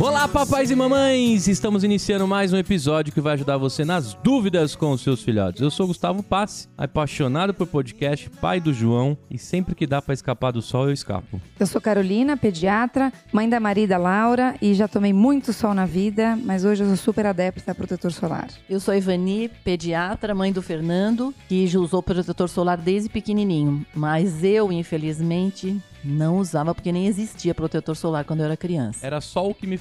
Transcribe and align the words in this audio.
Olá, 0.00 0.26
papais 0.26 0.70
e 0.70 0.74
mamães! 0.74 1.46
Estamos 1.46 1.84
iniciando 1.84 2.26
mais 2.26 2.54
um 2.54 2.56
episódio 2.56 3.12
que 3.12 3.20
vai 3.20 3.34
ajudar 3.34 3.58
você 3.58 3.84
nas 3.84 4.14
dúvidas 4.14 4.74
com 4.74 4.92
os 4.92 5.02
seus 5.02 5.22
filhotes. 5.22 5.60
Eu 5.60 5.70
sou 5.70 5.86
Gustavo 5.86 6.22
Passe, 6.22 6.68
apaixonado 6.74 7.52
por 7.52 7.66
podcast, 7.66 8.30
pai 8.30 8.60
do 8.60 8.72
João, 8.72 9.14
e 9.30 9.36
sempre 9.36 9.74
que 9.74 9.86
dá 9.86 10.00
pra 10.00 10.14
escapar 10.14 10.52
do 10.52 10.62
sol, 10.62 10.86
eu 10.86 10.92
escapo. 10.94 11.38
Eu 11.58 11.66
sou 11.66 11.82
Carolina, 11.82 12.34
pediatra, 12.34 13.12
mãe 13.30 13.46
da 13.46 13.60
Maria 13.60 13.84
e 13.84 13.86
da 13.86 13.98
Laura 13.98 14.54
e 14.62 14.72
já 14.72 14.88
tomei 14.88 15.12
muito 15.12 15.52
sol 15.52 15.74
na 15.74 15.84
vida, 15.84 16.34
mas 16.44 16.64
hoje 16.64 16.82
eu 16.82 16.86
sou 16.86 16.96
super 16.96 17.26
adepta 17.26 17.72
a 17.72 17.74
protetor 17.74 18.10
solar. 18.10 18.48
Eu 18.70 18.80
sou 18.80 18.94
a 18.94 18.96
Ivani, 18.96 19.50
pediatra, 19.62 20.34
mãe 20.34 20.50
do 20.50 20.62
Fernando, 20.62 21.34
que 21.46 21.66
já 21.66 21.78
usou 21.78 22.02
protetor 22.02 22.48
solar 22.48 22.78
desde 22.78 23.10
pequenininho. 23.10 23.84
Mas 23.94 24.42
eu, 24.42 24.72
infelizmente, 24.72 25.78
não 26.04 26.38
usava 26.38 26.74
porque 26.74 26.92
nem 26.92 27.06
existia 27.06 27.54
protetor 27.54 27.96
solar 27.96 28.24
quando 28.24 28.40
eu 28.40 28.46
era 28.46 28.56
criança. 28.56 29.06
Era 29.06 29.20
só 29.20 29.46
o 29.46 29.54
que 29.54 29.66
me 29.66 29.76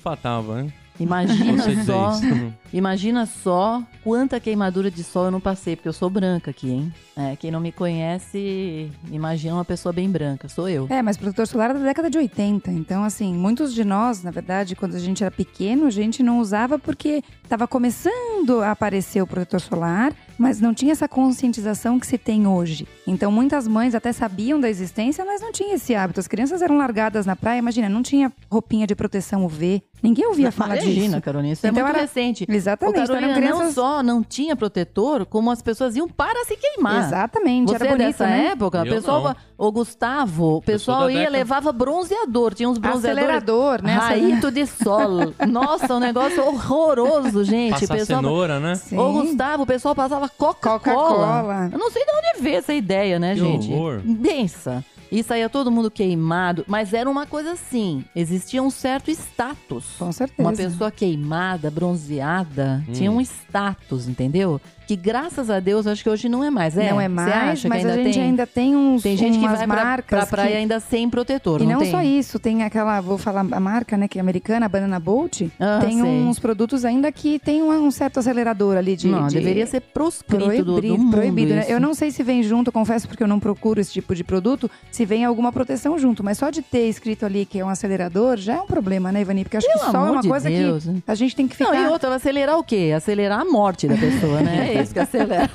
hein? 0.60 0.74
Imagina 1.00 1.86
só, 1.86 2.20
imagina 2.74 3.26
só 3.26 3.82
quanta 4.04 4.40
queimadura 4.40 4.92
de 4.92 5.02
sol 5.02 5.26
eu 5.26 5.32
não 5.32 5.40
passei, 5.40 5.76
porque 5.76 5.88
eu 5.88 5.94
sou 5.94 6.10
branca 6.10 6.52
aqui, 6.52 6.70
hein? 6.70 6.94
É, 7.16 7.36
quem 7.38 7.50
não 7.52 7.62
me 7.62 7.72
conhece, 7.72 8.92
imagina 9.10 9.54
uma 9.54 9.64
pessoa 9.64 9.94
bem 9.94 10.10
branca, 10.10 10.50
sou 10.50 10.68
eu. 10.68 10.88
É, 10.90 11.02
mas 11.02 11.16
protetor 11.16 11.48
solar 11.48 11.72
é 11.72 11.74
da 11.74 11.80
década 11.80 12.10
de 12.10 12.18
80, 12.18 12.70
então 12.72 13.04
assim, 13.04 13.34
muitos 13.34 13.74
de 13.74 13.86
nós, 13.86 14.22
na 14.24 14.32
verdade, 14.32 14.76
quando 14.76 14.96
a 14.96 15.00
gente 15.00 15.24
era 15.24 15.32
pequeno, 15.32 15.88
a 15.88 15.92
gente 15.92 16.22
não 16.22 16.40
usava 16.40 16.78
porque 16.78 17.24
estava 17.44 17.66
começando 17.66 18.62
a 18.62 18.72
aparecer 18.72 19.22
o 19.22 19.28
protetor 19.28 19.62
solar, 19.62 20.14
mas 20.40 20.60
não 20.62 20.74
tinha 20.74 20.94
essa 20.94 21.08
conscientização 21.08 22.00
que 22.00 22.08
se 22.08 22.18
tem 22.18 22.48
hoje. 22.48 22.88
Então 23.06 23.32
muitas 23.32 23.68
mães 23.68 23.94
até 23.94 24.12
sabiam 24.12 24.60
da 24.60 24.70
existência, 24.70 25.24
mas 25.26 25.42
não 25.42 25.52
tinha 25.52 25.76
esse 25.76 25.94
hábito. 25.94 26.20
As 26.20 26.28
crianças 26.28 26.62
eram 26.62 26.78
largadas 26.78 27.26
na 27.26 27.36
praia, 27.36 27.60
imagina, 27.60 27.88
não 27.90 28.02
tinha 28.02 28.32
roupinha 28.52 28.88
de 28.88 28.96
proteção 28.96 29.46
UV, 29.46 29.82
ninguém 30.02 30.26
ouvia 30.28 30.52
falar 30.52 30.78
Imagina, 30.78 31.08
disso. 31.08 31.22
Carolina, 31.22 31.54
isso 31.54 31.68
é 31.68 31.70
Então 31.70 31.84
muito 31.84 31.96
era- 31.96 32.02
recente. 32.06 32.46
Exatamente, 32.48 32.98
Ô, 32.98 33.04
então 33.04 33.16
Carolina, 33.16 33.32
eram 33.34 33.42
crianças... 33.42 33.76
não 33.76 33.84
só 33.84 34.02
não 34.04 34.24
tinha 34.24 34.56
protetor, 34.56 35.26
como 35.26 35.52
as 35.52 35.62
pessoas 35.62 35.96
iam 35.96 36.08
para 36.08 36.46
se 36.46 36.56
queimar. 36.56 37.06
Exatamente, 37.06 37.70
Você 37.70 37.76
era 37.76 37.86
é 37.86 37.90
bonito, 37.90 38.08
dessa 38.08 38.26
né? 38.26 38.48
época? 38.48 38.82
O 38.82 38.86
Eu 38.86 38.96
pessoal, 38.96 39.24
não. 39.24 39.36
o 39.68 39.72
Gustavo, 39.72 40.58
o 40.58 40.62
pessoal 40.62 41.10
ia 41.10 41.18
década. 41.20 41.38
levava 41.38 41.72
bronzeador, 41.74 42.54
tinha 42.54 42.70
uns 42.70 42.78
bronzeadores. 42.78 43.18
Acelerador, 43.26 43.82
né? 43.84 43.94
Raito 43.94 44.50
de 44.52 44.66
sol. 44.68 45.34
Nossa, 45.48 45.96
um 45.96 46.00
negócio 46.00 46.42
horroroso, 46.46 47.44
gente. 47.44 47.72
Passar 47.82 47.94
o 47.96 47.98
pessoal, 47.98 48.22
cenoura, 48.22 48.60
né? 48.60 48.76
Sim. 48.76 48.98
Ô, 48.98 49.12
Gustavo, 49.12 49.64
o 49.64 49.66
pessoal 49.66 49.94
passava 49.96 50.29
Coca-Cola. 50.30 50.80
Coca-Cola. 50.80 51.70
Eu 51.72 51.78
não 51.80 51.92
sei 51.92 52.04
de 52.06 52.12
onde 52.12 52.42
veio 52.42 52.58
essa 52.58 52.74
ideia, 52.74 53.20
né, 53.20 53.34
Que 53.34 53.40
gente? 53.42 53.72
horror. 53.74 54.02
Pensa. 54.22 54.84
E 55.12 55.24
saía 55.24 55.50
todo 55.50 55.72
mundo 55.72 55.90
queimado, 55.90 56.64
mas 56.68 56.94
era 56.94 57.10
uma 57.10 57.26
coisa 57.26 57.54
assim, 57.54 58.06
existia 58.16 58.62
um 58.62 58.70
certo 58.70 59.10
status. 59.10 59.96
Com 59.98 60.12
certeza. 60.12 60.42
Uma 60.48 60.54
pessoa 60.56 60.92
queimada, 60.92 61.72
bronzeada, 61.72 62.84
Hum. 62.88 62.92
tinha 62.94 63.12
um 63.12 63.20
status, 63.20 64.08
entendeu? 64.08 64.62
Que 64.90 64.96
graças 64.96 65.52
a 65.52 65.60
Deus, 65.60 65.86
acho 65.86 66.02
que 66.02 66.10
hoje 66.10 66.28
não 66.28 66.44
é 66.44 66.50
mais. 66.50 66.76
É? 66.76 66.90
não 66.90 67.00
é 67.00 67.08
mais, 67.08 67.64
mas 67.64 67.86
a 67.86 67.94
gente 67.94 68.16
tem? 68.16 68.24
ainda 68.24 68.48
tem 68.48 68.76
uns 68.76 69.04
Tem 69.04 69.16
gente 69.16 69.38
que 69.38 69.48
vai 69.48 69.56
pra, 69.58 69.68
marcas 69.68 70.20
pra 70.22 70.26
praia 70.26 70.50
que- 70.54 70.58
ainda 70.58 70.80
sem 70.80 71.08
protetor, 71.08 71.62
E 71.62 71.66
não, 71.68 71.74
não 71.82 71.86
só 71.86 72.02
isso, 72.02 72.40
tem 72.40 72.64
aquela, 72.64 73.00
vou 73.00 73.16
falar 73.20 73.42
a 73.52 73.60
marca, 73.60 73.96
né, 73.96 74.08
que 74.08 74.18
é 74.18 74.22
americana, 74.22 74.66
a 74.66 74.70
Banana 74.70 75.00
Bolt, 75.00 75.44
Ah, 75.60 75.78
tem 75.80 75.92
sei. 76.02 76.04
uns 76.10 76.40
produtos 76.40 76.84
ainda 76.86 77.12
que 77.12 77.38
tem 77.38 77.62
um, 77.62 77.70
um 77.86 77.92
certo 77.92 78.20
acelerador 78.20 78.78
ali 78.78 78.96
de... 78.96 79.08
não, 79.10 79.28
de- 79.28 79.36
deveria 79.36 79.68
ser 79.68 79.80
proscrito 79.80 80.42
do, 80.42 80.64
do 80.64 80.72
Proibido, 80.80 80.98
mundo 80.98 81.12
proibido, 81.18 81.54
né? 81.54 81.66
Eu 81.68 81.80
não 81.80 81.94
sei 81.94 82.10
se 82.10 82.24
vem 82.24 82.42
junto, 82.42 82.72
confesso 82.72 83.08
porque 83.08 83.22
eu 83.22 83.28
não 83.28 83.40
procuro 83.40 83.80
esse 83.80 83.92
tipo 83.94 84.16
de 84.16 84.24
produto, 84.24 84.72
se 84.92 85.06
vem 85.06 85.24
alguma 85.24 85.52
proteção 85.52 86.00
junto, 86.00 86.24
mas 86.24 86.40
só 86.40 86.50
de 86.50 86.64
ter 86.64 86.88
escrito 86.90 87.28
ali 87.28 87.46
que 87.46 87.60
é 87.60 87.64
um 87.64 87.70
acelerador 87.70 88.38
já 88.38 88.56
é 88.56 88.60
um 88.62 88.66
problema, 88.66 89.12
né, 89.12 89.22
Ivani? 89.22 89.44
Porque 89.44 89.58
acho 89.58 89.68
Pelo 89.68 89.80
que 89.82 89.92
só 89.92 90.08
é 90.08 90.10
uma 90.14 90.22
de 90.24 90.28
coisa 90.30 90.50
Deus. 90.50 90.84
que 90.86 91.04
a 91.06 91.14
gente 91.14 91.36
tem 91.36 91.48
que 91.48 91.56
ficar... 91.56 91.74
Não, 91.74 91.84
e 91.84 91.88
outra, 91.90 92.10
vai 92.10 92.18
acelerar 92.18 92.58
o 92.58 92.64
quê? 92.64 92.92
Acelerar 92.98 93.42
a 93.42 93.46
morte 93.46 93.88
da 93.88 93.96
pessoa, 93.96 94.42
né? 94.42 94.79
É 94.80 94.84
isso 94.84 94.94
que 94.94 95.00
acelera. 95.00 95.50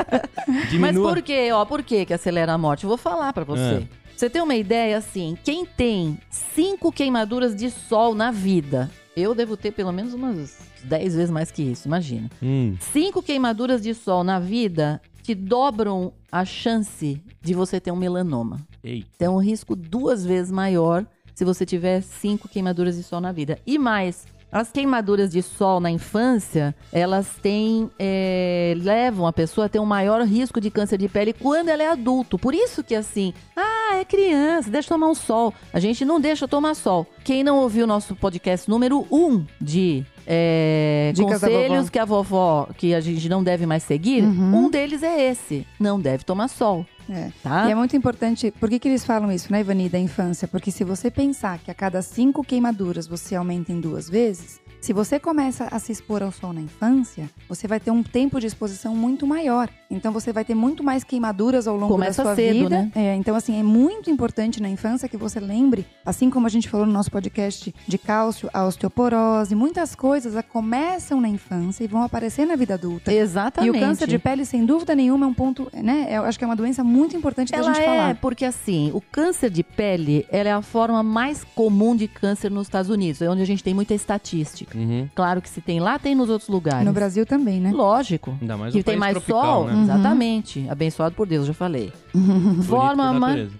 Mas 0.78 0.96
por 0.96 1.22
quê? 1.22 1.50
Ó, 1.52 1.64
por 1.64 1.82
quê 1.82 2.04
que 2.04 2.12
acelera 2.14 2.52
a 2.52 2.58
morte? 2.58 2.84
Eu 2.84 2.88
vou 2.88 2.96
falar 2.98 3.32
pra 3.32 3.44
você. 3.44 3.86
É. 3.90 4.06
Você 4.16 4.30
tem 4.30 4.40
uma 4.40 4.54
ideia, 4.54 4.96
assim, 4.96 5.36
quem 5.44 5.66
tem 5.66 6.18
cinco 6.30 6.90
queimaduras 6.90 7.54
de 7.54 7.70
sol 7.70 8.14
na 8.14 8.30
vida, 8.30 8.90
eu 9.14 9.34
devo 9.34 9.56
ter 9.58 9.72
pelo 9.72 9.92
menos 9.92 10.14
umas 10.14 10.56
10 10.84 11.14
vezes 11.16 11.30
mais 11.30 11.50
que 11.50 11.62
isso, 11.62 11.86
imagina. 11.86 12.30
Hum, 12.42 12.76
Cinco 12.80 13.22
queimaduras 13.22 13.82
de 13.82 13.92
sol 13.92 14.24
na 14.24 14.38
vida 14.38 15.02
que 15.22 15.34
dobram 15.34 16.12
a 16.32 16.44
chance 16.46 17.20
de 17.42 17.52
você 17.54 17.78
ter 17.78 17.90
um 17.90 17.96
melanoma. 17.96 18.60
ei. 18.82 19.04
Então, 19.16 19.34
um 19.36 19.40
risco 19.40 19.76
duas 19.76 20.24
vezes 20.24 20.50
maior 20.50 21.04
se 21.34 21.44
você 21.44 21.66
tiver 21.66 22.00
cinco 22.00 22.48
queimaduras 22.48 22.96
de 22.96 23.02
sol 23.02 23.20
na 23.20 23.32
vida. 23.32 23.58
E 23.66 23.76
mais, 23.78 24.24
as 24.56 24.72
queimaduras 24.72 25.30
de 25.30 25.42
sol 25.42 25.80
na 25.80 25.90
infância, 25.90 26.74
elas 26.90 27.36
têm, 27.42 27.90
é, 27.98 28.74
levam 28.78 29.26
a 29.26 29.32
pessoa 29.32 29.66
a 29.66 29.68
ter 29.68 29.78
um 29.78 29.84
maior 29.84 30.22
risco 30.22 30.60
de 30.60 30.70
câncer 30.70 30.96
de 30.96 31.08
pele 31.08 31.34
quando 31.34 31.68
ela 31.68 31.82
é 31.82 31.88
adulto. 31.90 32.38
Por 32.38 32.54
isso 32.54 32.82
que 32.82 32.94
assim, 32.94 33.34
ah, 33.54 33.75
é 33.94 34.04
criança, 34.04 34.70
deixa 34.70 34.88
tomar 34.88 35.08
um 35.08 35.14
sol. 35.14 35.54
A 35.72 35.80
gente 35.80 36.04
não 36.04 36.20
deixa 36.20 36.46
tomar 36.48 36.74
sol. 36.74 37.06
Quem 37.24 37.42
não 37.44 37.58
ouviu 37.58 37.84
o 37.84 37.86
nosso 37.86 38.14
podcast 38.16 38.68
número 38.68 39.06
um 39.10 39.44
de 39.60 40.04
é, 40.26 41.12
conselhos 41.16 41.88
que 41.88 41.98
a 41.98 42.04
vovó, 42.04 42.68
que 42.76 42.94
a 42.94 43.00
gente 43.00 43.28
não 43.28 43.42
deve 43.42 43.64
mais 43.66 43.82
seguir, 43.82 44.22
Uhum. 44.24 44.64
um 44.66 44.70
deles 44.70 45.02
é 45.02 45.30
esse. 45.30 45.66
Não 45.78 46.00
deve 46.00 46.24
tomar 46.24 46.48
sol. 46.48 46.84
É. 47.08 47.30
Tá? 47.42 47.68
E 47.68 47.70
é 47.70 47.74
muito 47.74 47.96
importante, 47.96 48.50
por 48.58 48.68
que, 48.68 48.80
que 48.80 48.88
eles 48.88 49.04
falam 49.04 49.30
isso, 49.30 49.52
né, 49.52 49.60
Ivani, 49.60 49.88
da 49.88 49.98
infância? 49.98 50.48
Porque 50.48 50.72
se 50.72 50.82
você 50.82 51.08
pensar 51.08 51.58
que 51.60 51.70
a 51.70 51.74
cada 51.74 52.02
cinco 52.02 52.42
queimaduras 52.42 53.06
você 53.06 53.36
aumenta 53.36 53.70
em 53.70 53.80
duas 53.80 54.10
vezes, 54.10 54.60
se 54.86 54.92
você 54.92 55.18
começa 55.18 55.64
a 55.64 55.80
se 55.80 55.90
expor 55.90 56.22
ao 56.22 56.30
sol 56.30 56.52
na 56.52 56.60
infância, 56.60 57.28
você 57.48 57.66
vai 57.66 57.80
ter 57.80 57.90
um 57.90 58.04
tempo 58.04 58.38
de 58.38 58.46
exposição 58.46 58.94
muito 58.94 59.26
maior. 59.26 59.68
Então 59.90 60.12
você 60.12 60.32
vai 60.32 60.44
ter 60.44 60.54
muito 60.54 60.84
mais 60.84 61.02
queimaduras 61.02 61.66
ao 61.66 61.76
longo 61.76 61.92
Começa 61.92 62.22
da 62.22 62.28
sua 62.28 62.36
cedo, 62.36 62.54
vida. 62.54 62.68
né? 62.68 62.92
É, 62.94 63.16
então, 63.16 63.34
assim, 63.34 63.58
é 63.58 63.64
muito 63.64 64.08
importante 64.10 64.62
na 64.62 64.68
infância 64.68 65.08
que 65.08 65.16
você 65.16 65.40
lembre, 65.40 65.84
assim 66.04 66.30
como 66.30 66.46
a 66.46 66.48
gente 66.48 66.68
falou 66.68 66.86
no 66.86 66.92
nosso 66.92 67.10
podcast 67.10 67.74
de 67.84 67.98
cálcio, 67.98 68.48
a 68.54 68.64
osteoporose, 68.64 69.56
muitas 69.56 69.96
coisas 69.96 70.32
começam 70.52 71.20
na 71.20 71.28
infância 71.28 71.82
e 71.82 71.88
vão 71.88 72.02
aparecer 72.02 72.46
na 72.46 72.54
vida 72.54 72.74
adulta. 72.74 73.12
Exatamente. 73.12 73.74
E 73.74 73.76
o 73.76 73.80
câncer 73.80 74.06
de 74.06 74.20
pele, 74.20 74.44
sem 74.44 74.64
dúvida 74.64 74.94
nenhuma, 74.94 75.26
é 75.26 75.28
um 75.28 75.34
ponto, 75.34 75.68
né? 75.74 76.06
Eu 76.10 76.22
acho 76.22 76.38
que 76.38 76.44
é 76.44 76.46
uma 76.46 76.54
doença 76.54 76.84
muito 76.84 77.16
importante 77.16 77.50
da 77.50 77.58
Ela 77.58 77.74
gente 77.74 77.82
é, 77.82 77.86
falar. 77.86 78.14
porque 78.20 78.44
assim, 78.44 78.92
o 78.94 79.00
câncer 79.00 79.50
de 79.50 79.64
pele, 79.64 80.24
ela 80.30 80.48
é 80.48 80.52
a 80.52 80.62
forma 80.62 81.02
mais 81.02 81.42
comum 81.42 81.96
de 81.96 82.06
câncer 82.06 82.52
nos 82.52 82.68
Estados 82.68 82.88
Unidos, 82.88 83.20
é 83.20 83.28
onde 83.28 83.42
a 83.42 83.46
gente 83.46 83.64
tem 83.64 83.74
muita 83.74 83.92
estatística. 83.92 84.75
Uhum. 84.76 85.08
Claro 85.14 85.40
que 85.40 85.48
se 85.48 85.62
tem 85.62 85.80
lá, 85.80 85.98
tem 85.98 86.14
nos 86.14 86.28
outros 86.28 86.50
lugares. 86.50 86.84
No 86.84 86.92
Brasil 86.92 87.24
também, 87.24 87.58
né? 87.58 87.70
Lógico. 87.72 88.36
Ainda 88.40 88.56
mais 88.58 88.72
que 88.72 88.80
um 88.80 88.82
tem 88.82 88.98
país 88.98 89.00
mais 89.00 89.12
tropical, 89.14 89.64
sol, 89.64 89.72
né? 89.72 89.82
exatamente. 89.82 90.66
Abençoado 90.68 91.14
por 91.14 91.26
Deus, 91.26 91.46
já 91.46 91.54
falei. 91.54 91.90
Forma 92.68 93.12
mais, 93.14 93.50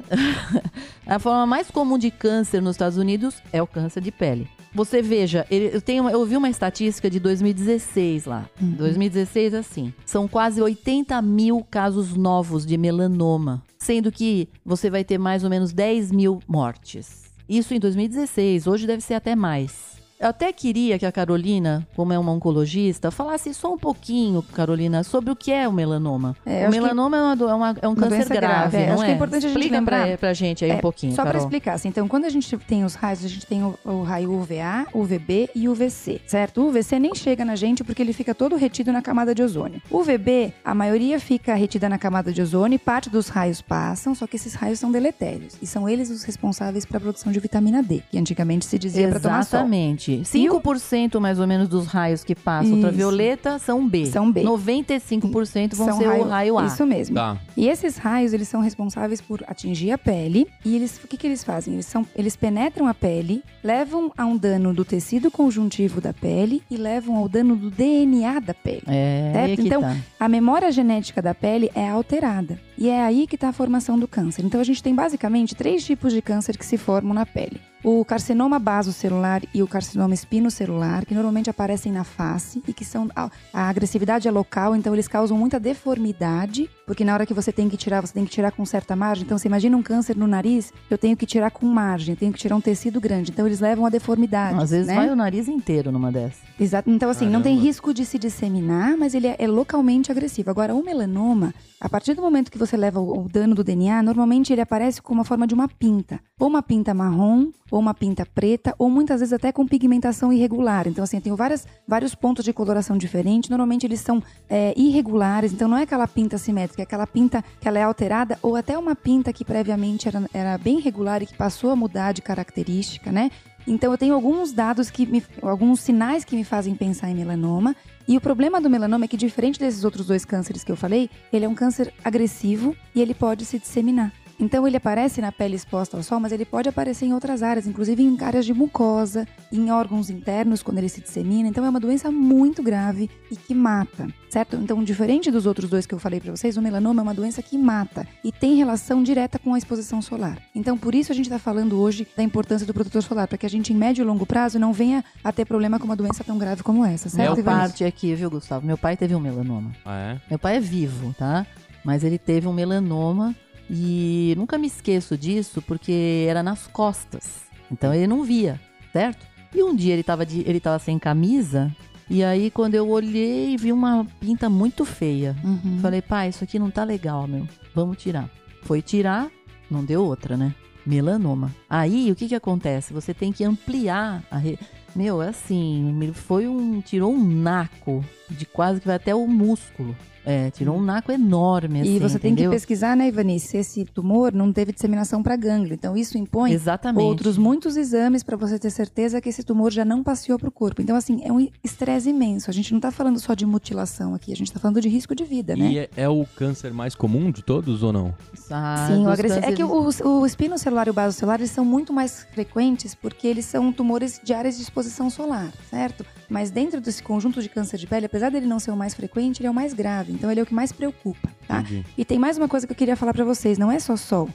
a 1.06 1.18
forma 1.18 1.46
mais 1.46 1.70
comum 1.70 1.96
de 1.96 2.10
câncer 2.10 2.60
nos 2.60 2.72
Estados 2.72 2.98
Unidos 2.98 3.42
é 3.52 3.62
o 3.62 3.66
câncer 3.66 4.02
de 4.02 4.10
pele. 4.10 4.48
Você 4.74 5.00
veja, 5.00 5.46
eu, 5.50 5.80
tenho, 5.80 6.06
eu 6.10 6.24
vi 6.26 6.36
uma 6.36 6.50
estatística 6.50 7.08
de 7.08 7.18
2016 7.18 8.26
lá. 8.26 8.44
2016, 8.60 9.54
assim. 9.54 9.90
São 10.04 10.28
quase 10.28 10.60
80 10.60 11.22
mil 11.22 11.66
casos 11.70 12.14
novos 12.14 12.66
de 12.66 12.76
melanoma. 12.76 13.62
Sendo 13.78 14.12
que 14.12 14.48
você 14.62 14.90
vai 14.90 15.02
ter 15.02 15.16
mais 15.16 15.44
ou 15.44 15.48
menos 15.48 15.72
10 15.72 16.12
mil 16.12 16.40
mortes. 16.46 17.24
Isso 17.48 17.72
em 17.72 17.80
2016. 17.80 18.66
Hoje 18.66 18.86
deve 18.86 19.02
ser 19.02 19.14
até 19.14 19.34
mais. 19.34 19.95
Eu 20.18 20.28
até 20.30 20.50
queria 20.50 20.98
que 20.98 21.04
a 21.04 21.12
Carolina, 21.12 21.86
como 21.94 22.10
é 22.10 22.18
uma 22.18 22.32
oncologista, 22.32 23.10
falasse 23.10 23.52
só 23.52 23.74
um 23.74 23.78
pouquinho, 23.78 24.42
Carolina, 24.54 25.04
sobre 25.04 25.30
o 25.30 25.36
que 25.36 25.52
é 25.52 25.68
o 25.68 25.72
melanoma. 25.72 26.34
É, 26.46 26.66
o 26.66 26.70
que- 26.72 26.80
melanoma 26.80 27.16
é, 27.18 27.20
uma 27.20 27.32
é 27.50 27.54
uma- 27.54 27.76
é 27.82 27.86
um 27.88 27.90
Uma 27.90 27.96
câncer 27.96 28.08
doença 28.08 28.34
grave, 28.34 28.70
grave, 28.70 28.76
é. 28.78 28.86
não 28.86 28.94
Acho 28.94 29.02
é? 29.02 29.06
que 29.06 29.12
é 29.12 29.14
importante 29.14 29.36
a 29.44 29.48
gente 29.50 29.58
Explica 29.58 29.76
lembrar- 29.78 30.06
pra, 30.06 30.16
pra 30.18 30.32
gente 30.32 30.64
aí 30.64 30.70
É, 30.70 30.74
um 30.76 30.78
pouquinho, 30.78 31.14
Só 31.14 31.22
para 31.22 31.36
explicar, 31.36 31.74
assim, 31.74 31.88
então, 31.88 32.08
quando 32.08 32.24
a 32.24 32.30
gente 32.30 32.56
tem 32.56 32.82
os 32.82 32.94
raios, 32.94 33.22
a 33.26 33.28
gente 33.28 33.44
tem 33.46 33.62
o, 33.62 33.78
o 33.84 34.02
raio 34.04 34.32
UVA, 34.32 34.86
UVB 34.94 35.50
e 35.54 35.68
UVC, 35.68 36.22
certo? 36.26 36.62
O 36.62 36.68
UVC 36.68 36.98
nem 36.98 37.14
chega 37.14 37.44
na 37.44 37.54
gente 37.54 37.84
porque 37.84 38.00
ele 38.00 38.14
fica 38.14 38.34
todo 38.34 38.56
retido 38.56 38.90
na 38.90 39.02
camada 39.02 39.34
de 39.34 39.42
ozônio. 39.42 39.82
O 39.90 39.98
UVB, 39.98 40.50
a 40.64 40.74
maioria 40.74 41.20
fica 41.20 41.54
retida 41.54 41.90
na 41.90 41.98
camada 41.98 42.32
de 42.32 42.40
ozônio 42.40 42.76
e 42.76 42.78
parte 42.78 43.10
dos 43.10 43.28
raios 43.28 43.60
passam, 43.60 44.14
só 44.14 44.26
que 44.26 44.36
esses 44.36 44.54
raios 44.54 44.78
são 44.80 44.90
deletérios. 44.90 45.56
E 45.60 45.66
são 45.66 45.86
eles 45.86 46.08
os 46.08 46.24
responsáveis 46.24 46.86
para 46.86 46.96
a 46.96 47.00
produção 47.02 47.30
de 47.30 47.38
vitamina 47.38 47.82
D, 47.82 48.02
que 48.10 48.18
antigamente 48.18 48.64
se 48.64 48.78
dizia 48.78 49.08
para 49.08 49.20
tomar 49.20 49.44
sol. 49.44 49.58
Exatamente. 49.60 50.05
5% 50.12 51.20
mais 51.20 51.38
ou 51.38 51.46
menos 51.46 51.68
dos 51.68 51.86
raios 51.86 52.24
que 52.24 52.34
passam 52.34 52.66
Isso. 52.66 52.76
ultravioleta 52.76 53.58
são 53.58 53.86
B. 53.86 54.06
São 54.06 54.30
B. 54.30 54.42
95% 54.42 55.74
vão 55.74 55.86
São 55.86 55.98
ser 55.98 56.08
o 56.08 56.24
raio 56.24 56.58
A. 56.58 56.66
Isso 56.66 56.86
mesmo. 56.86 57.14
Tá. 57.14 57.36
E 57.56 57.68
esses 57.68 57.96
raios, 57.96 58.32
eles 58.32 58.48
são 58.48 58.60
responsáveis 58.60 59.20
por 59.20 59.42
atingir 59.46 59.92
a 59.92 59.98
pele. 59.98 60.46
E 60.64 60.74
eles, 60.74 61.00
o 61.02 61.06
que, 61.08 61.16
que 61.16 61.26
eles 61.26 61.42
fazem? 61.42 61.74
Eles, 61.74 61.86
são, 61.86 62.06
eles 62.14 62.36
penetram 62.36 62.86
a 62.86 62.94
pele, 62.94 63.42
levam 63.62 64.12
a 64.16 64.24
um 64.24 64.36
dano 64.36 64.72
do 64.72 64.84
tecido 64.84 65.30
conjuntivo 65.30 66.00
da 66.00 66.12
pele 66.12 66.62
e 66.70 66.76
levam 66.76 67.16
ao 67.16 67.28
dano 67.28 67.56
do 67.56 67.70
DNA 67.70 68.40
da 68.40 68.54
pele. 68.54 68.82
É, 68.86 69.30
Certo? 69.32 69.60
é 69.60 69.64
Então, 69.64 69.82
tá. 69.82 69.96
A 70.18 70.28
memória 70.28 70.70
genética 70.70 71.20
da 71.22 71.34
pele 71.34 71.70
é 71.74 71.88
alterada. 71.88 72.58
E 72.78 72.88
é 72.88 73.02
aí 73.02 73.26
que 73.26 73.36
está 73.36 73.48
a 73.48 73.52
formação 73.52 73.98
do 73.98 74.06
câncer. 74.06 74.44
Então 74.44 74.60
a 74.60 74.64
gente 74.64 74.82
tem 74.82 74.94
basicamente 74.94 75.54
três 75.54 75.84
tipos 75.84 76.12
de 76.12 76.20
câncer 76.20 76.56
que 76.56 76.66
se 76.66 76.76
formam 76.76 77.14
na 77.14 77.24
pele. 77.24 77.60
O 77.88 78.04
carcinoma 78.04 78.58
basocelular 78.58 79.44
e 79.54 79.62
o 79.62 79.68
carcinoma 79.68 80.12
espinocelular, 80.12 81.06
que 81.06 81.14
normalmente 81.14 81.48
aparecem 81.48 81.92
na 81.92 82.02
face 82.02 82.60
e 82.66 82.72
que 82.72 82.84
são. 82.84 83.08
A, 83.14 83.30
agressividade 83.52 84.26
é 84.26 84.30
local, 84.32 84.74
então 84.74 84.92
eles 84.92 85.06
causam 85.06 85.38
muita 85.38 85.60
deformidade, 85.60 86.68
porque 86.84 87.04
na 87.04 87.14
hora 87.14 87.24
que 87.24 87.32
você 87.32 87.52
tem 87.52 87.68
que 87.68 87.76
tirar, 87.76 88.00
você 88.00 88.12
tem 88.12 88.24
que 88.24 88.30
tirar 88.32 88.50
com 88.50 88.64
certa 88.66 88.96
margem. 88.96 89.24
Então 89.24 89.38
você 89.38 89.46
imagina 89.46 89.76
um 89.76 89.84
câncer 89.84 90.16
no 90.16 90.26
nariz, 90.26 90.72
eu 90.90 90.98
tenho 90.98 91.16
que 91.16 91.24
tirar 91.24 91.52
com 91.52 91.64
margem, 91.64 92.14
eu 92.14 92.18
tenho 92.18 92.32
que 92.32 92.40
tirar 92.40 92.56
um 92.56 92.60
tecido 92.60 93.00
grande. 93.00 93.30
Então 93.30 93.46
eles 93.46 93.60
levam 93.60 93.86
a 93.86 93.88
deformidade. 93.88 94.60
Às 94.60 94.70
vezes 94.70 94.88
né? 94.88 94.96
vai 94.96 95.08
o 95.08 95.14
nariz 95.14 95.46
inteiro 95.46 95.92
numa 95.92 96.10
dessas. 96.10 96.40
Exato. 96.58 96.90
Então, 96.90 97.08
assim, 97.08 97.26
não 97.26 97.40
tem 97.40 97.52
Caramba. 97.52 97.68
risco 97.68 97.94
de 97.94 98.04
se 98.04 98.18
disseminar, 98.18 98.96
mas 98.96 99.14
ele 99.14 99.28
é, 99.28 99.36
é 99.38 99.46
localmente 99.46 100.10
agressivo. 100.10 100.50
Agora, 100.50 100.74
o 100.74 100.82
melanoma, 100.82 101.54
a 101.80 101.88
partir 101.88 102.14
do 102.14 102.22
momento 102.22 102.50
que 102.50 102.58
você 102.58 102.76
leva 102.76 102.98
o, 102.98 103.26
o 103.26 103.28
dano 103.28 103.54
do 103.54 103.62
DNA, 103.62 104.02
normalmente 104.02 104.52
ele 104.52 104.60
aparece 104.60 105.00
com 105.00 105.14
uma 105.14 105.24
forma 105.24 105.46
de 105.46 105.54
uma 105.54 105.68
pinta. 105.68 106.18
Ou 106.40 106.48
uma 106.48 106.62
pinta 106.62 106.92
marrom, 106.92 107.50
ou 107.76 107.80
uma 107.80 107.92
pinta 107.92 108.24
preta, 108.24 108.74
ou 108.78 108.88
muitas 108.88 109.20
vezes 109.20 109.34
até 109.34 109.52
com 109.52 109.66
pigmentação 109.66 110.32
irregular. 110.32 110.88
Então, 110.88 111.04
assim, 111.04 111.18
eu 111.18 111.22
tenho 111.22 111.36
várias, 111.36 111.66
vários 111.86 112.14
pontos 112.14 112.44
de 112.44 112.52
coloração 112.52 112.96
diferentes. 112.96 113.50
Normalmente 113.50 113.86
eles 113.86 114.00
são 114.00 114.22
é, 114.48 114.72
irregulares, 114.76 115.52
então 115.52 115.68
não 115.68 115.76
é 115.76 115.82
aquela 115.82 116.08
pinta 116.08 116.38
simétrica, 116.38 116.82
é 116.82 116.84
aquela 116.84 117.06
pinta 117.06 117.44
que 117.60 117.68
ela 117.68 117.78
é 117.78 117.82
alterada, 117.82 118.38
ou 118.42 118.56
até 118.56 118.78
uma 118.78 118.96
pinta 118.96 119.32
que 119.32 119.44
previamente 119.44 120.08
era, 120.08 120.22
era 120.32 120.58
bem 120.58 120.80
regular 120.80 121.22
e 121.22 121.26
que 121.26 121.34
passou 121.34 121.70
a 121.70 121.76
mudar 121.76 122.12
de 122.12 122.22
característica, 122.22 123.12
né? 123.12 123.30
Então 123.66 123.92
eu 123.92 123.98
tenho 123.98 124.14
alguns 124.14 124.52
dados 124.52 124.90
que 124.90 125.04
me, 125.04 125.22
alguns 125.42 125.80
sinais 125.80 126.24
que 126.24 126.36
me 126.36 126.44
fazem 126.44 126.74
pensar 126.74 127.10
em 127.10 127.14
melanoma. 127.14 127.76
E 128.08 128.16
o 128.16 128.20
problema 128.20 128.60
do 128.60 128.70
melanoma 128.70 129.04
é 129.04 129.08
que 129.08 129.16
diferente 129.16 129.58
desses 129.58 129.84
outros 129.84 130.06
dois 130.06 130.24
cânceres 130.24 130.62
que 130.62 130.70
eu 130.70 130.76
falei, 130.76 131.10
ele 131.32 131.44
é 131.44 131.48
um 131.48 131.54
câncer 131.54 131.92
agressivo 132.04 132.76
e 132.94 133.02
ele 133.02 133.12
pode 133.12 133.44
se 133.44 133.58
disseminar. 133.58 134.12
Então 134.38 134.66
ele 134.66 134.76
aparece 134.76 135.20
na 135.20 135.32
pele 135.32 135.56
exposta 135.56 135.96
ao 135.96 136.02
sol, 136.02 136.20
mas 136.20 136.32
ele 136.32 136.44
pode 136.44 136.68
aparecer 136.68 137.06
em 137.06 137.14
outras 137.14 137.42
áreas, 137.42 137.66
inclusive 137.66 138.02
em 138.02 138.16
áreas 138.22 138.44
de 138.44 138.52
mucosa, 138.52 139.26
em 139.50 139.70
órgãos 139.70 140.10
internos 140.10 140.62
quando 140.62 140.78
ele 140.78 140.88
se 140.88 141.00
dissemina. 141.00 141.48
Então 141.48 141.64
é 141.64 141.70
uma 141.70 141.80
doença 141.80 142.10
muito 142.10 142.62
grave 142.62 143.10
e 143.30 143.36
que 143.36 143.54
mata, 143.54 144.06
certo? 144.28 144.56
Então, 144.56 144.82
diferente 144.84 145.30
dos 145.30 145.46
outros 145.46 145.70
dois 145.70 145.86
que 145.86 145.94
eu 145.94 145.98
falei 145.98 146.20
para 146.20 146.30
vocês, 146.30 146.56
o 146.56 146.62
melanoma 146.62 147.00
é 147.00 147.04
uma 147.04 147.14
doença 147.14 147.42
que 147.42 147.56
mata 147.56 148.06
e 148.22 148.30
tem 148.30 148.56
relação 148.56 149.02
direta 149.02 149.38
com 149.38 149.54
a 149.54 149.58
exposição 149.58 150.02
solar. 150.02 150.38
Então, 150.54 150.76
por 150.76 150.94
isso 150.94 151.12
a 151.12 151.14
gente 151.14 151.26
está 151.26 151.38
falando 151.38 151.80
hoje 151.80 152.06
da 152.16 152.22
importância 152.22 152.66
do 152.66 152.74
protetor 152.74 153.02
solar, 153.02 153.26
para 153.26 153.38
que 153.38 153.46
a 153.46 153.50
gente 153.50 153.72
em 153.72 153.76
médio 153.76 154.02
e 154.02 154.06
longo 154.06 154.26
prazo 154.26 154.58
não 154.58 154.72
venha 154.72 155.04
a 155.24 155.32
ter 155.32 155.44
problema 155.44 155.78
com 155.78 155.86
uma 155.86 155.96
doença 155.96 156.22
tão 156.22 156.38
grave 156.38 156.62
como 156.62 156.84
essa, 156.84 157.08
certo? 157.08 157.36
Meu 157.36 157.44
parte 157.44 157.84
aqui, 157.84 158.14
viu, 158.14 158.30
Gustavo? 158.30 158.66
Meu 158.66 158.76
pai 158.76 158.96
teve 158.96 159.14
um 159.14 159.20
melanoma. 159.20 159.72
Ah, 159.84 159.96
é? 159.96 160.20
Meu 160.28 160.38
pai 160.38 160.56
é 160.56 160.60
vivo, 160.60 161.14
tá? 161.18 161.46
Mas 161.84 162.02
ele 162.02 162.18
teve 162.18 162.48
um 162.48 162.52
melanoma 162.52 163.34
e 163.70 164.34
nunca 164.36 164.58
me 164.58 164.66
esqueço 164.66 165.16
disso 165.16 165.62
porque 165.62 166.26
era 166.28 166.42
nas 166.42 166.66
costas. 166.66 167.42
Então 167.70 167.92
ele 167.92 168.06
não 168.06 168.22
via, 168.22 168.60
certo? 168.92 169.26
E 169.54 169.62
um 169.62 169.74
dia 169.74 169.94
ele 169.94 170.02
tava, 170.02 170.24
de, 170.26 170.40
ele 170.40 170.60
tava 170.60 170.78
sem 170.78 170.98
camisa 170.98 171.74
e 172.08 172.22
aí 172.22 172.50
quando 172.50 172.74
eu 172.74 172.88
olhei 172.88 173.56
vi 173.56 173.72
uma 173.72 174.06
pinta 174.20 174.48
muito 174.48 174.84
feia. 174.84 175.36
Uhum. 175.42 175.78
Falei, 175.80 176.02
pai, 176.02 176.28
isso 176.28 176.44
aqui 176.44 176.58
não 176.58 176.70
tá 176.70 176.84
legal, 176.84 177.26
meu. 177.26 177.48
Vamos 177.74 177.96
tirar. 177.98 178.30
Foi 178.62 178.82
tirar, 178.82 179.30
não 179.70 179.84
deu 179.84 180.04
outra, 180.04 180.36
né? 180.36 180.54
Melanoma. 180.86 181.52
Aí, 181.68 182.10
o 182.12 182.14
que 182.14 182.28
que 182.28 182.34
acontece? 182.34 182.92
Você 182.92 183.12
tem 183.12 183.32
que 183.32 183.44
ampliar 183.44 184.22
a... 184.30 184.38
Re... 184.38 184.56
Meu, 184.94 185.20
é 185.20 185.28
assim, 185.28 186.12
foi 186.14 186.46
um... 186.46 186.80
Tirou 186.80 187.12
um 187.12 187.42
naco 187.42 188.04
de 188.30 188.46
quase 188.46 188.80
que 188.80 188.86
vai 188.86 188.96
até 188.96 189.14
o 189.14 189.26
músculo. 189.26 189.96
É, 190.28 190.50
tirou 190.50 190.76
um 190.76 190.82
naco 190.82 191.12
enorme, 191.12 191.82
assim, 191.82 191.94
E 191.94 191.98
você 192.00 192.18
tem 192.18 192.34
que 192.34 192.48
pesquisar, 192.48 192.96
né, 192.96 193.06
Ivani, 193.06 193.38
se 193.38 193.56
esse 193.58 193.84
tumor 193.84 194.32
não 194.32 194.52
teve 194.52 194.72
disseminação 194.72 195.22
para 195.22 195.36
gânglio. 195.36 195.72
Então, 195.74 195.96
isso 195.96 196.18
impõe 196.18 196.50
Exatamente. 196.52 197.04
outros 197.06 197.38
muitos 197.38 197.76
exames 197.76 198.24
para 198.24 198.36
você 198.36 198.58
ter 198.58 198.70
certeza 198.70 199.20
que 199.20 199.28
esse 199.28 199.44
tumor 199.44 199.70
já 199.70 199.84
não 199.84 200.02
passeou 200.02 200.36
para 200.36 200.48
o 200.48 200.50
corpo. 200.52 200.82
Então, 200.82 200.96
assim, 200.96 201.20
é 201.22 201.32
um 201.32 201.48
estresse 201.62 202.10
imenso. 202.10 202.50
A 202.50 202.52
gente 202.52 202.72
não 202.72 202.78
está 202.78 202.90
falando 202.90 203.20
só 203.20 203.34
de 203.34 203.46
mutilação 203.46 204.14
aqui, 204.14 204.32
a 204.32 204.36
gente 204.36 204.48
está 204.48 204.58
falando 204.58 204.80
de 204.80 204.88
risco 204.88 205.14
de 205.14 205.22
vida, 205.22 205.54
né? 205.54 205.70
E 205.70 205.78
é, 205.78 205.88
é 205.96 206.08
o 206.08 206.26
câncer 206.34 206.72
mais 206.72 206.96
comum 206.96 207.30
de 207.30 207.42
todos 207.44 207.84
ou 207.84 207.92
não? 207.92 208.12
Ah, 208.50 208.88
Sim, 208.88 209.02
o 209.02 209.04
dos 209.04 209.12
agressivo. 209.12 209.46
É 209.46 209.52
que 209.52 209.62
cânceres- 209.62 210.00
o, 210.00 210.20
o 210.22 210.26
espinocelular 210.26 210.88
e 210.88 210.90
o 210.90 210.94
basocelular 210.94 211.38
eles 211.38 211.52
são 211.52 211.64
muito 211.64 211.92
mais 211.92 212.26
frequentes 212.32 212.96
porque 212.96 213.28
eles 213.28 213.44
são 213.44 213.72
tumores 213.72 214.20
de 214.24 214.34
áreas 214.34 214.56
de 214.56 214.62
exposição 214.64 215.08
solar, 215.08 215.52
certo? 215.70 216.04
Mas 216.28 216.50
dentro 216.50 216.80
desse 216.80 217.02
conjunto 217.02 217.40
de 217.42 217.48
câncer 217.48 217.78
de 217.78 217.86
pele, 217.86 218.06
apesar 218.06 218.30
dele 218.30 218.46
não 218.46 218.58
ser 218.58 218.70
o 218.70 218.76
mais 218.76 218.94
frequente, 218.94 219.40
ele 219.40 219.46
é 219.46 219.50
o 219.50 219.54
mais 219.54 219.72
grave. 219.72 220.12
Então 220.12 220.30
ele 220.30 220.40
é 220.40 220.42
o 220.42 220.46
que 220.46 220.54
mais 220.54 220.72
preocupa, 220.72 221.28
tá? 221.46 221.60
Entendi. 221.60 221.84
E 221.96 222.04
tem 222.04 222.18
mais 222.18 222.36
uma 222.36 222.48
coisa 222.48 222.66
que 222.66 222.72
eu 222.72 222.76
queria 222.76 222.96
falar 222.96 223.12
pra 223.12 223.24
vocês: 223.24 223.58
não 223.58 223.70
é 223.70 223.78
só 223.78 223.96
sol. 223.96 224.28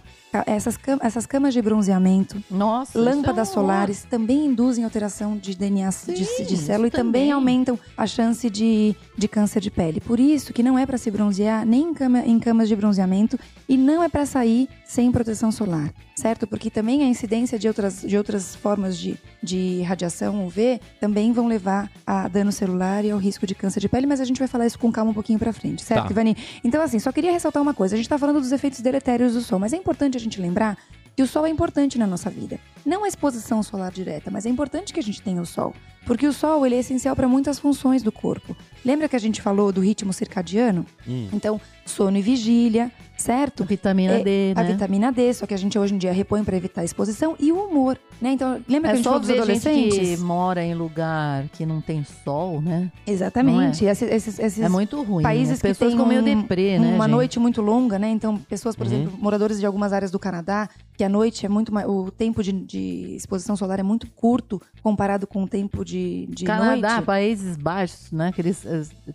Essas, 0.45 0.77
cam- 0.77 0.97
essas 1.01 1.25
camas 1.25 1.53
de 1.53 1.61
bronzeamento, 1.61 2.41
Nossa, 2.49 2.97
lâmpadas 2.97 3.49
isso 3.49 3.57
é 3.59 3.61
solares 3.61 4.03
também 4.09 4.45
induzem 4.45 4.83
alteração 4.83 5.37
de 5.37 5.55
DNA 5.55 5.89
de, 5.89 5.93
Sim, 5.93 6.13
de 6.45 6.53
isso 6.53 6.65
célula 6.65 6.87
e 6.87 6.91
também 6.91 7.01
também. 7.11 7.31
aumentam 7.31 7.77
a 7.97 8.07
chance 8.07 8.49
de, 8.49 8.95
de 9.17 9.27
câncer 9.27 9.59
de 9.59 9.69
pele. 9.69 9.99
Por 9.99 10.19
isso 10.19 10.53
que 10.53 10.63
não 10.63 10.77
é 10.79 10.85
pra 10.85 10.97
se 10.97 11.11
bronzear 11.11 11.65
nem 11.65 11.89
em, 11.89 11.93
cama- 11.93 12.21
em 12.25 12.39
camas 12.39 12.69
de 12.69 12.75
bronzeamento 12.75 13.37
e 13.67 13.75
não 13.77 14.01
é 14.03 14.07
pra 14.07 14.25
sair 14.25 14.69
sem 14.85 15.11
proteção 15.11 15.51
solar, 15.51 15.91
certo? 16.15 16.45
Porque 16.47 16.69
também 16.69 17.01
a 17.03 17.07
incidência 17.07 17.57
de 17.59 17.67
outras, 17.67 18.01
de 18.01 18.17
outras 18.17 18.55
formas 18.55 18.97
de, 18.97 19.17
de 19.43 19.81
radiação 19.81 20.45
UV 20.45 20.79
também 20.99 21.31
vão 21.33 21.47
levar 21.47 21.89
a 22.05 22.27
dano 22.27 22.51
celular 22.51 23.03
e 23.03 23.11
ao 23.11 23.17
risco 23.19 23.45
de 23.47 23.55
câncer 23.55 23.79
de 23.79 23.89
pele, 23.89 24.05
mas 24.07 24.19
a 24.21 24.25
gente 24.25 24.39
vai 24.39 24.47
falar 24.47 24.65
isso 24.65 24.77
com 24.79 24.91
calma 24.91 25.11
um 25.11 25.13
pouquinho 25.13 25.39
pra 25.39 25.51
frente, 25.51 25.81
certo, 25.83 26.05
Tá. 26.05 26.11
Ivani? 26.11 26.35
Então, 26.63 26.81
assim, 26.81 26.99
só 26.99 27.11
queria 27.11 27.31
ressaltar 27.31 27.61
uma 27.61 27.73
coisa. 27.73 27.95
A 27.95 27.97
gente 27.97 28.07
tá 28.09 28.17
falando 28.17 28.39
dos 28.41 28.51
efeitos 28.51 28.79
deletérios 28.81 29.33
do 29.33 29.41
sol, 29.41 29.59
mas 29.59 29.71
é 29.73 29.77
importante 29.77 30.17
a 30.17 30.19
gente 30.21 30.39
lembrar 30.39 30.77
que 31.15 31.23
o 31.23 31.27
sol 31.27 31.45
é 31.45 31.49
importante 31.49 31.97
na 31.97 32.07
nossa 32.07 32.29
vida. 32.29 32.59
Não 32.85 33.03
a 33.03 33.07
exposição 33.07 33.61
solar 33.61 33.91
direta, 33.91 34.31
mas 34.31 34.45
é 34.45 34.49
importante 34.49 34.93
que 34.93 34.99
a 34.99 35.03
gente 35.03 35.21
tenha 35.21 35.41
o 35.41 35.45
sol. 35.45 35.73
Porque 36.05 36.25
o 36.25 36.33
sol 36.33 36.65
ele 36.65 36.75
é 36.75 36.79
essencial 36.79 37.15
para 37.15 37.27
muitas 37.27 37.59
funções 37.59 38.01
do 38.01 38.11
corpo. 38.11 38.55
Lembra 38.83 39.07
que 39.07 39.15
a 39.15 39.19
gente 39.19 39.41
falou 39.41 39.71
do 39.71 39.81
ritmo 39.81 40.11
circadiano? 40.11 40.85
Hum. 41.07 41.29
Então, 41.31 41.61
sono 41.85 42.17
e 42.17 42.21
vigília, 42.21 42.91
certo? 43.21 43.63
Vitamina 43.63 44.13
É, 44.15 44.23
D, 44.23 44.53
A 44.55 44.63
né? 44.63 44.71
vitamina 44.73 45.11
D, 45.11 45.33
só 45.33 45.45
que 45.45 45.53
a 45.53 45.57
gente 45.57 45.77
hoje 45.79 45.93
em 45.93 45.97
dia 45.97 46.11
repõe 46.11 46.43
para 46.43 46.57
evitar 46.57 46.81
a 46.81 46.83
exposição. 46.83 47.35
E 47.39 47.51
o 47.51 47.57
humor, 47.65 47.97
né? 48.21 48.31
Então, 48.33 48.59
lembra 48.67 48.81
que 48.81 48.87
a 48.87 48.91
É 48.91 48.95
gente 48.95 49.03
só 49.03 49.09
falou 49.11 49.19
dos 49.19 49.27
ver 49.29 49.35
gente 49.35 49.67
adolescentes? 49.67 50.17
que 50.17 50.17
mora 50.23 50.63
em 50.63 50.73
lugar 50.73 51.45
que 51.53 51.65
não 51.65 51.79
tem 51.81 52.03
sol, 52.23 52.61
né? 52.61 52.91
Exatamente. 53.07 53.85
Esses, 53.85 54.09
esses, 54.11 54.39
esses 54.39 54.63
É 54.63 54.69
muito 54.69 55.01
ruim. 55.03 55.23
países 55.23 55.53
As 55.55 55.61
que 55.61 55.67
pessoas 55.69 55.89
têm 55.91 55.97
ficam 55.97 56.05
meio 56.07 56.21
um- 56.21 56.41
deprê, 56.41 56.79
né, 56.79 56.87
uma 56.95 57.05
gente? 57.05 57.11
noite 57.11 57.39
muito 57.39 57.61
longa, 57.61 57.97
né? 57.99 58.09
Então, 58.09 58.37
pessoas, 58.37 58.75
por 58.75 58.87
Uhum. 58.87 58.93
exemplo, 58.93 59.13
moradores 59.19 59.59
de 59.59 59.65
algumas 59.65 59.93
áreas 59.93 60.11
do 60.11 60.19
Canadá, 60.19 60.67
que 60.97 61.03
a 61.03 61.09
noite 61.09 61.45
é 61.45 61.49
muito 61.49 61.73
mais. 61.73 61.87
O 61.87 62.11
tempo 62.11 62.43
de, 62.43 62.51
de 62.51 63.15
exposição 63.15 63.55
solar 63.55 63.79
é 63.79 63.83
muito 63.83 64.07
curto 64.11 64.61
comparado 64.83 65.25
com 65.27 65.43
o 65.43 65.47
tempo 65.47 65.83
de, 65.85 66.27
de 66.29 66.45
Canadá, 66.45 66.93
noite. 66.95 67.05
Países 67.05 67.57
Baixos, 67.57 68.11
né? 68.11 68.31
Que 68.33 68.41
eles 68.41 68.65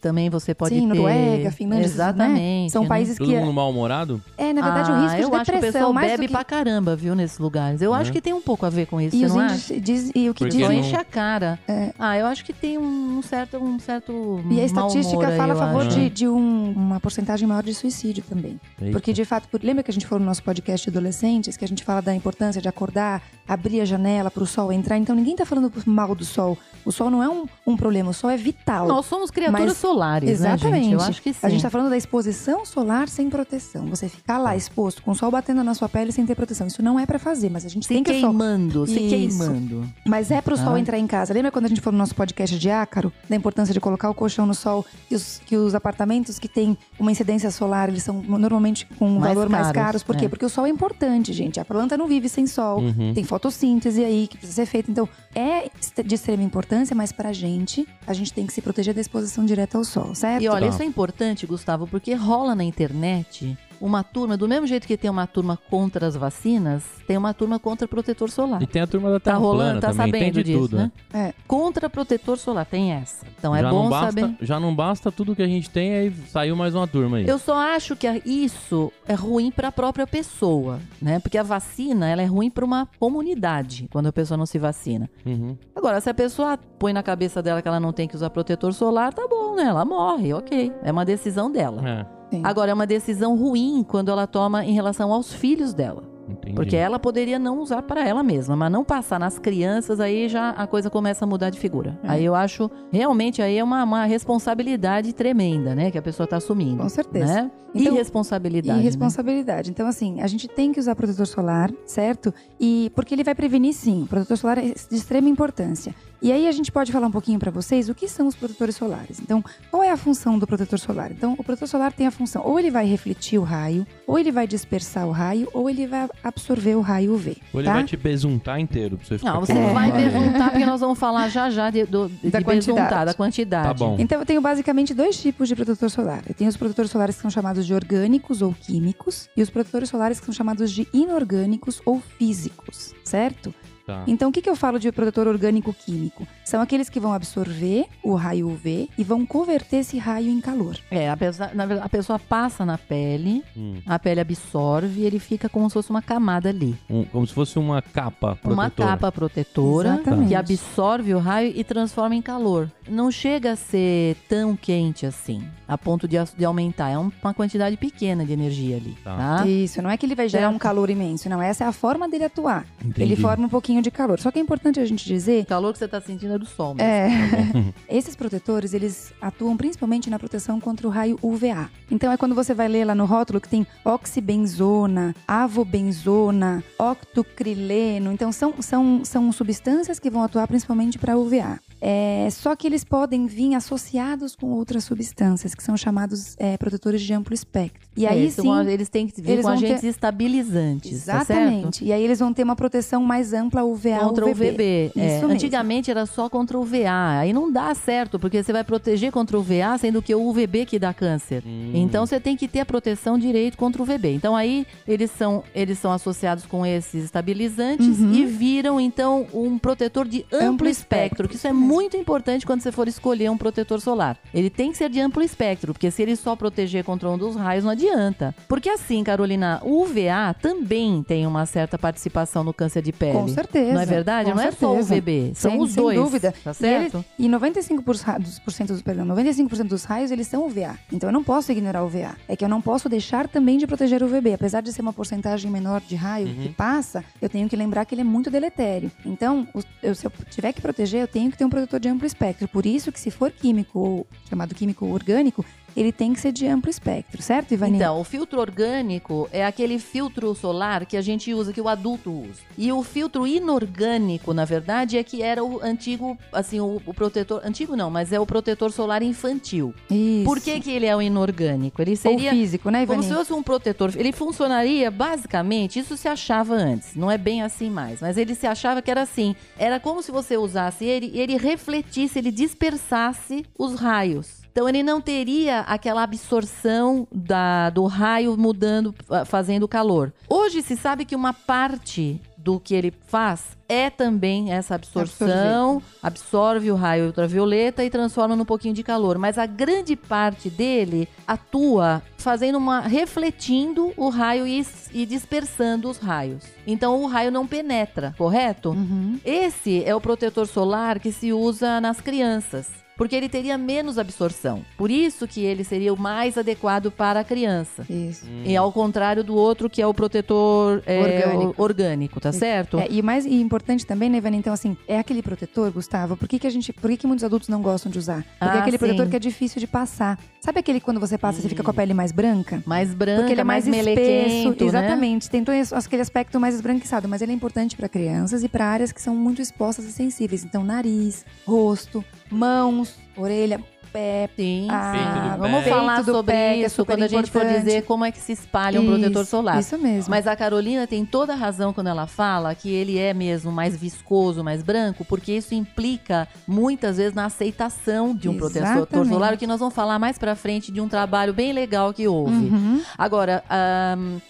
também 0.01 0.29
você 0.31 0.55
pode 0.55 0.75
Sim, 0.75 0.89
ter. 0.89 0.95
Noruega, 0.95 1.51
Finlândia, 1.51 1.85
Exatamente. 1.87 2.65
né? 2.65 2.69
São 2.71 2.83
né? 2.83 2.89
países 2.89 3.17
Todo 3.19 3.29
que. 3.29 3.37
mundo 3.37 3.53
mal-humorado? 3.53 3.96
É, 4.37 4.53
na 4.53 4.63
verdade, 4.63 4.91
ah, 4.91 4.95
o 4.95 5.03
risco 5.03 5.21
eu 5.23 5.31
de 5.31 5.37
acho 5.37 5.45
que 5.45 5.51
o 5.51 5.55
depressão 5.55 5.73
pessoal 5.73 5.93
mais 5.93 6.11
bebe 6.13 6.27
que... 6.27 6.33
pra 6.33 6.45
caramba, 6.45 6.97
viu, 6.97 7.15
nesses 7.15 7.39
lugares. 7.39 7.81
Eu 7.83 7.95
acho 7.95 8.11
Né? 8.11 8.13
que 8.15 8.21
tem 8.21 8.33
um 8.33 8.41
pouco 8.43 8.67
a 8.67 8.71
ver 8.71 8.87
com 8.87 9.01
isso, 9.01 9.17
E 9.17 9.27
não 9.27 9.39
acha? 9.41 9.79
diz, 9.81 10.11
e 10.15 10.29
o 10.29 10.35
que 10.35 10.45
Porque 10.45 10.57
diz 10.59 10.67
não- 10.69 10.73
enche 10.73 10.95
a 10.97 11.05
cara. 11.05 11.59
É. 11.69 11.93
Ah, 11.99 12.17
eu 12.19 12.27
acho 12.27 12.45
que 12.45 12.53
tem 12.53 12.79
um 12.79 13.21
certo, 13.23 13.57
um 13.59 13.79
certo 13.79 14.41
E 14.51 14.61
a 14.61 14.65
estatística 14.65 15.27
aí, 15.29 15.37
fala 15.37 15.55
a 15.55 15.57
favor 15.57 15.87
acho. 15.87 15.97
de, 15.99 16.11
de 16.11 16.29
um- 16.29 16.73
uma 16.73 17.01
porcentagem 17.01 17.47
maior 17.49 17.63
de 17.63 17.75
suicídio 17.75 18.23
também. 18.29 18.61
Eita. 18.81 18.93
Porque, 18.93 19.13
de 19.13 19.25
fato, 19.25 19.49
por- 19.49 19.63
lembra 19.63 19.83
que 19.83 19.91
a 19.91 19.95
gente 19.95 20.07
falou 20.07 20.21
no 20.21 20.27
nosso 20.27 20.43
podcast 20.43 20.91
de 20.91 20.97
adolescentes 20.97 21.57
que 21.57 21.65
a 21.65 21.69
gente 21.69 21.85
fala 21.85 22.01
da 22.03 22.15
importância 22.15 22.61
de 22.61 22.69
acordar, 22.69 23.23
abrir 23.49 23.81
a 23.81 23.85
janela 23.85 24.31
para 24.31 24.43
o 24.43 24.47
sol 24.47 24.73
entrar. 24.73 24.97
Então 24.99 25.15
ninguém 25.15 25.33
está 25.33 25.45
falando 25.45 25.73
mal 25.87 26.15
do 26.15 26.25
sol. 26.25 26.59
O 26.85 26.93
sol 26.93 27.11
não 27.11 27.23
é 27.23 27.29
um, 27.29 27.45
um 27.67 27.77
problema, 27.77 28.11
o 28.11 28.15
sol 28.15 28.31
é 28.31 28.37
vital. 28.37 28.87
Nós 28.87 29.07
somos 29.07 29.31
criaturas 29.31 29.67
Mas- 29.69 29.77
solares, 29.79 30.29
Exatamente. 30.31 30.71
né, 30.71 30.81
gente? 30.83 30.93
Eu 30.95 31.01
acho 31.01 31.23
que 31.23 31.33
sim. 31.33 31.39
A 31.43 31.49
gente 31.49 31.59
está 31.59 31.71
falando 31.71 31.91
da 31.91 31.97
exposição 31.97 32.65
solar 32.65 33.09
sem 33.09 33.29
proteção. 33.29 33.86
Você 33.91 34.09
ficar 34.09 34.39
lá 34.39 34.57
exposto 34.57 35.03
com 35.03 35.11
o 35.11 35.15
sol 35.15 35.31
batendo 35.31 35.63
na 35.65 35.75
sua 35.75 35.89
pele 35.89 36.13
sem 36.13 36.25
ter 36.27 36.35
proteção. 36.35 36.67
Isso 36.67 36.83
não 36.83 36.99
é 36.99 37.07
para 37.07 37.19
fazer, 37.19 37.51
mas 37.51 37.65
a 37.65 37.69
gente 37.69 37.85
se 37.87 37.95
tem 37.95 38.03
que 38.03 38.11
queimando, 38.13 38.87
se 38.87 38.99
Isso. 38.99 39.09
queimando. 39.39 39.87
Mas 40.05 40.31
é 40.31 40.41
pro 40.41 40.57
sol 40.57 40.75
Ah. 40.75 40.81
entrar 40.81 40.99
em 40.99 41.07
casa. 41.07 41.33
Lembra 41.33 41.51
quando 41.51 41.67
a 41.67 41.69
gente 41.69 41.81
falou 41.81 41.93
no 41.97 42.03
nosso 42.03 42.15
podcast 42.15 42.59
de 42.59 42.71
ácaro, 42.71 43.13
da 43.29 43.37
importância 43.37 43.73
de 43.73 43.81
colocar 43.81 44.11
o 44.11 44.15
colchão 44.15 44.47
no 44.47 44.55
sol, 44.55 44.85
que 45.09 45.15
os, 45.15 45.41
que 45.47 45.57
os 45.57 45.75
apartamentos 45.75 46.39
que 46.39 46.49
têm 46.49 46.77
uma 46.99 47.11
incidência 47.13 47.51
solar, 47.51 47.89
eles 47.89 48.03
são 48.03 48.23
normalmente 48.23 48.87
com 48.99 49.09
um 49.09 49.19
Mais 49.19 49.35
valor 49.35 49.49
mais 49.49 49.67
caros, 49.67 49.83
caros. 49.83 50.03
Por 50.03 50.17
quê? 50.17 50.27
é. 50.27 50.29
Porque 50.29 50.45
o 50.45 50.49
sol 50.49 50.67
é 50.67 50.69
importante, 50.69 51.33
gente. 51.33 51.61
A 51.61 51.65
planta 51.65 51.97
não 51.97 52.07
vive 52.07 52.29
sem 52.29 52.47
sol. 52.47 52.81
Uhum. 52.81 53.13
Tem 53.15 53.25
fotossíntese 53.25 54.05
aí 54.05 54.27
que 54.27 54.37
precisa 54.37 54.57
ser 54.65 54.67
feita. 54.67 54.91
Então, 54.91 55.09
é 55.35 55.69
de 56.05 56.15
extrema 56.15 56.43
importância, 56.43 56.95
mas 56.97 57.13
pra 57.13 57.33
gente, 57.33 57.87
a 58.07 58.13
gente 58.13 58.33
tem 58.33 58.47
que 58.47 58.53
se 58.53 58.61
proteger 58.63 58.95
da 58.95 59.01
exposição 59.01 59.45
direta 59.45 59.79
ao 59.79 59.85
sol, 59.85 60.15
certo? 60.15 60.43
E 60.43 60.49
olha, 60.49 60.67
Tá. 60.69 60.73
isso 60.75 60.83
é 60.83 60.85
importante, 60.85 61.47
Gustavo, 61.47 61.87
porque 61.87 62.15
rola 62.15 62.55
na 62.55 62.65
internet 62.65 63.57
uma 63.81 64.03
turma, 64.03 64.37
do 64.37 64.49
mesmo 64.49 64.67
jeito 64.67 64.87
que 64.87 64.97
tem 64.97 65.11
uma 65.11 65.27
turma 65.27 65.59
contra 65.71 66.07
as 66.07 66.17
vacinas, 66.17 66.83
tem 67.07 67.17
uma 67.17 67.33
turma 67.35 67.59
contra 67.59 67.87
protetor 67.87 68.31
solar. 68.31 68.63
E 68.63 68.67
tem 68.67 68.83
a 68.83 68.87
turma 68.87 69.11
da 69.11 69.21
Tá 69.21 69.33
Terra 69.33 69.39
rolando, 69.39 69.81
plana 69.81 69.81
tá 69.81 69.89
também, 69.89 70.21
sabendo 70.21 70.35
de 70.35 70.43
disso, 70.45 70.59
tudo, 70.61 70.77
né? 70.77 70.93
É. 71.13 71.35
Contra 71.47 71.89
protetor 71.91 72.39
solar, 72.39 72.67
tem 72.67 72.93
essa. 72.93 73.27
Então 73.39 73.55
é 73.55 73.63
já 73.63 73.71
bom 73.71 73.89
basta, 73.89 74.21
saber. 74.21 74.37
Já 74.41 74.61
não 74.61 74.75
basta 74.75 75.13
tudo 75.13 75.35
que 75.35 75.43
a 75.43 75.47
gente 75.47 75.71
tem, 75.71 75.95
aí 75.95 76.13
saiu 76.29 76.57
mais 76.57 76.75
uma 76.75 76.87
turma 76.87 77.19
aí. 77.19 77.29
Eu 77.29 77.39
só 77.39 77.57
acho 77.57 77.97
que 77.97 78.07
isso 78.25 78.93
é 79.07 79.15
ruim 79.15 79.51
para 79.51 79.69
a 79.69 79.73
própria 79.73 80.07
pessoa, 80.07 80.81
né? 81.01 81.19
Porque 81.19 81.39
a 81.39 81.43
vacina, 81.43 82.09
ela 82.09 82.23
é 82.23 82.27
ruim 82.27 82.51
para 82.51 82.65
uma 82.65 82.89
comunidade, 82.99 83.89
quando 83.93 84.07
a 84.07 84.13
pessoa 84.13 84.37
não 84.37 84.47
se 84.47 84.59
vacina. 84.59 85.09
Uhum. 85.25 85.57
Agora, 85.75 86.01
se 86.01 86.11
a 86.11 86.15
pessoa 86.15 86.59
põe 86.79 86.93
na 86.93 87.03
cabeça 87.03 87.43
dela 87.43 87.63
que 87.63 87.69
ela 87.69 87.81
não 87.81 87.93
tem 87.93 88.09
que 88.09 88.17
usar 88.17 88.31
protetor 88.31 88.73
solar, 88.73 89.13
tá 89.13 89.27
bom, 89.29 89.55
né? 89.55 89.65
Ela 89.65 89.85
morre, 89.85 90.33
ok. 90.33 90.73
É 90.83 90.93
uma 90.93 91.05
decisão 91.05 91.51
dela. 91.51 91.83
É, 91.89 92.07
Sim. 92.31 92.43
Agora, 92.45 92.71
é 92.71 92.75
uma 92.75 92.87
decisão 92.87 93.37
ruim 93.37 93.85
quando 93.87 94.11
ela 94.11 94.27
toma 94.27 94.65
em 94.65 94.73
relação 94.73 95.13
aos 95.13 95.33
filhos 95.33 95.73
dela. 95.73 96.03
entendi. 96.29 96.55
Porque 96.57 96.75
ela 96.75 96.99
poderia 96.99 97.39
não 97.39 97.61
usar 97.61 97.83
para 97.83 98.07
ela 98.07 98.23
mesma, 98.23 98.57
mas 98.57 98.71
não 98.73 98.83
passar 98.85 99.19
nas 99.21 99.39
crianças, 99.39 100.01
aí 100.01 100.29
já 100.29 100.51
a 100.51 100.67
coisa 100.67 100.91
começa 100.91 101.25
a 101.25 101.29
mudar 101.29 101.51
de 101.51 101.59
figura. 101.59 101.97
É. 102.03 102.09
Aí 102.09 102.25
eu 102.25 102.35
acho, 102.35 102.69
realmente, 102.91 103.41
aí 103.41 103.57
é 103.59 103.63
uma, 103.63 103.85
uma 103.85 104.05
responsabilidade 104.07 105.13
tremenda, 105.13 105.75
né? 105.75 105.91
Que 105.91 105.99
a 105.99 106.03
pessoa 106.03 106.27
tá 106.27 106.37
assumindo. 106.37 106.83
Com 106.83 106.89
certeza. 106.89 107.27
Né? 107.33 107.51
Então- 107.75 107.93
Irresponsabilidade. 107.95 108.79
E 108.79 108.83
né? 108.83 108.85
responsabilidade. 108.85 109.71
Então, 109.71 109.87
assim, 109.87 110.21
a 110.21 110.27
gente 110.27 110.49
tem 110.49 110.73
que 110.73 110.81
usar 110.81 110.95
protetor 110.97 111.27
solar, 111.27 111.71
certo? 111.85 112.33
E 112.59 112.91
porque 112.95 113.15
ele 113.15 113.23
vai 113.23 113.35
prevenir, 113.35 113.73
sim. 113.75 114.03
O 114.03 114.07
protetor 114.07 114.37
solar 114.37 114.59
é 114.59 114.63
de 114.63 114.97
extrema 114.97 115.29
importância. 115.29 115.95
E 116.21 116.33
aí 116.33 116.49
a 116.49 116.53
gente 116.53 116.73
pode 116.73 116.91
falar 116.93 117.07
um 117.07 117.11
pouquinho 117.11 117.39
para 117.39 117.51
vocês 117.51 117.89
o 117.89 117.95
que 117.95 118.09
são 118.09 118.27
os 118.27 118.35
protetores 118.35 118.77
solares. 118.77 119.21
Então, 119.21 119.45
qual 119.71 119.83
é 119.83 119.91
a 119.91 119.97
função 119.97 120.39
do 120.39 120.47
protetor 120.47 120.79
solar? 120.79 121.13
Então, 121.13 121.35
o 121.39 121.45
protetor 121.45 121.69
solar 121.69 121.93
tem 121.93 122.07
a 122.07 122.11
função 122.11 122.43
ou 122.45 122.59
ele 122.59 122.71
vai 122.71 122.87
refletir 122.87 123.39
o 123.39 123.43
raio, 123.43 123.87
ou 124.07 124.19
ele 124.19 124.33
vai 124.33 124.47
dispersar 124.47 125.07
o 125.07 125.11
raio, 125.11 125.49
ou 125.53 125.69
ele 125.69 125.87
vai 125.87 126.09
absorver 126.23 126.75
o 126.75 126.81
raio 126.81 127.15
UV. 127.15 127.37
Ou 127.53 127.61
ele 127.61 127.69
tá? 127.69 127.75
vai 127.75 127.85
te 127.85 127.97
besuntar 127.97 128.59
inteiro 128.59 128.97
pra 128.97 129.07
você 129.07 129.19
ficar 129.19 129.33
Não, 129.35 129.41
você 129.41 129.55
não 129.55 129.75
vai 129.75 129.93
perguntar, 129.93 130.51
porque 130.51 130.65
nós 130.67 130.81
vamos 130.81 130.99
falar 130.99 131.29
já 131.29 131.51
já 131.51 131.71
de, 131.71 131.85
do, 131.85 132.09
de 132.09 132.31
Da 132.31 132.41
besuntar, 132.41 132.45
quantidade. 132.45 133.05
da 133.07 133.15
quantidade. 133.15 133.69
Tá 133.69 133.75
bom. 133.75 133.97
Então, 133.99 134.19
eu 134.21 134.27
tenho 134.27 134.41
basicamente 134.41 134.95
dois 134.95 135.21
tipos 135.21 135.49
de 135.49 135.55
protetor 135.55 135.91
solar. 135.91 136.23
Eu 136.29 136.35
tenho 136.35 136.49
os 136.49 136.57
protetores 136.57 136.91
solares 136.91 137.17
que 137.17 137.23
são 137.23 137.31
chamados 137.31 137.67
de 137.67 137.75
orgânicos 137.75 138.43
ou 138.43 138.55
químicos, 138.55 139.29
e 139.37 139.43
os 139.43 139.51
protetores 139.51 139.89
solares 139.89 140.19
que 140.19 140.27
são 140.27 140.35
chamados 140.35 140.71
de 140.71 140.89
inorgânicos 140.93 141.81
ou 141.85 142.01
físicos, 142.19 142.95
certo? 143.05 143.55
Tá. 143.87 144.03
Então, 144.07 144.31
o 144.31 144.33
que, 144.33 144.43
que 144.43 144.51
eu 144.51 144.57
falo 144.57 144.81
de 144.81 144.91
protetor 144.91 145.29
orgânico 145.29 145.73
químico? 145.73 146.27
São 146.45 146.61
aqueles 146.61 146.89
que 146.89 146.99
vão 146.99 147.13
absorver 147.13 147.87
o 148.03 148.15
raio 148.17 148.49
UV 148.49 148.89
e 148.99 149.05
vão 149.05 149.25
converter 149.25 149.77
esse 149.77 149.97
raio 149.97 150.29
em 150.29 150.41
calor. 150.41 150.77
É, 150.91 151.09
a 151.09 151.17
pessoa, 151.17 151.51
na 151.55 151.65
verdade, 151.67 151.87
a 151.87 151.89
pessoa 151.89 152.19
passa 152.19 152.65
na 152.67 152.77
pele, 152.77 153.45
Hum, 153.57 153.77
a 153.87 153.97
pele 153.99 154.21
absorve 154.21 155.03
e 155.03 155.05
ele 155.05 155.21
fica 155.21 155.49
como 155.49 155.69
se 155.71 155.75
fosse 155.75 155.91
uma 155.91 156.03
camada 156.03 156.49
ali. 156.49 156.75
um- 156.91 157.05
como 157.05 157.25
se 157.27 157.33
fosse 157.33 157.59
uma 157.61 157.81
capa 157.81 158.37
Uma 158.45 158.65
protetora. 158.71 158.89
capa 158.89 159.13
protetora 159.13 159.89
Exatamente. 159.95 160.29
que 160.29 160.35
absorve 160.35 161.15
o 161.15 161.19
raio 161.21 161.53
e 161.55 161.63
transforma 161.63 162.15
em 162.17 162.23
calor. 162.23 162.69
Não 162.89 163.11
chega 163.11 163.53
a 163.53 163.57
ser 163.57 164.17
tão 164.29 164.55
quente 164.57 165.05
assim, 165.07 165.43
a 165.67 165.77
ponto 165.77 166.07
de, 166.07 166.17
de 166.37 166.45
aumentar. 166.45 166.91
É 166.91 166.99
um- 166.99 167.11
uma 167.23 167.35
quantidade 167.35 167.77
pequena 167.77 168.25
de 168.25 168.33
energia 168.33 168.77
ali, 168.77 168.97
Tá. 169.03 169.17
tá? 169.39 169.47
Isso, 169.47 169.81
não 169.83 169.91
é 169.91 169.97
que 169.97 170.07
ele 170.07 170.15
vai 170.15 170.29
gerar 170.29 170.45
Certo. 170.45 170.55
um 170.55 170.59
calor 170.59 170.89
imenso, 170.91 171.29
não. 171.29 171.41
Essa 171.43 171.65
é 171.65 171.67
a 171.67 171.73
forma 171.73 172.09
dele 172.09 172.25
atuar. 172.25 172.65
Entendi. 172.85 173.03
Ele 173.03 173.17
forma 173.17 173.47
um 173.47 173.49
pouquinho 173.49 173.83
de 173.83 173.91
calor. 173.91 174.21
Só 174.21 174.31
que 174.31 174.39
é 174.39 174.43
importante 174.43 174.79
a 174.81 174.85
gente 174.85 175.05
dizer 175.05 175.43
O 175.43 175.47
calor 175.47 175.73
que 175.73 175.79
você 175.79 175.89
tá 175.89 176.01
sentindo 176.01 176.35
é 176.35 176.39
do 176.39 176.47
sol 176.47 176.75
mesmo. 176.75 176.91
É. 176.91 177.09
Tá. 177.09 177.73
Esses 177.89 178.15
protetores, 178.15 178.73
eles 178.75 179.13
atuam 179.21 179.57
principalmente 179.57 180.09
na 180.11 180.19
proteção 180.19 180.61
contra 180.61 180.87
o 180.87 180.91
raio 180.91 181.19
UVA. 181.23 181.69
Então 181.91 182.11
é 182.13 182.17
quando 182.17 182.35
você 182.35 182.55
vai 182.55 182.69
ler 182.69 182.85
lá 182.85 182.95
no 182.95 183.05
rótulo 183.05 183.41
que 183.41 183.49
tem 183.49 183.67
oxibenzona, 183.85 185.15
avobenzona, 185.27 186.63
octocrileno. 186.79 188.13
Então 188.13 188.31
são, 188.33 188.55
são, 188.61 189.05
são 189.05 189.33
substâncias 189.33 189.99
que 189.99 190.11
vão 190.11 190.23
atuar 190.23 190.47
principalmente 190.47 190.99
para 190.99 191.17
UVA. 191.17 191.59
É, 191.81 192.29
só 192.31 192.57
que 192.57 192.67
eles 192.77 192.85
podem 192.85 193.27
vir 193.27 193.55
associados 193.55 194.37
com 194.37 194.49
outras 194.51 194.85
substâncias, 194.85 195.55
que 195.55 195.63
são 195.63 195.77
chamados 195.79 196.37
é, 196.39 196.59
protetores 196.59 197.01
de 197.01 197.13
amplo 197.15 197.33
espectro. 197.33 197.81
E 197.97 198.07
aí 198.07 198.27
É, 198.27 198.31
sim. 198.31 198.43
são- 198.43 198.69
eles 198.69 198.91
têm 198.91 199.07
que 199.07 199.23
vir 199.23 199.31
eles 199.33 199.45
com 199.47 199.51
vão 199.53 199.59
ter- 199.59 199.67
agentes 199.67 199.85
estabilizantes, 199.85 201.05
tá 201.07 201.25
certo? 201.25 201.31
Exatamente. 201.41 201.85
e 201.85 201.93
aí 201.93 202.03
eles 202.03 202.19
vão 202.19 202.33
ter 202.35 202.43
uma 202.43 202.55
proteção 202.55 203.03
mais 203.03 203.33
ampla 203.33 203.65
UVA 203.65 203.99
Contra 204.01 204.27
o 204.27 204.31
UVB. 204.31 204.51
VB. 204.53 204.63
É, 204.65 204.89
Isso 204.89 205.21
mesmo. 205.21 205.29
antigamente 205.33 205.91
era 205.91 206.05
só 206.05 206.29
contra 206.29 206.59
o 206.59 206.65
VA. 206.65 207.19
Aí 207.21 207.33
não 207.33 207.51
dá 207.51 207.75
certo, 207.75 208.19
porque 208.19 208.43
você 208.43 208.53
vai 208.53 208.63
proteger 208.63 209.11
contra 209.11 209.39
o 209.39 209.43
VA, 209.43 209.79
sendo 209.79 210.03
que 210.03 210.13
é 210.13 210.17
o 210.17 210.29
UVB 210.29 210.67
que 210.67 210.79
dá 210.79 210.93
câncer. 210.93 211.43
Hum. 211.47 211.73
Então 211.75 212.05
você 212.07 212.21
tem 212.21 212.37
que 212.37 212.47
ter 212.47 212.61
a 212.61 212.67
proteção 212.67 213.19
direito 213.19 213.57
contra 213.57 213.81
o 213.83 213.85
VB. 213.87 214.13
Então 214.15 214.37
aí 214.37 214.67
eles 214.87 215.11
são, 215.11 215.43
eles 215.55 215.79
são 215.79 215.91
associados 215.93 216.45
com 216.45 216.65
esses 216.67 217.05
estabilizantes 217.05 217.99
Uhum. 218.01 218.13
e 218.13 218.27
viram 218.27 218.79
então 218.79 219.27
um 219.33 219.59
protetor 219.59 220.07
de 220.07 220.27
amplo, 220.33 220.47
Amplo 220.57 220.69
espectro, 220.69 220.97
espectro, 221.07 221.29
que 221.29 221.37
isso 221.37 221.47
é 221.47 221.53
mesmo. 221.53 221.67
muito 221.67 221.97
importante 221.97 222.45
quando 222.47 222.61
você 222.61 222.66
for 222.73 222.89
escolher 222.89 223.31
um 223.31 223.37
protetor 223.37 223.81
solar. 223.81 224.17
Ele 224.33 224.51
tem 224.51 224.71
que 224.73 224.79
ser 224.79 224.89
de 224.91 225.01
amplo 225.01 225.23
espectro, 225.23 225.73
porque 225.73 225.91
se 225.91 226.03
ele 226.03 226.17
só 226.17 226.35
proteger 226.37 226.85
contra 226.85 227.09
um 227.11 227.19
dos 227.19 227.37
raios 227.37 227.65
não 227.65 227.71
adianta. 227.73 228.35
Porque 228.49 228.69
assim, 228.69 229.03
Carolina, 229.05 229.61
o 229.65 229.83
UVA 229.83 230.35
também 230.41 231.03
tem 231.03 231.27
uma 231.27 231.47
certa 231.47 231.79
participação 231.79 232.43
no 232.45 232.53
câncer 232.53 232.83
de 232.83 232.93
pele. 232.93 233.13
Com 233.13 233.29
certeza. 233.29 233.73
Não 233.75 233.81
é 233.81 233.87
verdade? 233.87 234.31
com 234.31 234.37
não 234.37 234.43
é 234.43 234.51
só 234.53 234.71
o 234.73 234.83
certeza. 234.83 234.95
VB, 234.97 235.33
são 235.35 235.51
Sem- 235.53 235.61
os 235.61 235.71
sem 235.73 235.83
dois. 235.83 235.99
dúvida. 235.99 236.35
Tá 236.45 236.51
E, 236.51 236.55
certo? 236.55 236.97
eles, 236.97 237.07
e 237.19 237.29
95% 237.29 238.19
dos, 238.67 238.83
perdão, 238.83 239.07
95% 239.07 239.69
dos 239.69 239.85
raios, 239.85 240.11
eles 240.11 240.27
são 240.27 240.47
UVA. 240.47 240.79
Então 240.93 241.09
eu 241.09 241.13
não 241.13 241.23
posso 241.25 241.51
ignorar 241.53 241.83
o 241.83 241.87
UVA. 241.87 242.17
É 242.29 242.37
que 242.37 242.45
eu 242.45 242.49
não 242.49 242.61
posso 242.61 242.89
deixar 242.89 243.29
também 243.29 243.59
de 243.59 243.67
proteger 243.67 244.03
o 244.03 244.07
UVB. 244.07 244.35
Apesar 244.35 244.61
de 244.63 244.73
ser 244.73 244.83
uma 244.83 244.93
porcentagem 244.93 245.51
menor 245.51 245.81
de 245.81 245.95
raio 245.97 246.27
que 246.29 246.49
passa, 246.51 247.05
eu 247.21 247.29
tenho 247.29 247.49
que 247.49 247.57
lembrar 247.57 247.85
que 247.85 247.95
ele 247.95 248.03
é 248.03 248.05
muito 248.05 248.31
deletério. 248.31 248.91
Então, 249.05 249.47
eu- 249.83 249.95
se 249.95 250.07
eu 250.07 250.13
tiver 250.31 250.53
que 250.53 250.61
proteger, 250.61 251.01
eu 251.03 251.09
tenho 251.09 251.31
que 251.31 251.37
ter 251.39 251.45
um 251.45 251.51
protetor 251.51 251.81
de 251.81 251.89
amplo 251.89 252.07
espectro. 252.07 252.49
Por 252.57 252.65
isso 252.65 252.91
que 252.91 252.99
se 252.99 253.11
for 253.11 253.31
químico, 253.31 254.07
chamado 254.31 254.55
químico 254.55 254.87
orgânico, 254.87 255.45
ele 255.77 255.93
tem 255.93 256.13
que 256.13 256.21
ser 256.21 256.33
de 256.33 256.47
amplo 256.47 256.71
espectro, 256.71 257.21
certo, 257.23 257.53
Ivani? 257.53 257.77
Então, 257.77 258.01
o 258.01 258.05
filtro 258.05 258.41
orgânico 258.41 259.29
é 259.31 259.45
aquele 259.45 259.79
filtro 259.79 260.35
solar 260.35 260.87
que 260.87 260.97
a 260.97 261.03
gente 261.03 261.33
usa, 261.35 261.53
que 261.53 261.61
o 261.61 261.69
adulto 261.69 262.11
usa. 262.11 262.41
E 262.57 262.73
o 262.73 262.83
filtro 262.83 263.27
inorgânico, 263.27 264.33
na 264.33 264.45
verdade, 264.45 264.97
é 264.97 265.05
que 265.05 265.23
era 265.23 265.45
o 265.45 265.63
antigo, 265.63 266.19
assim, 266.33 266.61
o, 266.61 266.81
o 266.87 266.95
protetor. 266.95 267.43
Antigo 267.45 267.77
não, 267.77 267.91
mas 267.91 268.13
é 268.13 268.19
o 268.19 268.27
protetor 268.27 268.73
solar 268.73 269.03
infantil. 269.03 269.75
Isso. 269.91 270.25
Por 270.25 270.41
que, 270.41 270.59
que 270.61 270.71
ele 270.71 270.87
é 270.87 270.97
o 270.97 271.03
inorgânico? 271.03 271.83
Ele 271.83 271.91
Ou 271.93 271.97
seria. 271.97 272.31
físico, 272.31 272.71
né, 272.71 272.87
Como 272.87 273.01
Ivani? 273.01 273.09
se 273.09 273.15
fosse 273.15 273.33
um 273.33 273.43
protetor. 273.43 273.93
Ele 273.97 274.13
funcionaria 274.13 274.91
basicamente, 274.91 275.79
isso 275.79 275.97
se 275.97 276.09
achava 276.09 276.55
antes, 276.55 276.95
não 276.95 277.11
é 277.11 277.19
bem 277.19 277.43
assim 277.43 277.69
mais, 277.71 278.01
mas 278.01 278.17
ele 278.17 278.35
se 278.35 278.47
achava 278.47 278.81
que 278.81 278.91
era 278.91 279.03
assim. 279.03 279.35
Era 279.59 279.79
como 279.79 280.03
se 280.03 280.11
você 280.11 280.37
usasse 280.37 280.85
ele 280.85 281.11
e 281.13 281.21
ele 281.21 281.37
refletisse, 281.37 282.19
ele 282.19 282.31
dispersasse 282.31 283.45
os 283.59 283.75
raios. 283.75 284.46
Então 284.57 284.67
ele 284.67 284.83
não 284.83 285.03
teria 285.03 285.61
aquela 285.61 286.03
absorção 286.03 287.07
da, 287.13 287.69
do 287.69 287.85
raio 287.85 288.39
mudando, 288.39 288.95
fa- 289.07 289.27
fazendo 289.27 289.69
calor. 289.69 290.15
Hoje 290.31 290.63
se 290.63 290.79
sabe 290.79 291.05
que 291.05 291.15
uma 291.15 291.35
parte 291.35 292.19
do 292.39 292.59
que 292.59 292.75
ele 292.75 292.91
faz 293.07 293.49
é 293.69 293.91
também 293.91 294.55
essa 294.55 294.75
absorção, 294.77 295.83
absorve 296.03 296.71
o 296.71 296.75
raio 296.75 297.05
ultravioleta 297.09 297.85
e 297.85 297.91
transforma 297.91 298.35
num 298.35 298.47
pouquinho 298.47 298.73
de 298.73 298.83
calor. 298.83 299.19
Mas 299.19 299.37
a 299.37 299.45
grande 299.45 299.95
parte 299.95 300.49
dele 300.49 301.07
atua 301.27 302.03
fazendo 302.17 302.57
uma. 302.57 302.81
refletindo 302.81 303.93
o 303.95 304.09
raio 304.09 304.47
e, 304.47 304.67
e 304.95 305.05
dispersando 305.05 305.91
os 305.91 305.99
raios. 305.99 306.45
Então 306.67 307.03
o 307.03 307.07
raio 307.07 307.31
não 307.31 307.47
penetra, 307.47 308.15
correto? 308.17 308.71
Uhum. 308.71 309.21
Esse 309.23 309.85
é 309.85 309.95
o 309.95 310.01
protetor 310.01 310.47
solar 310.47 310.99
que 310.99 311.13
se 311.13 311.31
usa 311.31 311.79
nas 311.79 312.01
crianças. 312.01 312.86
Porque 312.97 313.15
ele 313.15 313.29
teria 313.29 313.57
menos 313.59 313.99
absorção. 313.99 314.65
Por 314.77 314.91
isso 314.91 315.27
que 315.27 315.41
ele 315.45 315.65
seria 315.65 315.93
o 315.93 315.99
mais 315.99 316.37
adequado 316.39 316.91
para 316.91 317.21
a 317.21 317.25
criança. 317.25 317.85
Isso. 317.89 318.25
E 318.45 318.57
ao 318.57 318.73
contrário 318.73 319.23
do 319.23 319.35
outro, 319.35 319.69
que 319.69 319.83
é 319.83 319.87
o 319.87 319.93
protetor 319.95 320.83
é, 320.87 321.01
Orgânico. 321.27 321.63
orgânico, 321.63 322.21
tá 322.21 322.33
certo? 322.33 322.79
É, 322.79 322.87
e 322.91 323.01
o 323.01 323.05
mais 323.05 323.27
importante 323.27 323.85
também, 323.87 324.09
né, 324.11 324.19
Ivani? 324.19 324.37
Então, 324.39 324.53
assim, 324.53 324.77
é 324.89 324.99
aquele 324.99 325.23
protetor, 325.23 325.71
Gustavo, 325.71 326.17
por 326.17 326.27
que, 326.29 326.39
que 326.39 326.47
a 326.47 326.51
gente. 326.51 326.73
Por 326.73 326.91
que, 326.91 326.97
que 326.97 327.07
muitos 327.07 327.25
adultos 327.25 327.49
não 327.49 327.61
gostam 327.63 327.91
de 327.91 327.99
usar? 327.99 328.23
Porque 328.23 328.37
Ah, 328.41 328.57
é 328.57 328.59
aquele 328.61 328.79
sim. 328.79 328.85
protetor 328.85 329.09
que 329.09 329.17
é 329.17 329.19
difícil 329.19 329.61
de 329.61 329.67
passar. 329.67 330.19
Sabe 330.41 330.61
aquele 330.61 330.79
que 330.81 330.85
quando 330.85 331.01
você 331.01 331.19
passa, 331.19 331.41
você 331.41 331.49
fica 331.49 331.63
com 331.63 331.71
a 331.71 331.75
pele 331.75 331.93
mais 331.93 332.13
branca? 332.13 332.63
Mais 332.67 332.95
branca, 332.95 333.21
Porque 333.23 333.33
ele 333.35 333.41
é 333.41 333.45
mais, 333.45 333.67
espesso. 333.67 333.85
melequento, 333.85 334.65
né? 334.65 334.69
Exatamente. 334.69 335.29
Tem 335.31 335.43
todo 335.45 335.55
aquele 335.75 336.03
aspecto 336.03 336.39
mais 336.39 336.55
esbranquiçado. 336.55 337.09
Mas 337.09 337.21
ele 337.23 337.33
é 337.33 337.35
importante 337.35 337.77
para 337.77 337.89
crianças 337.89 338.43
e 338.45 338.49
para 338.49 338.65
áreas 338.67 338.93
que 338.93 339.03
são 339.03 339.15
muito 339.15 339.43
expostas 339.43 339.85
e 339.87 339.93
sensíveis. 339.93 340.45
Então, 340.45 340.63
nariz, 340.65 341.25
rosto, 341.47 342.05
mãos, 342.31 342.86
orelha, 343.17 343.61
pé. 343.97 344.29
Sim, 344.37 344.69
Ah, 344.71 344.93
sim. 344.93 345.33
do 345.37 345.39
Vamos 345.43 345.65
pé. 345.65 345.71
falar 345.71 346.03
do 346.03 346.13
sobre 346.13 346.33
pé, 346.35 346.53
é 346.55 346.57
isso 346.67 346.77
super 346.77 346.95
quando 346.95 347.03
a 347.05 347.09
gente 347.09 347.31
for 347.31 347.39
importante. 347.43 347.65
dizer 347.65 347.83
como 347.85 348.05
é 348.05 348.13
que 348.13 348.19
se 348.19 348.33
espalha 348.33 348.81
um 348.81 348.87
protetor 348.87 349.23
Isso, 349.23 349.31
solar. 349.31 349.59
Isso 349.61 349.79
mesmo. 349.79 350.11
Mas 350.11 350.27
a 350.27 350.37
Carolina 350.37 350.87
tem 350.87 351.05
toda 351.05 351.33
a 351.33 351.37
razão 351.37 351.73
quando 351.73 351.87
ela 351.89 352.07
fala 352.07 352.55
que 352.55 352.69
ele 352.71 352.99
é 352.99 353.15
mesmo 353.15 353.51
mais 353.51 353.77
viscoso, 353.77 354.45
mais 354.45 354.63
branco, 354.63 355.05
porque 355.05 355.33
isso 355.33 355.55
implica 355.55 356.29
muitas 356.47 356.97
vezes 356.99 357.15
na 357.15 357.25
aceitação 357.27 358.15
de 358.15 358.29
um 358.29 358.37
protetor 358.37 358.69
Exatamente. 358.77 359.09
solar, 359.09 359.35
o 359.35 359.39
que 359.39 359.47
nós 359.47 359.61
vamos 359.61 359.75
falar 359.75 359.99
mais 359.99 360.19
pra 360.19 360.35
frente 360.37 360.71
de 360.71 360.81
um 360.81 360.89
trabalho 360.89 361.33
bem 361.33 361.53
legal 361.53 361.93
que 361.95 362.07
houve. 362.07 362.33
Uhum. 362.33 362.83
Agora, 362.99 363.43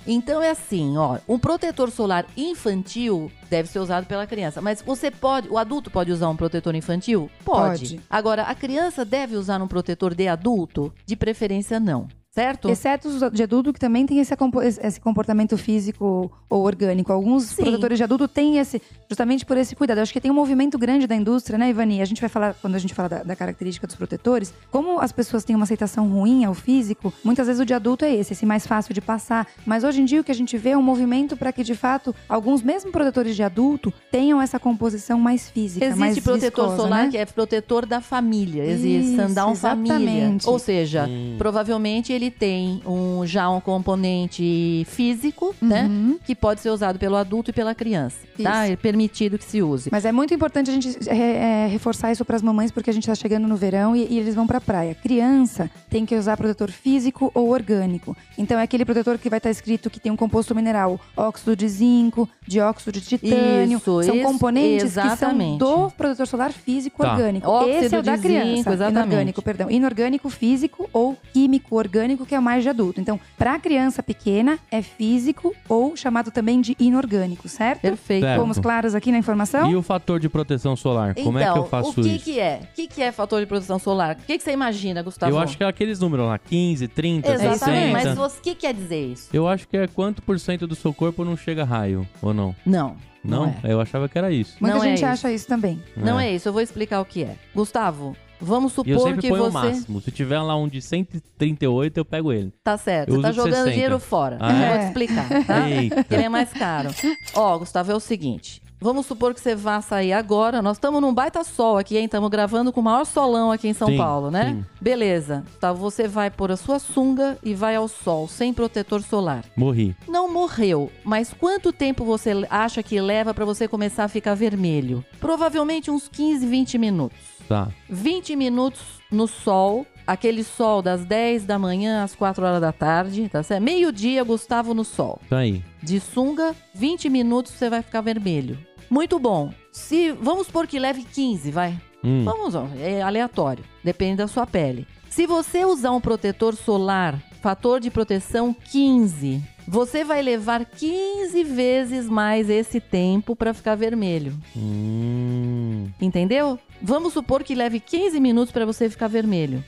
então 0.07 0.43
é 0.43 0.51
assim, 0.51 0.97
ó, 0.97 1.19
um 1.29 1.39
protetor 1.39 1.91
solar 1.91 2.25
infantil 2.37 3.31
deve 3.49 3.69
ser 3.69 3.79
usado 3.79 4.07
pela 4.07 4.27
criança, 4.27 4.61
mas 4.61 4.83
você 4.83 5.09
pode, 5.11 5.49
o 5.49 5.57
adulto 5.57 5.89
pode 5.91 6.11
usar 6.11 6.29
um 6.29 6.37
protetor 6.37 6.75
infantil? 6.75 7.31
Pode. 7.45 7.67
Pode. 7.97 8.01
Agora, 8.11 8.43
a 8.43 8.55
criança 8.55 9.05
deve 9.05 9.37
usar 9.37 9.56
um 9.65 9.69
protetor 9.69 10.15
de 10.15 10.29
adulto? 10.29 10.93
De 11.05 11.17
preferência 11.17 11.79
não. 11.81 12.09
Certo? 12.37 12.69
Exceto 12.69 13.09
os 13.09 13.33
de 13.33 13.43
adulto 13.43 13.73
que 13.73 13.81
também 13.81 14.05
tem 14.05 14.19
esse, 14.21 14.37
compo- 14.37 14.61
esse 14.61 15.01
comportamento 15.01 15.57
físico 15.57 16.31
ou 16.51 16.63
orgânico. 16.63 17.11
Alguns 17.11 17.45
Sim. 17.45 17.63
protetores 17.63 17.97
de 17.97 18.05
adulto 18.05 18.29
têm 18.29 18.59
esse, 18.59 18.81
justamente 19.09 19.47
por 19.47 19.57
esse 19.57 19.75
cuidado. 19.75 19.97
Eu 19.99 20.03
acho 20.03 20.13
que 20.13 20.21
tem 20.21 20.31
um 20.31 20.35
movimento 20.35 20.77
grande 20.79 21.07
da 21.07 21.15
indústria, 21.17 21.59
né, 21.59 21.71
Ivani? 21.71 22.03
A 22.03 22.05
gente 22.05 22.21
vai 22.21 22.29
falar, 22.29 22.55
quando 22.61 22.75
a 22.75 22.79
gente 22.79 22.93
fala 22.93 23.09
da, 23.09 23.23
da 23.23 23.35
característica 23.35 23.87
dos 23.87 23.97
protetores, 23.97 24.53
como 24.71 25.01
as 25.01 25.13
pessoas 25.13 25.45
têm 25.45 25.57
uma 25.57 25.63
aceitação 25.65 26.07
ruim 26.09 26.45
ao 26.45 26.53
físico, 26.53 27.11
muitas 27.25 27.47
vezes 27.47 27.63
o 27.63 27.65
de 27.65 27.73
adulto 27.73 28.05
é 28.05 28.15
esse, 28.15 28.35
esse 28.35 28.45
mais 28.45 28.67
fácil 28.67 28.93
de 28.93 29.01
passar. 29.01 29.47
Mas 29.65 29.83
hoje 29.83 30.03
em 30.03 30.05
dia 30.05 30.21
o 30.21 30.25
que 30.25 30.31
a 30.31 30.35
gente 30.35 30.59
vê 30.59 30.71
é 30.71 30.77
um 30.77 30.83
movimento 30.83 31.39
para 31.39 31.51
que, 31.53 31.65
de 31.65 31.75
fato, 31.75 32.15
alguns 32.29 32.61
mesmo 32.61 32.93
protetores 32.93 33.35
de 33.35 33.43
adulto 33.43 33.91
tenham 34.13 34.43
essa 34.43 34.59
composição 34.61 35.19
mais 35.19 35.49
física, 35.49 35.87
mais 35.97 36.13
Existe 36.13 36.23
protetor 36.23 36.67
viscosa, 36.67 36.83
solar 36.83 37.05
né? 37.05 37.11
que 37.13 37.17
é 37.17 37.25
protetor 37.25 37.87
da 37.87 38.03
família. 38.03 38.63
Existe 38.63 39.15
Isso, 39.15 39.27
Sundown 39.29 39.55
Família. 39.55 39.97
exatamente. 39.97 40.49
Ou 40.49 40.59
seja, 40.59 41.07
Hum. 41.09 41.37
provavelmente 41.39 42.13
ele 42.13 42.26
tem 42.31 42.81
um, 42.87 43.27
já 43.27 43.49
um 43.51 43.61
componente 43.61 44.87
físico, 44.89 45.55
né? 45.61 45.85
Uhum. 45.85 46.19
Que 46.25 46.35
pode 46.35 46.61
ser 46.61 46.71
usado 46.71 46.99
pelo 46.99 47.17
adulto 47.17 47.51
e 47.51 47.53
pela 47.53 47.75
criança. 47.75 48.19
Tá? 48.43 48.65
Isso. 48.65 48.73
É 48.73 48.77
permitido 48.77 49.39
que 49.39 49.45
se 49.45 49.63
use. 49.63 49.89
Mas 49.91 50.05
é 50.05 50.13
muito 50.13 50.33
importante 50.35 50.71
a 50.71 50.75
gente 50.75 51.09
é, 51.09 51.17
é, 51.17 51.67
reforçar 51.69 52.13
isso 52.13 52.25
para 52.25 52.37
as 52.37 52.43
mamães, 52.43 52.71
porque 52.71 52.91
a 52.91 52.93
gente 52.93 53.05
está 53.05 53.15
chegando 53.15 53.47
no 53.49 53.57
verão 53.57 53.95
e, 53.97 54.07
e 54.11 54.19
eles 54.19 54.35
vão 54.35 54.47
para 54.47 54.59
a 54.59 54.61
praia. 54.61 54.95
Criança 54.95 55.71
tem 55.89 56.05
que 56.05 56.15
usar 56.15 56.37
protetor 56.37 56.71
físico 56.71 57.31
ou 57.35 57.51
orgânico. 57.51 58.17
Então 58.37 58.59
é 58.59 58.63
aquele 58.63 58.85
protetor 58.85 59.19
que 59.19 59.31
vai 59.31 59.39
estar 59.39 59.51
escrito 59.51 59.89
que 59.91 59.99
tem 60.01 60.13
um 60.13 60.17
composto 60.17 60.55
mineral, 60.55 61.01
óxido 61.17 61.57
de 61.57 61.69
zinco, 61.69 62.29
dióxido 62.47 62.93
de 62.93 63.01
titânio. 63.01 63.79
Isso, 63.79 64.03
são 64.03 64.15
isso, 64.15 64.27
componentes 64.27 64.85
que 64.85 64.91
são 64.91 65.05
exatamente. 65.07 65.59
do 65.59 65.91
protetor 65.91 66.27
solar 66.27 66.53
físico 66.53 67.03
Tá. 67.03 67.13
orgânico. 67.13 67.49
Óxido 67.49 67.85
Esse 67.85 67.95
é 67.95 67.99
o 67.99 68.03
da 68.03 68.19
criança. 68.19 68.57
zinco, 68.57 68.71
exatamente. 68.71 69.07
Inorgânico, 69.07 69.43
perdão. 69.43 69.71
Inorgânico 69.71 70.31
físico 70.31 70.89
ou 70.93 71.17
químico 71.33 71.77
orgânico, 71.77 72.16
que 72.25 72.35
é 72.35 72.39
o 72.39 72.43
mais 72.43 72.63
de 72.63 72.69
adulto. 72.69 73.01
Então, 73.01 73.19
para 73.37 73.59
criança 73.59 74.03
pequena, 74.03 74.59
é 74.71 74.81
físico 74.81 75.55
ou 75.69 75.97
chamado 75.97 76.31
também 76.31 76.61
de 76.61 76.77
inorgânico, 76.79 77.49
certo? 77.49 77.81
Perfeito. 77.81 78.23
Certo. 78.25 78.41
Fomos 78.41 78.59
claros 78.59 78.95
aqui 78.95 79.13
na 79.13 79.19
informação? 79.19 79.71
E 79.71 79.77
o 79.77 79.83
fator 79.83 80.19
de 80.21 80.29
proteção 80.29 80.77
solar? 80.77 81.15
Como 81.15 81.39
é 81.39 81.43
que 81.43 81.49
eu 81.51 81.53
Então, 81.57 81.67
faço 81.67 81.91
o 81.91 81.95
que 81.95 82.09
isso? 82.09 82.25
que 82.25 82.41
é? 82.41 82.61
O 82.63 82.75
que 82.75 82.87
que 82.87 83.03
é 83.03 83.13
fator 83.13 83.41
de 83.41 83.47
proteção 83.47 83.79
solar? 83.79 84.17
O 84.17 84.27
que 84.27 84.39
que 84.39 84.43
você 84.45 84.53
imagina, 84.53 85.03
Gustavo? 85.03 85.33
Eu 85.33 85.39
acho 85.39 85.57
que 85.57 85.65
é 85.65 85.67
aqueles 85.67 85.99
números 85.99 86.27
lá, 86.27 86.39
15, 86.39 86.89
30, 86.89 87.33
Exatamente. 87.33 87.93
60. 87.99 88.15
Mas 88.15 88.35
o 88.37 88.41
que 88.41 88.55
quer 88.55 88.73
dizer 88.73 89.13
isso? 89.13 89.29
Eu 89.33 89.49
acho 89.49 89.67
que 89.69 89.77
é 89.77 89.87
quanto 89.87 90.23
por 90.23 90.39
cento 90.39 90.67
do 90.67 90.75
seu 90.75 90.95
corpo 90.95 91.25
não 91.25 91.37
chega 91.37 91.65
raio, 91.65 92.07
ou 92.23 92.33
não? 92.33 92.55
Não. 92.65 92.97
Não? 93.25 93.47
é. 93.65 93.73
Eu 93.73 93.81
achava 93.81 94.09
que 94.09 94.17
era 94.17 94.31
isso. 94.31 94.57
Muita 94.61 94.77
Não 94.77 94.85
é 94.85 94.89
gente 94.89 94.99
isso. 94.99 95.07
acha 95.07 95.33
isso 95.33 95.47
também. 95.49 95.83
Não 95.97 96.19
é 96.21 96.33
isso, 96.33 96.49
eu 96.49 96.53
vou 96.53 96.63
explicar 96.63 97.01
o 97.01 97.05
que 97.05 97.25
é. 97.25 97.35
Gustavo, 97.55 98.17
vamos 98.41 98.73
E 98.73 98.91
eu 98.91 98.99
supor 98.99 99.09
sempre 99.09 99.23
que 99.23 99.29
ponho 99.29 99.43
o 99.45 99.51
você. 99.51 99.53
máximo. 99.53 100.01
Se 100.01 100.11
tiver 100.11 100.41
lá 100.41 100.57
um 100.57 100.69
de 100.69 100.81
138, 100.81 101.99
eu 101.99 102.05
pego 102.05 102.33
ele. 102.33 102.53
Tá 102.63 102.77
certo, 102.77 103.11
Eu 103.11 103.17
você 103.17 103.23
tá 103.23 103.33
jogando 103.33 103.55
60. 103.55 103.71
dinheiro 103.73 103.99
fora. 103.99 104.39
Ah, 104.41 104.53
eu 104.53 104.57
é? 104.65 104.69
vou 104.71 104.79
te 104.79 104.85
explicar, 104.87 105.45
tá? 105.47 105.69
Eita. 105.71 106.05
Que 106.05 106.15
ele 106.15 106.25
é 106.25 106.29
mais 106.29 106.53
caro. 106.53 106.91
Ó, 107.35 107.59
Gustavo, 107.59 107.93
é 107.93 107.95
o 107.95 108.01
seguinte. 108.01 108.63
Vamos 108.79 109.07
supor 109.07 109.33
que 109.33 109.41
você 109.41 109.55
vá 109.55 109.81
sair 109.81 110.13
agora. 110.13 110.61
Nós 110.61 110.77
estamos 110.77 111.01
num 111.01 111.13
baita 111.13 111.43
sol 111.43 111.79
aqui, 111.79 111.97
hein? 111.97 112.05
Estamos 112.05 112.29
gravando 112.29 112.71
com 112.71 112.81
o 112.81 112.85
maior 112.85 113.07
solão 113.07 113.51
aqui 113.51 113.67
em 113.69 113.73
São 113.73 113.89
Sim, 113.89 113.97
Paulo, 113.97 114.31
né? 114.31 114.51
sim. 114.53 114.65
Beleza. 114.79 115.43
Gustavo, 115.47 115.81
você 115.81 116.07
vai 116.07 116.31
pôr 116.31 116.53
a 116.53 116.59
sua 116.59 116.79
sunga 116.79 117.39
e 117.43 117.55
vai 117.55 117.75
ao 117.75 117.89
sol, 117.89 118.29
sem 118.29 118.53
protetor 118.53 119.03
solar. 119.03 119.45
Morri. 119.57 119.97
Não 120.07 120.31
morreu, 120.31 120.93
mas 121.03 121.33
quanto 121.33 121.73
tempo 121.73 122.05
você 122.05 122.33
acha 122.51 122.83
que 122.83 123.01
leva 123.01 123.33
pra 123.33 123.47
você 123.47 123.67
começar 123.67 124.05
a 124.05 124.09
ficar 124.09 124.35
vermelho? 124.35 125.03
Provavelmente 125.19 125.91
uns 125.91 126.07
15, 126.07 126.47
20 126.47 126.77
minutos. 126.77 127.19
Tá. 127.49 127.69
20 127.89 128.35
minutos 128.37 128.83
no 129.11 129.27
sol, 129.27 129.87
aquele 130.07 130.43
sol 130.43 130.83
das 130.83 131.05
10 131.05 131.45
da 131.45 131.59
manhã 131.59 132.03
às 132.03 132.15
4 132.15 132.45
horas 132.45 132.61
da 132.61 132.73
tarde, 132.73 133.29
tá 133.29 133.43
certo? 133.43 133.63
Meio-dia, 133.63 134.23
Gustavo 134.25 134.75
no 134.75 134.85
sol. 134.85 135.21
Tá 135.29 135.39
aí. 135.39 135.63
De 135.83 136.01
sunga, 136.01 136.55
20 136.75 137.09
minutos 137.09 137.53
você 137.53 137.71
vai 137.71 137.83
ficar 137.83 138.01
vermelho. 138.01 138.59
Muito 138.91 139.19
bom. 139.19 139.53
Se 139.73 140.13
vamos 140.13 140.47
supor 140.47 140.67
que 140.67 140.79
leve 140.79 141.05
15, 141.05 141.51
vai. 141.51 141.79
Hum. 142.05 142.25
Vamos, 142.25 142.55
é 142.81 143.03
aleatório, 143.03 143.65
depende 143.83 144.17
da 144.17 144.29
sua 144.29 144.47
pele. 144.47 144.87
Se 145.11 145.27
você 145.27 145.65
usar 145.65 145.93
um 145.93 146.01
protetor 146.01 146.55
solar, 146.55 147.21
fator 147.41 147.81
de 147.81 147.91
proteção 147.91 148.55
15, 148.55 149.43
você 149.67 150.05
vai 150.05 150.23
levar 150.23 150.65
15 150.65 151.43
vezes 151.45 152.09
mais 152.09 152.49
esse 152.49 152.81
tempo 152.81 153.35
para 153.35 153.53
ficar 153.55 153.75
vermelho. 153.75 154.33
Hum. 154.57 155.89
Entendeu? 156.01 156.59
Vamos 156.81 157.13
supor 157.13 157.43
que 157.43 157.55
leve 157.55 157.81
15 157.81 158.21
minutos 158.21 158.53
para 158.53 158.67
você 158.67 158.89
ficar 158.91 159.09
vermelho, 159.09 159.65